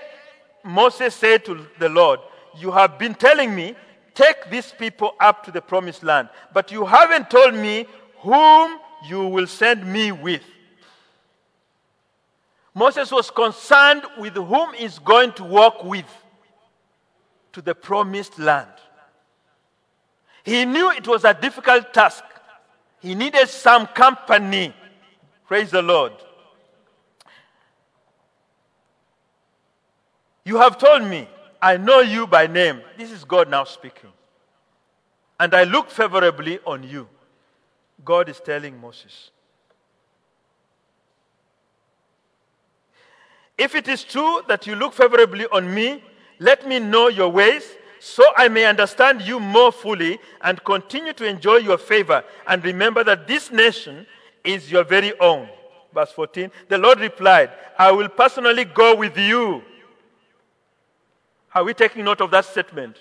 Moses 0.65 1.15
said 1.15 1.45
to 1.45 1.67
the 1.79 1.89
Lord, 1.89 2.21
You 2.59 2.73
have 2.73 2.99
been 2.99 3.15
telling 3.15 3.55
me, 3.55 3.75
take 4.15 4.51
these 4.51 4.73
people 4.73 5.15
up 5.21 5.45
to 5.45 5.53
the 5.53 5.63
promised 5.63 6.03
land, 6.03 6.29
but 6.53 6.71
you 6.71 6.85
haven't 6.85 7.31
told 7.31 7.55
me 7.55 7.87
whom 8.19 8.79
you 9.09 9.27
will 9.27 9.47
send 9.47 9.87
me 9.87 10.13
with. 10.13 10.43
Moses 12.75 13.13
was 13.13 13.31
concerned 13.31 14.03
with 14.19 14.35
whom 14.35 14.73
he's 14.75 14.99
going 14.99 15.33
to 15.33 15.45
walk 15.45 15.85
with 15.85 16.07
to 17.53 17.63
the 17.63 17.75
promised 17.75 18.39
land. 18.39 18.69
He 20.45 20.67
knew 20.67 20.91
it 20.91 21.09
was 21.09 21.25
a 21.25 21.33
difficult 21.33 21.93
task. 21.95 22.23
He 23.01 23.15
needed 23.15 23.49
some 23.49 23.87
company. 23.87 24.75
Praise 25.47 25.71
the 25.71 25.83
Lord. 25.83 26.13
You 30.45 30.59
have 30.59 30.77
told 30.77 31.05
me, 31.05 31.27
I 31.61 31.79
know 31.79 32.01
you 32.01 32.27
by 32.27 32.47
name. 32.47 32.83
This 32.99 33.11
is 33.11 33.25
God 33.25 33.49
now 33.49 33.65
speaking. 33.65 34.11
And 35.41 35.55
I 35.55 35.65
look 35.65 35.91
favorably 35.91 36.59
on 36.67 36.83
you. 36.85 37.09
God 38.05 38.29
is 38.29 38.39
telling 38.39 38.79
Moses. 38.79 39.31
If 43.57 43.75
it 43.75 43.89
is 43.89 44.05
true 44.05 44.43
that 44.49 44.67
you 44.67 44.75
look 44.75 44.93
favorably 44.93 45.47
on 45.47 45.73
me, 45.73 46.05
let 46.39 46.69
me 46.69 46.81
know 46.81 47.09
your 47.09 47.31
ways 47.31 47.65
so 48.05 48.23
I 48.37 48.49
may 48.49 48.67
understand 48.67 49.23
you 49.23 49.41
more 49.41 49.73
fully 49.73 50.19
and 50.43 50.63
continue 50.63 51.15
to 51.15 51.25
enjoy 51.25 51.57
your 51.57 51.79
favor. 51.79 52.23
And 52.47 52.63
remember 52.63 53.03
that 53.03 53.27
this 53.27 53.51
nation 53.51 54.07
is 54.45 54.71
your 54.71 54.85
very 54.85 55.19
own. 55.19 55.49
Verse 55.91 56.13
14 56.13 56.51
The 56.69 56.77
Lord 56.77 57.01
replied, 57.01 57.51
I 57.79 57.93
will 57.93 58.11
personally 58.11 58.67
go 58.67 58.95
with 58.95 59.17
you. 59.17 59.63
Are 61.55 61.65
we 61.65 61.73
taking 61.73 62.05
note 62.05 62.21
of 62.21 62.31
that 62.33 62.45
statement? 62.45 62.99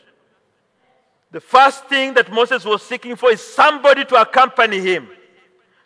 The 1.32 1.42
first 1.42 1.86
thing 1.90 2.14
that 2.14 2.32
Moses 2.32 2.64
was 2.64 2.82
seeking 2.82 3.18
for 3.18 3.30
is 3.30 3.42
somebody 3.42 4.06
to 4.06 4.22
accompany 4.22 4.80
him 4.80 5.10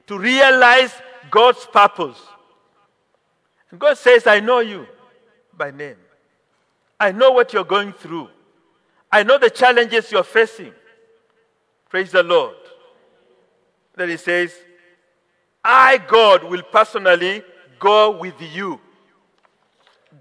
to 0.05 0.20
realize 0.20 0.93
God's 1.32 1.65
purpose. 1.65 2.20
And 3.72 3.80
God 3.80 3.97
says, 3.97 4.28
I 4.28 4.41
know 4.41 4.59
you 4.59 4.86
by 5.57 5.72
name. 5.72 5.97
I 6.99 7.11
know 7.11 7.32
what 7.32 7.51
you're 7.51 7.63
going 7.63 7.93
through. 7.93 8.30
I 9.12 9.24
know 9.24 9.38
the 9.38 9.49
challenges 9.49 10.12
you're 10.12 10.24
facing. 10.24 10.74
Praise 11.89 12.12
the 12.12 12.24
Lord. 12.24 12.55
Then 13.95 14.10
he 14.10 14.18
says, 14.18 14.53
I, 15.64 15.97
God, 15.97 16.43
will 16.43 16.64
personally 16.64 17.43
go 17.80 18.18
with 18.18 18.36
you. 18.39 18.80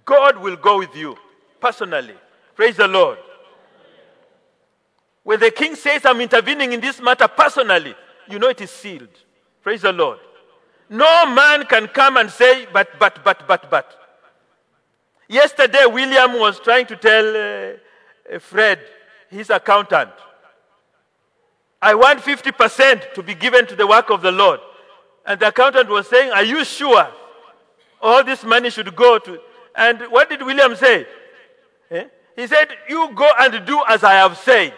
God 0.04 0.38
will 0.38 0.56
go 0.56 0.78
with 0.78 0.94
you 0.94 1.16
personally. 1.60 2.14
Praise 2.54 2.76
the 2.76 2.88
Lord. 2.88 3.18
When 5.24 5.40
the 5.40 5.50
king 5.50 5.74
says, 5.74 6.04
I'm 6.04 6.20
intervening 6.20 6.72
in 6.72 6.80
this 6.80 7.00
matter 7.00 7.26
personally, 7.26 7.94
you 8.28 8.38
know 8.38 8.48
it 8.48 8.60
is 8.60 8.70
sealed. 8.70 9.08
Praise 9.62 9.82
the 9.82 9.92
Lord. 9.92 10.18
No 10.88 11.26
man 11.26 11.64
can 11.66 11.88
come 11.88 12.16
and 12.16 12.30
say, 12.30 12.66
but, 12.72 12.88
but, 12.98 13.24
but, 13.24 13.46
but, 13.48 13.68
but. 13.68 13.92
Yesterday, 15.28 15.84
William 15.86 16.38
was 16.38 16.60
trying 16.60 16.86
to 16.86 16.96
tell 16.96 17.36
uh, 17.36 17.76
Fred, 18.40 18.80
his 19.30 19.50
accountant, 19.50 20.10
I 21.80 21.94
want 21.94 22.20
50% 22.20 23.14
to 23.14 23.22
be 23.22 23.34
given 23.34 23.66
to 23.66 23.76
the 23.76 23.86
work 23.86 24.10
of 24.10 24.22
the 24.22 24.32
Lord. 24.32 24.60
And 25.24 25.38
the 25.38 25.48
accountant 25.48 25.88
was 25.88 26.08
saying, 26.08 26.30
Are 26.32 26.44
you 26.44 26.64
sure 26.64 27.12
all 28.00 28.24
this 28.24 28.44
money 28.44 28.70
should 28.70 28.94
go 28.94 29.18
to. 29.18 29.40
And 29.74 30.00
what 30.10 30.28
did 30.28 30.42
William 30.42 30.76
say? 30.76 31.06
Eh? 31.90 32.04
He 32.34 32.46
said, 32.46 32.68
You 32.88 33.10
go 33.14 33.28
and 33.38 33.66
do 33.66 33.82
as 33.88 34.04
I 34.04 34.14
have 34.14 34.36
said. 34.38 34.72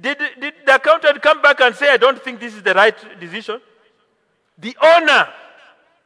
Did, 0.00 0.18
did 0.40 0.54
the 0.66 0.74
accountant 0.74 1.22
come 1.22 1.40
back 1.40 1.60
and 1.60 1.74
say, 1.74 1.90
I 1.90 1.96
don't 1.96 2.20
think 2.20 2.40
this 2.40 2.54
is 2.54 2.62
the 2.62 2.74
right 2.74 3.20
decision? 3.20 3.60
The 4.58 4.76
owner, 4.82 5.28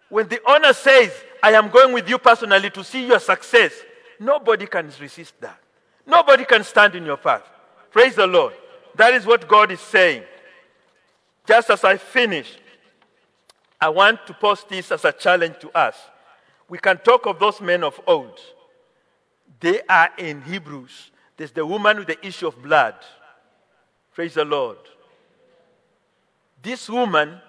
when 0.09 0.29
the 0.29 0.41
owner 0.47 0.73
says, 0.73 1.13
I 1.43 1.53
am 1.53 1.71
going 1.71 1.93
with 1.93 2.09
you 2.09 2.19
personally 2.19 2.71
to 2.71 2.85
see 2.85 3.07
your 3.07 3.19
success, 3.19 3.73
nobody 4.21 4.67
can 4.67 4.91
resist 5.01 5.41
that. 5.41 5.59
Nobody 6.07 6.45
can 6.45 6.63
stand 6.63 6.95
in 6.95 7.05
your 7.05 7.17
path. 7.17 7.43
Praise 7.91 8.15
the 8.15 8.27
Lord. 8.27 8.55
That 8.95 9.15
is 9.15 9.27
what 9.27 9.49
God 9.49 9.73
is 9.73 9.81
saying. 9.81 10.23
Just 11.47 11.71
as 11.71 11.85
I 11.85 11.97
finish, 11.97 12.59
I 13.81 13.89
want 13.89 14.27
to 14.27 14.35
post 14.35 14.69
this 14.69 14.91
as 14.91 15.05
a 15.05 15.13
challenge 15.13 15.59
to 15.61 15.71
us. 15.77 15.97
We 16.69 16.79
can 16.79 16.99
talk 16.99 17.27
of 17.27 17.39
those 17.39 17.61
men 17.61 17.85
of 17.85 18.01
old. 18.07 18.41
They 19.61 19.81
are 19.89 20.11
in 20.19 20.43
Hebrews. 20.43 21.11
There's 21.37 21.53
the 21.53 21.67
woman 21.67 21.99
with 21.99 22.07
the 22.07 22.27
issue 22.27 22.47
of 22.47 22.63
blood. 22.63 22.95
Praise 24.15 24.35
the 24.35 24.45
Lord. 24.45 24.79
This 26.63 26.89
woman, 26.89 27.41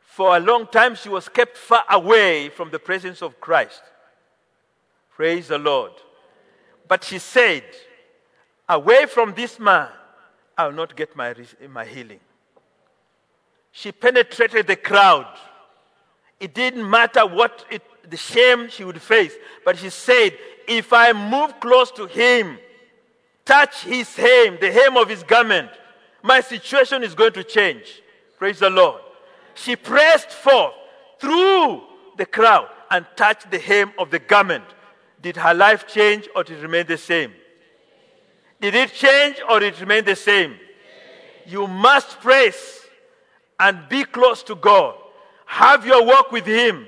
for 0.00 0.36
a 0.36 0.40
long 0.40 0.66
time, 0.66 0.94
she 0.96 1.08
was 1.08 1.28
kept 1.28 1.56
far 1.56 1.84
away 1.88 2.48
from 2.48 2.70
the 2.70 2.78
presence 2.78 3.22
of 3.22 3.40
Christ. 3.40 3.82
Praise 5.14 5.48
the 5.48 5.58
Lord. 5.58 5.92
But 6.88 7.04
she 7.04 7.18
said, 7.18 7.64
Away 8.68 9.06
from 9.06 9.34
this 9.34 9.58
man, 9.58 9.88
I 10.56 10.66
will 10.66 10.72
not 10.72 10.96
get 10.96 11.14
my, 11.16 11.34
my 11.68 11.84
healing. 11.84 12.20
She 13.72 13.92
penetrated 13.92 14.66
the 14.66 14.76
crowd. 14.76 15.26
It 16.40 16.54
didn't 16.54 16.88
matter 16.88 17.26
what 17.26 17.64
it, 17.70 17.82
the 18.08 18.16
shame 18.16 18.68
she 18.68 18.84
would 18.84 19.00
face, 19.00 19.34
but 19.64 19.78
she 19.78 19.90
said, 19.90 20.36
If 20.68 20.92
I 20.92 21.12
move 21.12 21.58
close 21.60 21.90
to 21.92 22.06
him, 22.06 22.58
touch 23.44 23.82
his 23.82 24.14
hem, 24.14 24.58
the 24.60 24.70
hem 24.70 24.96
of 24.96 25.08
his 25.08 25.22
garment, 25.22 25.70
my 26.22 26.40
situation 26.40 27.02
is 27.02 27.14
going 27.14 27.32
to 27.32 27.44
change. 27.44 28.02
Praise 28.38 28.60
the 28.60 28.70
Lord. 28.70 29.02
She 29.54 29.76
pressed 29.76 30.30
forth 30.30 30.74
through 31.18 31.82
the 32.16 32.26
crowd 32.26 32.68
and 32.90 33.06
touched 33.16 33.50
the 33.50 33.58
hem 33.58 33.92
of 33.98 34.10
the 34.10 34.18
garment. 34.18 34.64
Did 35.24 35.38
her 35.38 35.54
life 35.54 35.86
change 35.86 36.28
or 36.36 36.44
did 36.44 36.58
it 36.58 36.62
remain 36.62 36.86
the 36.86 36.98
same? 36.98 37.32
Did 38.60 38.74
it 38.74 38.92
change 38.92 39.40
or 39.48 39.58
did 39.58 39.72
it 39.72 39.80
remain 39.80 40.04
the 40.04 40.16
same? 40.16 40.54
You 41.46 41.66
must 41.66 42.20
praise 42.20 42.82
and 43.58 43.88
be 43.88 44.04
close 44.04 44.42
to 44.42 44.54
God. 44.54 44.96
Have 45.46 45.86
your 45.86 46.04
walk 46.04 46.30
with 46.30 46.44
Him 46.44 46.86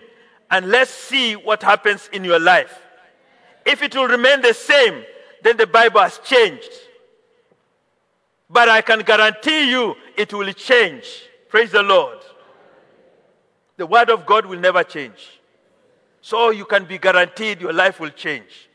and 0.51 0.69
let's 0.69 0.91
see 0.91 1.35
what 1.35 1.63
happens 1.63 2.11
in 2.13 2.25
your 2.25 2.39
life. 2.39 2.79
If 3.65 3.81
it 3.83 3.97
will 3.97 4.07
remain 4.07 4.43
the 4.43 4.53
same, 4.53 5.03
then 5.43 5.57
the 5.57 5.67
Bible 5.67 6.03
has 6.03 6.19
changed. 6.19 6.71
But 8.51 8.69
I 8.69 8.83
can 8.83 9.01
guarantee 9.01 9.71
you 9.71 9.97
it 10.15 10.35
will 10.35 10.53
change. 10.53 11.07
Praise 11.49 11.73
the 11.73 11.83
Lord. 11.83 12.19
The 13.79 13.87
Word 13.87 14.11
of 14.11 14.27
God 14.27 14.45
will 14.45 14.61
never 14.61 14.85
change. 14.85 15.36
So 16.27 16.51
you 16.51 16.65
can 16.65 16.87
be 16.87 16.99
guaranteed 16.99 17.61
your 17.61 17.73
life 17.73 18.01
will 18.01 18.11
change. 18.11 18.69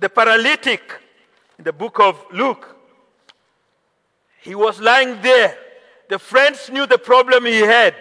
The 0.00 0.10
paralytic 0.10 0.82
in 1.56 1.64
the 1.64 1.72
book 1.72 1.98
of 1.98 2.22
Luke, 2.30 2.76
he 4.42 4.54
was 4.54 4.82
lying 4.82 5.22
there. 5.22 5.56
The 6.10 6.18
friends 6.18 6.68
knew 6.68 6.84
the 6.84 6.98
problem 6.98 7.46
he 7.46 7.60
had. 7.60 7.94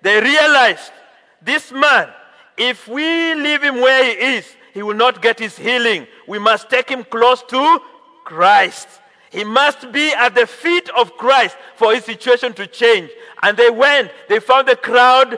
They 0.00 0.20
realized 0.20 0.92
this 1.42 1.72
man, 1.72 2.08
if 2.56 2.86
we 2.86 3.34
leave 3.34 3.64
him 3.64 3.80
where 3.80 4.04
he 4.04 4.36
is, 4.36 4.54
he 4.72 4.84
will 4.84 4.94
not 4.94 5.20
get 5.20 5.40
his 5.40 5.58
healing. 5.58 6.06
We 6.28 6.38
must 6.38 6.70
take 6.70 6.88
him 6.88 7.02
close 7.02 7.42
to 7.48 7.80
Christ. 8.22 8.86
He 9.32 9.42
must 9.42 9.90
be 9.90 10.12
at 10.12 10.36
the 10.36 10.46
feet 10.46 10.88
of 10.90 11.16
Christ 11.16 11.56
for 11.74 11.92
his 11.92 12.04
situation 12.04 12.52
to 12.52 12.68
change. 12.68 13.10
And 13.42 13.56
they 13.56 13.70
went, 13.70 14.12
they 14.28 14.38
found 14.38 14.68
the 14.68 14.76
crowd 14.76 15.36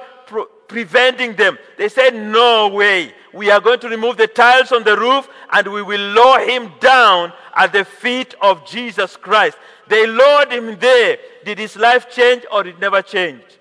preventing 0.71 1.35
them. 1.35 1.59
They 1.77 1.89
said, 1.89 2.15
No 2.15 2.69
way. 2.69 3.13
We 3.33 3.51
are 3.51 3.61
going 3.61 3.81
to 3.81 3.89
remove 3.89 4.17
the 4.17 4.27
tiles 4.27 4.73
on 4.73 4.85
the 4.85 4.97
roof 4.97 5.29
and 5.53 5.67
we 5.73 5.83
will 5.83 6.01
lower 6.13 6.41
him 6.41 6.73
down 6.81 7.33
at 7.55 7.73
the 7.73 7.85
feet 7.85 8.35
of 8.41 8.67
Jesus 8.67 9.17
Christ. 9.17 9.59
They 9.89 10.07
lowered 10.07 10.53
him 10.53 10.79
there. 10.79 11.19
Did 11.45 11.59
his 11.59 11.77
life 11.77 12.11
change 12.11 12.45
or 12.51 12.67
it 12.67 12.81
never 12.81 13.03
changed? 13.03 13.59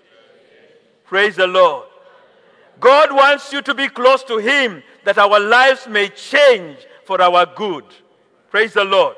Praise 1.05 1.35
the 1.35 1.47
Lord. 1.47 1.87
God 2.79 3.11
wants 3.11 3.51
you 3.51 3.61
to 3.63 3.73
be 3.73 3.89
close 3.89 4.23
to 4.23 4.37
him 4.37 4.81
that 5.03 5.17
our 5.17 5.39
lives 5.39 5.87
may 5.87 6.09
change 6.09 6.77
for 7.05 7.21
our 7.21 7.45
good. 7.45 7.83
Praise 8.49 8.73
the 8.73 8.83
Lord. 8.83 9.17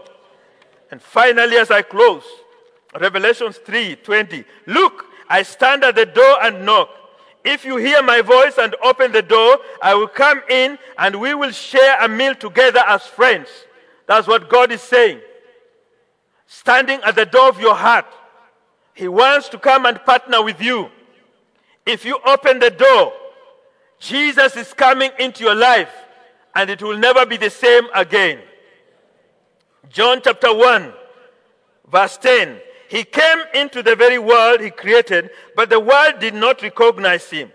And 0.90 1.02
finally, 1.02 1.58
as 1.58 1.72
I 1.72 1.82
close, 1.82 2.24
Revelations 3.00 3.58
3 3.58 3.98
20. 3.98 4.44
Look, 4.68 5.06
I 5.30 5.44
stand 5.44 5.84
at 5.84 5.96
the 5.96 6.06
door 6.06 6.44
and 6.44 6.66
knock. 6.66 6.90
If 7.44 7.66
you 7.66 7.78
hear 7.78 8.04
my 8.04 8.22
voice 8.22 8.58
and 8.58 8.76
open 8.84 9.12
the 9.12 9.22
door, 9.22 9.58
I 9.82 9.96
will 9.96 10.08
come 10.08 10.42
in 10.50 10.78
and 10.98 11.20
we 11.20 11.34
will 11.34 11.52
share 11.52 12.00
a 12.00 12.08
meal 12.08 12.36
together 12.36 12.82
as 12.88 13.06
friends. 13.06 13.50
That's 14.06 14.28
what 14.28 14.50
God 14.50 14.72
is 14.72 14.82
saying. 14.82 15.22
Standing 16.46 17.00
at 17.04 17.16
the 17.16 17.26
door 17.26 17.50
of 17.50 17.60
your 17.60 17.76
heart, 17.76 18.06
He 18.94 19.08
wants 19.08 19.50
to 19.50 19.58
come 19.58 19.86
and 19.86 20.04
partner 20.04 20.44
with 20.44 20.62
you. 20.62 20.90
If 21.86 22.06
you 22.06 22.20
open 22.26 22.60
the 22.60 22.70
door, 22.70 23.14
Jesus 24.00 24.56
is 24.56 24.74
coming 24.74 25.12
into 25.18 25.44
your 25.44 25.56
life 25.56 25.94
and 26.56 26.70
it 26.70 26.82
will 26.82 26.98
never 26.98 27.26
be 27.26 27.38
the 27.38 27.50
same 27.50 27.84
again. 27.94 28.40
John 29.90 30.22
chapter 30.24 30.54
1, 30.54 30.94
verse 31.92 32.18
10. 32.18 32.60
He 32.92 33.06
came 33.06 33.40
into 33.54 33.82
the 33.82 33.96
very 33.96 34.20
world 34.20 34.60
he 34.60 34.70
created, 34.70 35.30
but 35.56 35.70
the 35.70 35.80
world 35.80 36.20
did 36.20 36.34
not 36.34 36.62
recognize 36.62 37.30
him. 37.30 37.50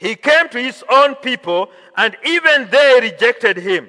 He 0.00 0.16
came 0.16 0.48
to 0.48 0.60
his 0.60 0.82
own 0.90 1.14
people, 1.14 1.70
and 1.96 2.16
even 2.24 2.68
they 2.68 2.98
rejected 3.00 3.58
him. 3.58 3.88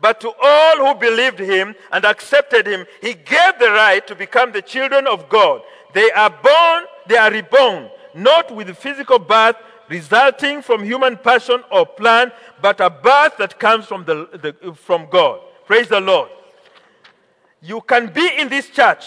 But 0.00 0.18
to 0.22 0.32
all 0.42 0.76
who 0.78 0.98
believed 0.98 1.38
him 1.38 1.74
and 1.92 2.06
accepted 2.06 2.66
him, 2.66 2.86
he 3.02 3.12
gave 3.12 3.58
the 3.58 3.72
right 3.72 4.06
to 4.06 4.14
become 4.14 4.52
the 4.52 4.62
children 4.62 5.06
of 5.06 5.28
God. 5.28 5.60
They 5.92 6.10
are 6.12 6.30
born, 6.30 6.84
they 7.06 7.18
are 7.18 7.30
reborn, 7.30 7.90
not 8.14 8.50
with 8.56 8.74
physical 8.78 9.18
birth 9.18 9.56
resulting 9.90 10.62
from 10.62 10.82
human 10.82 11.18
passion 11.18 11.62
or 11.70 11.84
plan, 11.84 12.32
but 12.62 12.80
a 12.80 12.88
birth 12.88 13.36
that 13.36 13.60
comes 13.60 13.84
from, 13.84 14.06
the, 14.06 14.54
the, 14.62 14.72
from 14.72 15.08
God. 15.10 15.40
Praise 15.66 15.88
the 15.88 16.00
Lord. 16.00 16.30
You 17.60 17.82
can 17.82 18.10
be 18.10 18.26
in 18.38 18.48
this 18.48 18.70
church 18.70 19.04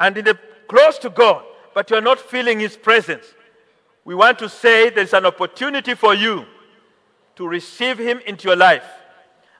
and 0.00 0.16
in 0.16 0.24
the, 0.24 0.38
close 0.68 0.98
to 0.98 1.10
God, 1.10 1.44
but 1.74 1.90
you're 1.90 2.00
not 2.00 2.18
feeling 2.18 2.60
His 2.60 2.76
presence. 2.76 3.26
We 4.04 4.14
want 4.14 4.38
to 4.38 4.48
say 4.48 4.90
there's 4.90 5.14
an 5.14 5.26
opportunity 5.26 5.94
for 5.94 6.14
you 6.14 6.44
to 7.36 7.48
receive 7.48 7.98
Him 7.98 8.20
into 8.26 8.48
your 8.48 8.56
life. 8.56 8.84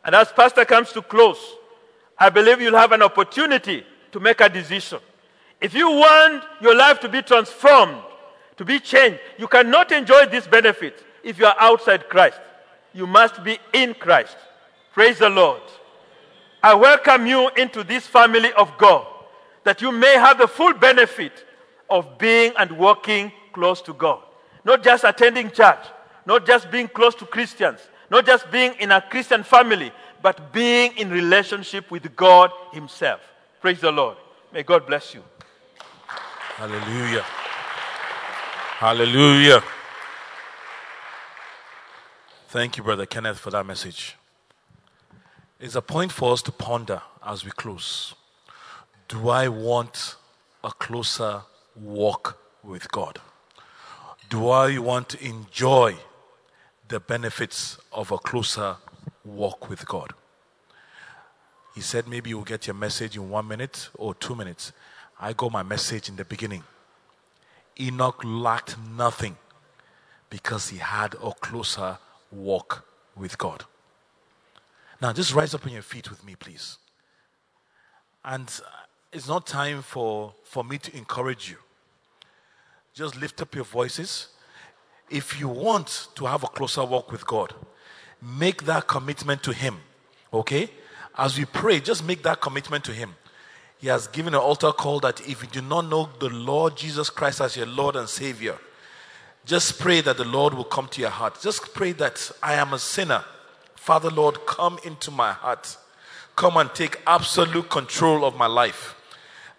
And 0.05 0.15
as 0.15 0.33
Pastor 0.33 0.65
comes 0.65 0.93
to 0.93 1.03
close, 1.03 1.39
I 2.19 2.31
believe 2.31 2.61
you'll 2.61 2.77
have 2.77 2.93
an 2.93 3.03
opportunity 3.03 3.85
to 4.13 4.21
make 4.21 4.41
a 4.41 4.49
decision. 4.49 5.01
If 5.61 5.75
you 5.75 5.91
want 5.91 6.45
your 6.61 6.75
life 6.75 7.01
to 7.01 7.09
be 7.09 7.23
transformed, 7.23 7.99
to 8.57 8.65
be 8.65 8.79
changed, 8.79 9.19
you 9.39 9.49
cannot 9.49 9.93
enjoy 9.93 10.27
this 10.27 10.47
benefit 10.47 11.05
if 11.23 11.39
you 11.39 11.47
are 11.47 11.57
outside 11.59 12.09
Christ. 12.09 12.41
You 12.95 13.07
must 13.07 13.43
be 13.43 13.59
in 13.73 13.95
Christ. 13.95 14.37
Praise 14.93 15.19
the 15.19 15.29
Lord. 15.29 15.61
I 16.63 16.75
welcome 16.75 17.27
you 17.27 17.51
into 17.57 17.85
this 17.85 18.07
family 18.07 18.53
of 18.55 18.77
God 18.79 19.07
that 19.67 19.83
you 19.83 19.91
may 19.91 20.15
have 20.15 20.39
the 20.39 20.47
full 20.47 20.73
benefit 20.75 21.33
of 21.91 22.19
being 22.19 22.53
and 22.57 22.79
working 22.79 23.33
close 23.53 23.83
to 23.83 23.93
God. 23.93 24.23
Not 24.65 24.85
just 24.85 25.03
attending 25.03 25.51
church, 25.51 25.85
not 26.25 26.47
just 26.47 26.71
being 26.71 26.87
close 26.87 27.17
to 27.17 27.27
Christians, 27.27 27.81
not 28.09 28.25
just 28.25 28.49
being 28.53 28.75
in 28.79 28.93
a 28.93 29.01
Christian 29.01 29.43
family, 29.43 29.91
but 30.23 30.53
being 30.53 30.97
in 30.97 31.11
relationship 31.11 31.91
with 31.91 32.15
God 32.15 32.53
Himself. 32.73 33.21
Praise 33.61 33.81
the 33.81 33.91
Lord. 33.91 34.17
May 34.53 34.63
God 34.63 34.87
bless 34.87 35.15
you. 35.15 35.25
Hallelujah. 36.07 37.25
Hallelujah. 38.79 39.65
Thank 42.51 42.77
you, 42.77 42.85
Brother 42.85 43.05
Kenneth, 43.05 43.41
for 43.41 43.51
that 43.51 43.67
message. 43.67 44.17
It's 45.59 45.75
a 45.75 45.83
point 45.83 46.13
for 46.13 46.33
us 46.33 46.43
to 46.43 46.53
ponder 46.53 47.03
as 47.27 47.45
we 47.45 47.51
close. 47.51 48.15
Do 49.09 49.29
I 49.29 49.47
want 49.47 50.17
a 50.65 50.73
closer 50.73 51.43
walk 51.77 52.39
with 52.65 52.91
God? 52.91 53.21
Do 54.29 54.49
I 54.49 54.79
want 54.79 55.11
to 55.11 55.25
enjoy 55.25 55.95
the 56.89 56.99
benefits 56.99 57.79
of 57.93 58.11
a 58.11 58.19
closer 58.19 58.77
walk 59.25 59.71
with 59.71 59.87
God? 59.87 60.13
He 61.77 61.83
said 61.83 62.09
maybe 62.09 62.31
you'll 62.31 62.43
get 62.43 62.67
your 62.67 62.75
message 62.75 63.17
in 63.17 63.31
one 63.31 63.47
minute 63.47 63.91
or 63.95 64.13
two 64.13 64.35
minutes. 64.35 64.73
I 65.21 65.35
got 65.35 65.53
my 65.53 65.63
message 65.63 66.09
in 66.09 66.17
the 66.17 66.25
beginning. 66.25 66.65
Enoch 67.79 68.21
lacked 68.25 68.77
nothing 68.79 69.37
because 70.31 70.71
he 70.71 70.79
had 70.79 71.15
a 71.23 71.31
closer 71.31 71.99
walk 72.33 72.85
with 73.15 73.39
God. 73.39 73.65
Now, 75.01 75.13
just 75.13 75.33
rise 75.33 75.55
up 75.55 75.65
on 75.65 75.73
your 75.73 75.83
feet 75.83 76.11
with 76.11 76.25
me, 76.25 76.35
please. 76.35 76.79
And 78.25 78.51
it's 79.17 79.29
not 79.29 79.47
time 79.47 79.81
for, 79.81 80.35
for 80.45 80.63
me 80.63 80.77
to 80.77 80.95
encourage 80.95 81.49
you. 81.49 81.57
Just 82.93 83.17
lift 83.17 83.41
up 83.41 83.55
your 83.55 83.65
voices. 83.65 84.29
If 85.09 85.41
you 85.41 85.49
want 85.49 86.09
to 86.17 86.27
have 86.27 86.45
a 86.45 86.49
closer 86.49 86.85
walk 86.85 87.11
with 87.11 87.27
God, 87.27 87.55
make 88.21 88.65
that 88.65 88.87
commitment 88.87 89.43
to 89.45 89.55
Him. 89.55 89.79
Okay? 90.35 90.69
As 91.17 91.39
we 91.39 91.47
pray, 91.47 91.81
just 91.81 92.05
make 92.07 92.23
that 92.25 92.43
commitment 92.43 92.85
to 92.85 92.93
Him. 92.93 93.15
He 93.79 93.89
has 93.89 94.07
given 94.07 94.35
an 94.35 94.41
altar 94.41 94.71
call 94.73 95.01
that 95.01 95.27
if 95.27 95.43
you 95.43 95.49
do 95.49 95.63
not 95.63 95.89
know 95.89 96.11
the 96.19 96.29
Lord 96.29 96.77
Jesus 96.77 97.09
Christ 97.09 97.41
as 97.41 97.57
your 97.57 97.67
Lord 97.67 97.97
and 97.97 98.09
Savior, 98.09 98.59
just 99.47 99.79
pray 99.79 100.03
that 100.03 100.19
the 100.19 100.25
Lord 100.25 100.53
will 100.53 100.65
come 100.65 100.89
to 100.89 101.01
your 101.01 101.11
heart. 101.11 101.39
Just 101.41 101.73
pray 101.73 101.93
that 101.93 102.31
I 102.43 102.55
am 102.55 102.75
a 102.75 102.79
sinner. 102.79 103.25
Father, 103.77 104.11
Lord, 104.11 104.45
come 104.45 104.79
into 104.85 105.11
my 105.11 105.33
heart. 105.33 105.79
Come 106.35 106.59
and 106.59 106.75
take 106.75 107.01
absolute 107.07 107.71
control 107.71 108.23
of 108.23 108.37
my 108.37 108.47
life. 108.47 108.93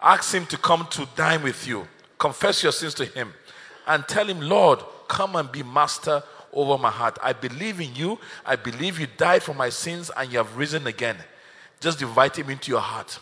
Ask 0.00 0.34
Him 0.34 0.46
to 0.46 0.56
come 0.56 0.86
to 0.90 1.08
dine 1.16 1.42
with 1.42 1.66
you. 1.66 1.86
Confess 2.18 2.62
your 2.62 2.72
sins 2.72 2.94
to 2.94 3.04
Him 3.04 3.32
and 3.86 4.06
tell 4.06 4.26
Him, 4.26 4.40
Lord, 4.40 4.80
come 5.08 5.36
and 5.36 5.50
be 5.50 5.62
master 5.62 6.22
over 6.52 6.80
my 6.80 6.90
heart. 6.90 7.18
I 7.22 7.32
believe 7.32 7.80
in 7.80 7.94
you. 7.94 8.18
I 8.44 8.56
believe 8.56 8.98
you 8.98 9.06
died 9.16 9.42
for 9.42 9.54
my 9.54 9.68
sins 9.68 10.10
and 10.16 10.30
you 10.30 10.38
have 10.38 10.56
risen 10.56 10.86
again. 10.86 11.16
Just 11.80 12.02
invite 12.02 12.38
Him 12.38 12.50
into 12.50 12.70
your 12.70 12.80
heart. 12.80 13.18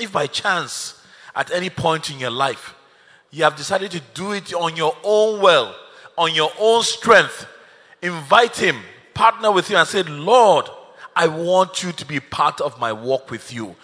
If 0.00 0.12
by 0.12 0.26
chance, 0.26 1.02
at 1.34 1.50
any 1.50 1.70
point 1.70 2.10
in 2.10 2.18
your 2.18 2.30
life, 2.30 2.74
you 3.30 3.44
have 3.44 3.56
decided 3.56 3.90
to 3.92 4.00
do 4.14 4.32
it 4.32 4.52
on 4.52 4.76
your 4.76 4.96
own 5.02 5.40
will, 5.40 5.74
on 6.18 6.34
your 6.34 6.50
own 6.58 6.82
strength, 6.82 7.46
invite 8.02 8.56
Him, 8.56 8.76
partner 9.14 9.50
with 9.50 9.70
you, 9.70 9.76
and 9.76 9.88
say, 9.88 10.02
Lord, 10.02 10.68
I 11.14 11.28
want 11.28 11.82
you 11.82 11.92
to 11.92 12.04
be 12.06 12.20
part 12.20 12.60
of 12.60 12.78
my 12.78 12.92
walk 12.92 13.30
with 13.30 13.52
you. 13.52 13.76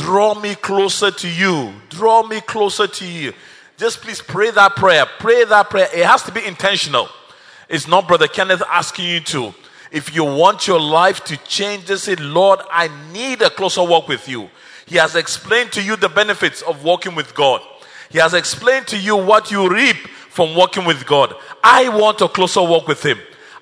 Draw 0.00 0.40
me 0.40 0.54
closer 0.54 1.10
to 1.10 1.28
you. 1.28 1.74
Draw 1.90 2.22
me 2.22 2.40
closer 2.40 2.86
to 2.86 3.06
you. 3.06 3.34
Just 3.76 4.00
please 4.00 4.22
pray 4.22 4.50
that 4.50 4.74
prayer. 4.74 5.04
Pray 5.18 5.44
that 5.44 5.68
prayer. 5.68 5.88
It 5.92 6.06
has 6.06 6.22
to 6.22 6.32
be 6.32 6.42
intentional. 6.42 7.06
It's 7.68 7.86
not 7.86 8.08
Brother 8.08 8.26
Kenneth 8.26 8.62
asking 8.66 9.04
you 9.04 9.20
to. 9.20 9.54
If 9.92 10.14
you 10.14 10.24
want 10.24 10.66
your 10.66 10.80
life 10.80 11.22
to 11.24 11.36
change, 11.36 11.86
just 11.86 12.04
say, 12.04 12.16
Lord, 12.16 12.60
I 12.72 12.88
need 13.12 13.42
a 13.42 13.50
closer 13.50 13.84
walk 13.84 14.08
with 14.08 14.26
you. 14.26 14.48
He 14.86 14.96
has 14.96 15.16
explained 15.16 15.70
to 15.72 15.82
you 15.82 15.96
the 15.96 16.08
benefits 16.08 16.62
of 16.62 16.82
walking 16.82 17.14
with 17.14 17.34
God. 17.34 17.60
He 18.08 18.18
has 18.18 18.32
explained 18.32 18.86
to 18.88 18.98
you 18.98 19.16
what 19.16 19.50
you 19.50 19.68
reap 19.68 19.96
from 19.96 20.54
walking 20.54 20.86
with 20.86 21.06
God. 21.06 21.34
I 21.62 21.90
want 21.90 22.22
a 22.22 22.28
closer 22.28 22.62
walk 22.62 22.88
with 22.88 23.04
Him. 23.04 23.18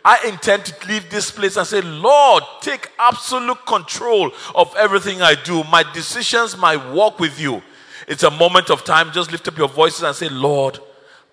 I 0.08 0.26
intend 0.26 0.64
to 0.64 0.88
leave 0.88 1.10
this 1.10 1.30
place 1.30 1.58
and 1.58 1.66
say, 1.66 1.82
Lord, 1.82 2.42
take 2.62 2.90
absolute 2.98 3.66
control 3.66 4.32
of 4.54 4.74
everything 4.74 5.20
I 5.20 5.34
do, 5.34 5.62
my 5.64 5.82
decisions, 5.92 6.56
my 6.56 6.76
walk 6.94 7.20
with 7.20 7.38
you. 7.38 7.60
It's 8.06 8.22
a 8.22 8.30
moment 8.30 8.70
of 8.70 8.84
time. 8.84 9.12
Just 9.12 9.30
lift 9.30 9.46
up 9.48 9.58
your 9.58 9.68
voices 9.68 10.04
and 10.04 10.16
say, 10.16 10.30
Lord, 10.30 10.78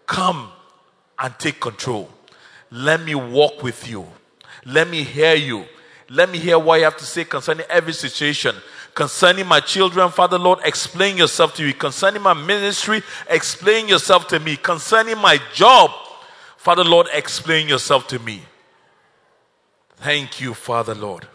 come 0.05 0.51
and 1.17 1.33
take 1.39 1.61
control. 1.61 2.09
Let 2.69 3.01
me 3.01 3.15
walk 3.15 3.63
with 3.63 3.87
you. 3.87 4.07
Let 4.65 4.89
me 4.89 5.03
hear 5.03 5.35
you. 5.35 5.63
Let 6.09 6.29
me 6.29 6.37
hear 6.37 6.59
what 6.59 6.79
you 6.79 6.83
have 6.83 6.97
to 6.97 7.05
say 7.05 7.23
concerning 7.23 7.65
every 7.69 7.93
situation. 7.93 8.57
Concerning 8.93 9.47
my 9.47 9.61
children, 9.61 10.11
Father 10.11 10.37
Lord, 10.37 10.59
explain 10.65 11.15
yourself 11.15 11.53
to 11.53 11.63
me. 11.63 11.71
Concerning 11.71 12.21
my 12.21 12.33
ministry, 12.33 13.03
explain 13.29 13.87
yourself 13.87 14.27
to 14.27 14.39
me. 14.41 14.57
Concerning 14.57 15.17
my 15.17 15.39
job, 15.53 15.91
Father 16.57 16.83
Lord, 16.83 17.07
explain 17.13 17.69
yourself 17.69 18.05
to 18.09 18.19
me. 18.19 18.41
Thank 19.97 20.41
you, 20.41 20.53
Father 20.53 20.95
Lord. 20.95 21.27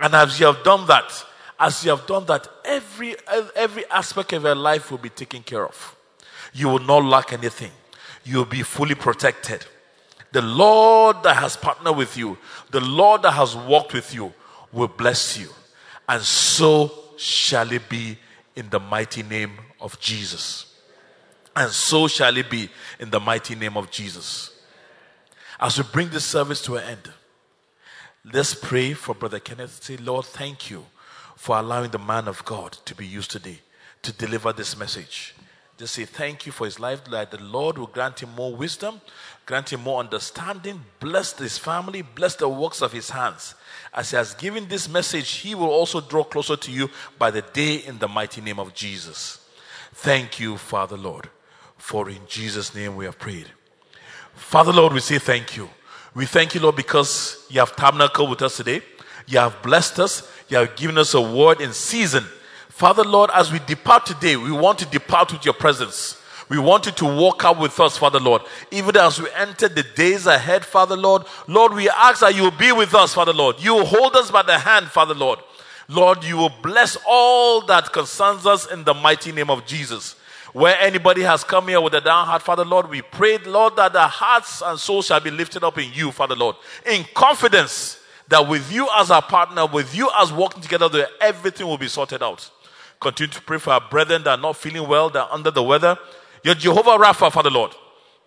And 0.00 0.14
as 0.14 0.38
you 0.40 0.46
have 0.46 0.62
done 0.62 0.86
that, 0.86 1.24
as 1.58 1.84
you 1.84 1.90
have 1.90 2.06
done 2.06 2.26
that, 2.26 2.48
every, 2.64 3.16
every 3.54 3.88
aspect 3.90 4.32
of 4.32 4.42
your 4.42 4.54
life 4.54 4.90
will 4.90 4.98
be 4.98 5.08
taken 5.08 5.42
care 5.42 5.64
of. 5.64 5.96
You 6.52 6.68
will 6.68 6.80
not 6.80 7.04
lack 7.04 7.32
anything. 7.32 7.70
You 8.24 8.38
will 8.38 8.44
be 8.44 8.62
fully 8.62 8.94
protected. 8.94 9.64
The 10.32 10.42
Lord 10.42 11.22
that 11.22 11.36
has 11.36 11.56
partnered 11.56 11.96
with 11.96 12.16
you, 12.16 12.36
the 12.70 12.80
Lord 12.80 13.22
that 13.22 13.32
has 13.32 13.54
walked 13.54 13.94
with 13.94 14.12
you, 14.14 14.32
will 14.72 14.88
bless 14.88 15.38
you. 15.38 15.48
And 16.08 16.22
so 16.22 16.92
shall 17.16 17.70
it 17.70 17.88
be 17.88 18.18
in 18.56 18.68
the 18.70 18.80
mighty 18.80 19.22
name 19.22 19.52
of 19.80 19.98
Jesus. 20.00 20.74
And 21.54 21.70
so 21.70 22.08
shall 22.08 22.36
it 22.36 22.50
be 22.50 22.68
in 22.98 23.10
the 23.10 23.20
mighty 23.20 23.54
name 23.54 23.76
of 23.76 23.90
Jesus. 23.90 24.50
As 25.60 25.78
we 25.78 25.84
bring 25.92 26.08
this 26.10 26.24
service 26.24 26.60
to 26.62 26.76
an 26.76 26.84
end, 26.84 27.12
let's 28.32 28.54
pray 28.54 28.94
for 28.94 29.14
Brother 29.14 29.38
Kenneth. 29.38 29.82
Say, 29.82 29.96
Lord, 29.96 30.24
thank 30.24 30.70
you 30.70 30.84
for 31.36 31.58
allowing 31.58 31.90
the 31.90 31.98
man 31.98 32.28
of 32.28 32.44
God 32.44 32.72
to 32.84 32.94
be 32.94 33.06
used 33.06 33.30
today 33.30 33.58
to 34.02 34.12
deliver 34.12 34.52
this 34.52 34.76
message. 34.76 35.34
Just 35.76 35.94
say 35.94 36.04
thank 36.04 36.46
you 36.46 36.52
for 36.52 36.66
his 36.66 36.78
life, 36.78 37.04
that 37.06 37.32
the 37.32 37.42
Lord 37.42 37.78
will 37.78 37.88
grant 37.88 38.22
him 38.22 38.30
more 38.36 38.54
wisdom, 38.54 39.00
grant 39.44 39.72
him 39.72 39.80
more 39.80 39.98
understanding, 39.98 40.84
bless 41.00 41.36
his 41.36 41.58
family, 41.58 42.02
bless 42.02 42.36
the 42.36 42.48
works 42.48 42.80
of 42.80 42.92
his 42.92 43.10
hands. 43.10 43.56
As 43.92 44.10
he 44.10 44.16
has 44.16 44.34
given 44.34 44.68
this 44.68 44.88
message, 44.88 45.28
he 45.30 45.54
will 45.54 45.70
also 45.70 46.00
draw 46.00 46.22
closer 46.22 46.56
to 46.56 46.70
you 46.70 46.90
by 47.18 47.30
the 47.32 47.42
day 47.42 47.76
in 47.76 47.98
the 47.98 48.06
mighty 48.06 48.40
name 48.40 48.60
of 48.60 48.72
Jesus. 48.72 49.40
Thank 49.92 50.38
you, 50.38 50.56
Father 50.56 50.96
Lord, 50.96 51.28
for 51.76 52.08
in 52.08 52.20
Jesus' 52.28 52.74
name 52.74 52.94
we 52.94 53.04
have 53.06 53.18
prayed. 53.18 53.46
Father 54.34 54.72
Lord, 54.72 54.92
we 54.92 55.00
say 55.00 55.18
thank 55.18 55.56
you. 55.56 55.68
We 56.14 56.26
thank 56.26 56.54
you, 56.54 56.60
Lord, 56.60 56.76
because 56.76 57.44
you 57.50 57.58
have 57.60 57.74
tabernacled 57.74 58.30
with 58.30 58.42
us 58.42 58.56
today. 58.56 58.82
You 59.26 59.38
have 59.38 59.60
blessed 59.62 59.98
us. 59.98 60.30
You 60.48 60.58
have 60.58 60.76
given 60.76 60.96
us 60.98 61.14
a 61.14 61.20
word 61.20 61.60
in 61.60 61.72
season. 61.72 62.24
Father 62.68 63.04
Lord, 63.04 63.30
as 63.32 63.50
we 63.52 63.58
depart 63.60 64.06
today, 64.06 64.36
we 64.36 64.52
want 64.52 64.78
to 64.80 64.86
depart 64.86 65.32
with 65.32 65.44
your 65.44 65.54
presence. 65.54 66.20
We 66.48 66.58
want 66.58 66.86
you 66.86 66.92
to 66.92 67.04
walk 67.04 67.44
out 67.44 67.58
with 67.58 67.78
us, 67.80 67.96
Father 67.96 68.20
Lord. 68.20 68.42
Even 68.70 68.96
as 68.96 69.20
we 69.20 69.28
enter 69.34 69.68
the 69.68 69.82
days 69.82 70.26
ahead, 70.26 70.64
Father 70.64 70.96
Lord, 70.96 71.22
Lord, 71.48 71.72
we 71.72 71.88
ask 71.88 72.20
that 72.20 72.34
you 72.34 72.42
will 72.42 72.50
be 72.50 72.70
with 72.70 72.94
us, 72.94 73.14
Father 73.14 73.32
Lord. 73.32 73.60
You 73.60 73.74
will 73.74 73.86
hold 73.86 74.14
us 74.14 74.30
by 74.30 74.42
the 74.42 74.58
hand, 74.58 74.86
Father 74.86 75.14
Lord. 75.14 75.38
Lord, 75.88 76.22
you 76.22 76.36
will 76.36 76.52
bless 76.62 76.96
all 77.08 77.62
that 77.62 77.92
concerns 77.92 78.46
us 78.46 78.70
in 78.70 78.84
the 78.84 78.94
mighty 78.94 79.32
name 79.32 79.50
of 79.50 79.66
Jesus. 79.66 80.16
Where 80.54 80.78
anybody 80.78 81.22
has 81.22 81.42
come 81.42 81.66
here 81.66 81.80
with 81.80 81.94
a 81.94 82.00
down 82.00 82.26
heart, 82.26 82.40
Father 82.40 82.64
Lord, 82.64 82.88
we 82.88 83.02
pray, 83.02 83.38
Lord, 83.38 83.74
that 83.74 83.92
their 83.92 84.06
hearts 84.06 84.62
and 84.62 84.78
souls 84.78 85.06
shall 85.06 85.18
be 85.18 85.32
lifted 85.32 85.64
up 85.64 85.76
in 85.78 85.92
you, 85.92 86.12
Father 86.12 86.36
Lord, 86.36 86.54
in 86.86 87.04
confidence 87.12 87.98
that 88.28 88.46
with 88.46 88.72
you 88.72 88.88
as 88.94 89.10
our 89.10 89.20
partner, 89.20 89.66
with 89.66 89.96
you 89.96 90.08
as 90.16 90.32
working 90.32 90.62
together, 90.62 91.08
everything 91.20 91.66
will 91.66 91.76
be 91.76 91.88
sorted 91.88 92.22
out. 92.22 92.48
Continue 93.00 93.32
to 93.32 93.42
pray 93.42 93.58
for 93.58 93.72
our 93.72 93.80
brethren 93.80 94.22
that 94.22 94.38
are 94.38 94.40
not 94.40 94.56
feeling 94.56 94.86
well, 94.86 95.10
that 95.10 95.26
are 95.26 95.32
under 95.32 95.50
the 95.50 95.60
weather. 95.62 95.98
You're 96.44 96.54
Jehovah 96.54 97.02
Rapha, 97.02 97.32
Father 97.32 97.50
Lord. 97.50 97.72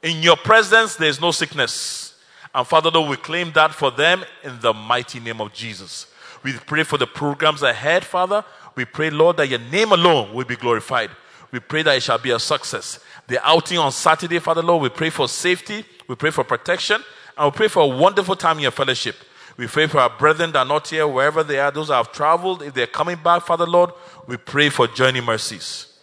In 0.04 0.22
your 0.22 0.36
presence, 0.36 0.98
there 0.98 1.08
is 1.08 1.22
no 1.22 1.32
sickness. 1.32 2.20
And 2.54 2.68
Father 2.68 2.92
Lord, 2.92 3.10
we 3.10 3.16
claim 3.16 3.54
that 3.54 3.74
for 3.74 3.90
them 3.90 4.26
in 4.44 4.60
the 4.60 4.74
mighty 4.74 5.22
name 5.22 5.40
of 5.40 5.54
Jesus. 5.54 6.08
We 6.44 6.52
pray 6.52 6.84
for 6.84 6.98
the 6.98 7.08
programs 7.08 7.64
ahead, 7.64 8.04
Father. 8.04 8.44
We 8.76 8.84
pray, 8.84 9.12
Lord, 9.12 9.38
that 9.38 9.48
your 9.48 9.60
name 9.60 9.94
alone 9.94 10.34
will 10.34 10.46
be 10.46 10.58
glorified. 10.58 11.10
We 11.52 11.60
pray 11.60 11.84
that 11.84 11.98
it 11.98 12.04
shall 12.04 12.18
be 12.18 12.32
a 12.32 12.40
success. 12.40 13.00
The 13.28 13.46
outing 13.48 13.78
on 13.78 13.92
Saturday, 13.92 14.40
Father 14.40 14.62
Lord, 14.62 14.84
we 14.84 14.90
pray 14.90 15.10
for 15.10 15.28
safety, 15.28 15.86
we 16.08 16.16
pray 16.16 16.32
for 16.32 16.44
protection, 16.44 17.02
and 17.38 17.52
we 17.52 17.56
pray 17.56 17.68
for 17.68 17.84
a 17.84 17.88
wonderful 17.88 18.36
time 18.36 18.58
in 18.58 18.64
your 18.64 18.72
fellowship. 18.72 19.16
We 19.58 19.68
pray 19.68 19.88
for 19.88 20.00
our 20.00 20.10
brethren 20.10 20.52
that 20.52 20.60
are 20.60 20.66
not 20.66 20.88
here, 20.88 21.08
wherever 21.08 21.44
they 21.44 21.60
are, 21.60 21.72
those 21.72 21.88
that 21.88 21.96
have 21.96 22.12
traveled, 22.12 22.62
if 22.62 22.74
they're 22.74 22.88
coming 22.88 23.18
back, 23.24 23.44
Father 23.44 23.66
Lord, 23.66 23.92
we 24.28 24.38
pray 24.38 24.70
for 24.70 24.88
journey 24.88 25.22
mercies. 25.22 25.98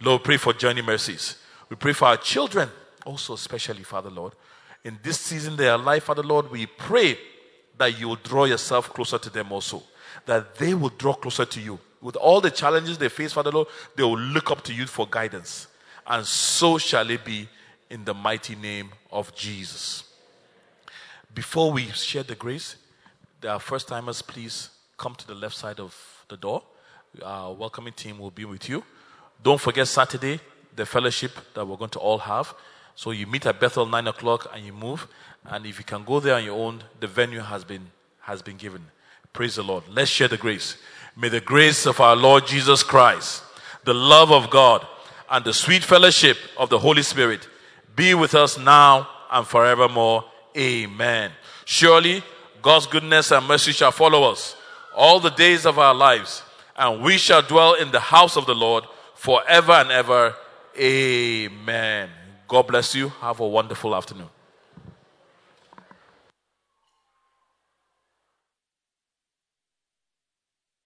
Lord, 0.00 0.24
pray 0.24 0.36
for 0.36 0.52
journey 0.52 0.82
mercies. 0.82 1.36
We 1.68 1.76
pray 1.76 1.92
for 1.92 2.06
our 2.06 2.16
children, 2.16 2.70
also 3.04 3.34
especially, 3.34 3.82
Father 3.82 4.10
Lord. 4.10 4.32
In 4.84 4.98
this 5.02 5.18
season 5.18 5.56
they 5.56 5.68
are 5.68 5.78
alive, 5.78 6.04
Father 6.04 6.22
Lord, 6.22 6.50
we 6.50 6.66
pray 6.66 7.18
that 7.78 7.98
you 7.98 8.08
will 8.08 8.16
draw 8.16 8.44
yourself 8.44 8.90
closer 8.90 9.18
to 9.18 9.30
them 9.30 9.50
also. 9.52 9.82
That 10.26 10.54
they 10.56 10.74
will 10.74 10.90
draw 10.90 11.14
closer 11.14 11.44
to 11.44 11.60
you. 11.60 11.78
With 12.04 12.16
all 12.16 12.42
the 12.42 12.50
challenges 12.50 12.98
they 12.98 13.08
face, 13.08 13.32
Father 13.32 13.50
Lord, 13.50 13.68
they 13.96 14.02
will 14.02 14.18
look 14.18 14.50
up 14.50 14.62
to 14.64 14.74
you 14.74 14.86
for 14.86 15.08
guidance. 15.10 15.68
And 16.06 16.26
so 16.26 16.76
shall 16.76 17.08
it 17.08 17.24
be 17.24 17.48
in 17.88 18.04
the 18.04 18.12
mighty 18.12 18.56
name 18.56 18.90
of 19.10 19.34
Jesus. 19.34 20.04
Before 21.34 21.72
we 21.72 21.86
share 21.92 22.22
the 22.22 22.34
grace, 22.34 22.76
are 23.48 23.58
first 23.58 23.88
timers, 23.88 24.20
please 24.20 24.68
come 24.98 25.14
to 25.14 25.26
the 25.26 25.34
left 25.34 25.56
side 25.56 25.80
of 25.80 25.96
the 26.28 26.36
door. 26.36 26.62
Our 27.22 27.54
welcoming 27.54 27.94
team 27.94 28.18
will 28.18 28.30
be 28.30 28.44
with 28.44 28.68
you. 28.68 28.84
Don't 29.42 29.60
forget 29.60 29.88
Saturday, 29.88 30.40
the 30.76 30.84
fellowship 30.84 31.32
that 31.54 31.66
we're 31.66 31.78
going 31.78 31.90
to 31.90 31.98
all 32.00 32.18
have. 32.18 32.52
So 32.96 33.12
you 33.12 33.26
meet 33.26 33.46
at 33.46 33.58
Bethel 33.58 33.86
9 33.86 34.08
o'clock 34.08 34.50
and 34.52 34.62
you 34.62 34.74
move. 34.74 35.08
And 35.46 35.64
if 35.64 35.78
you 35.78 35.84
can 35.86 36.04
go 36.04 36.20
there 36.20 36.34
on 36.34 36.44
your 36.44 36.58
own, 36.58 36.84
the 37.00 37.06
venue 37.06 37.40
has 37.40 37.64
been, 37.64 37.86
has 38.20 38.42
been 38.42 38.58
given. 38.58 38.84
Praise 39.32 39.56
the 39.56 39.62
Lord. 39.62 39.84
Let's 39.88 40.10
share 40.10 40.28
the 40.28 40.36
grace. 40.36 40.76
May 41.16 41.28
the 41.28 41.40
grace 41.40 41.86
of 41.86 42.00
our 42.00 42.16
Lord 42.16 42.46
Jesus 42.46 42.82
Christ, 42.82 43.44
the 43.84 43.94
love 43.94 44.32
of 44.32 44.50
God, 44.50 44.86
and 45.30 45.44
the 45.44 45.54
sweet 45.54 45.84
fellowship 45.84 46.36
of 46.58 46.70
the 46.70 46.78
Holy 46.78 47.02
Spirit 47.02 47.48
be 47.94 48.14
with 48.14 48.34
us 48.34 48.58
now 48.58 49.08
and 49.30 49.46
forevermore. 49.46 50.24
Amen. 50.56 51.30
Surely 51.64 52.22
God's 52.62 52.86
goodness 52.86 53.30
and 53.30 53.46
mercy 53.46 53.72
shall 53.72 53.92
follow 53.92 54.30
us 54.30 54.56
all 54.94 55.20
the 55.20 55.30
days 55.30 55.66
of 55.66 55.78
our 55.78 55.94
lives, 55.94 56.42
and 56.76 57.02
we 57.02 57.16
shall 57.16 57.42
dwell 57.42 57.74
in 57.74 57.92
the 57.92 58.00
house 58.00 58.36
of 58.36 58.46
the 58.46 58.54
Lord 58.54 58.84
forever 59.14 59.72
and 59.72 59.90
ever. 59.90 60.34
Amen. 60.78 62.10
God 62.48 62.66
bless 62.66 62.94
you. 62.94 63.08
Have 63.20 63.40
a 63.40 63.46
wonderful 63.46 63.94
afternoon. 63.94 64.33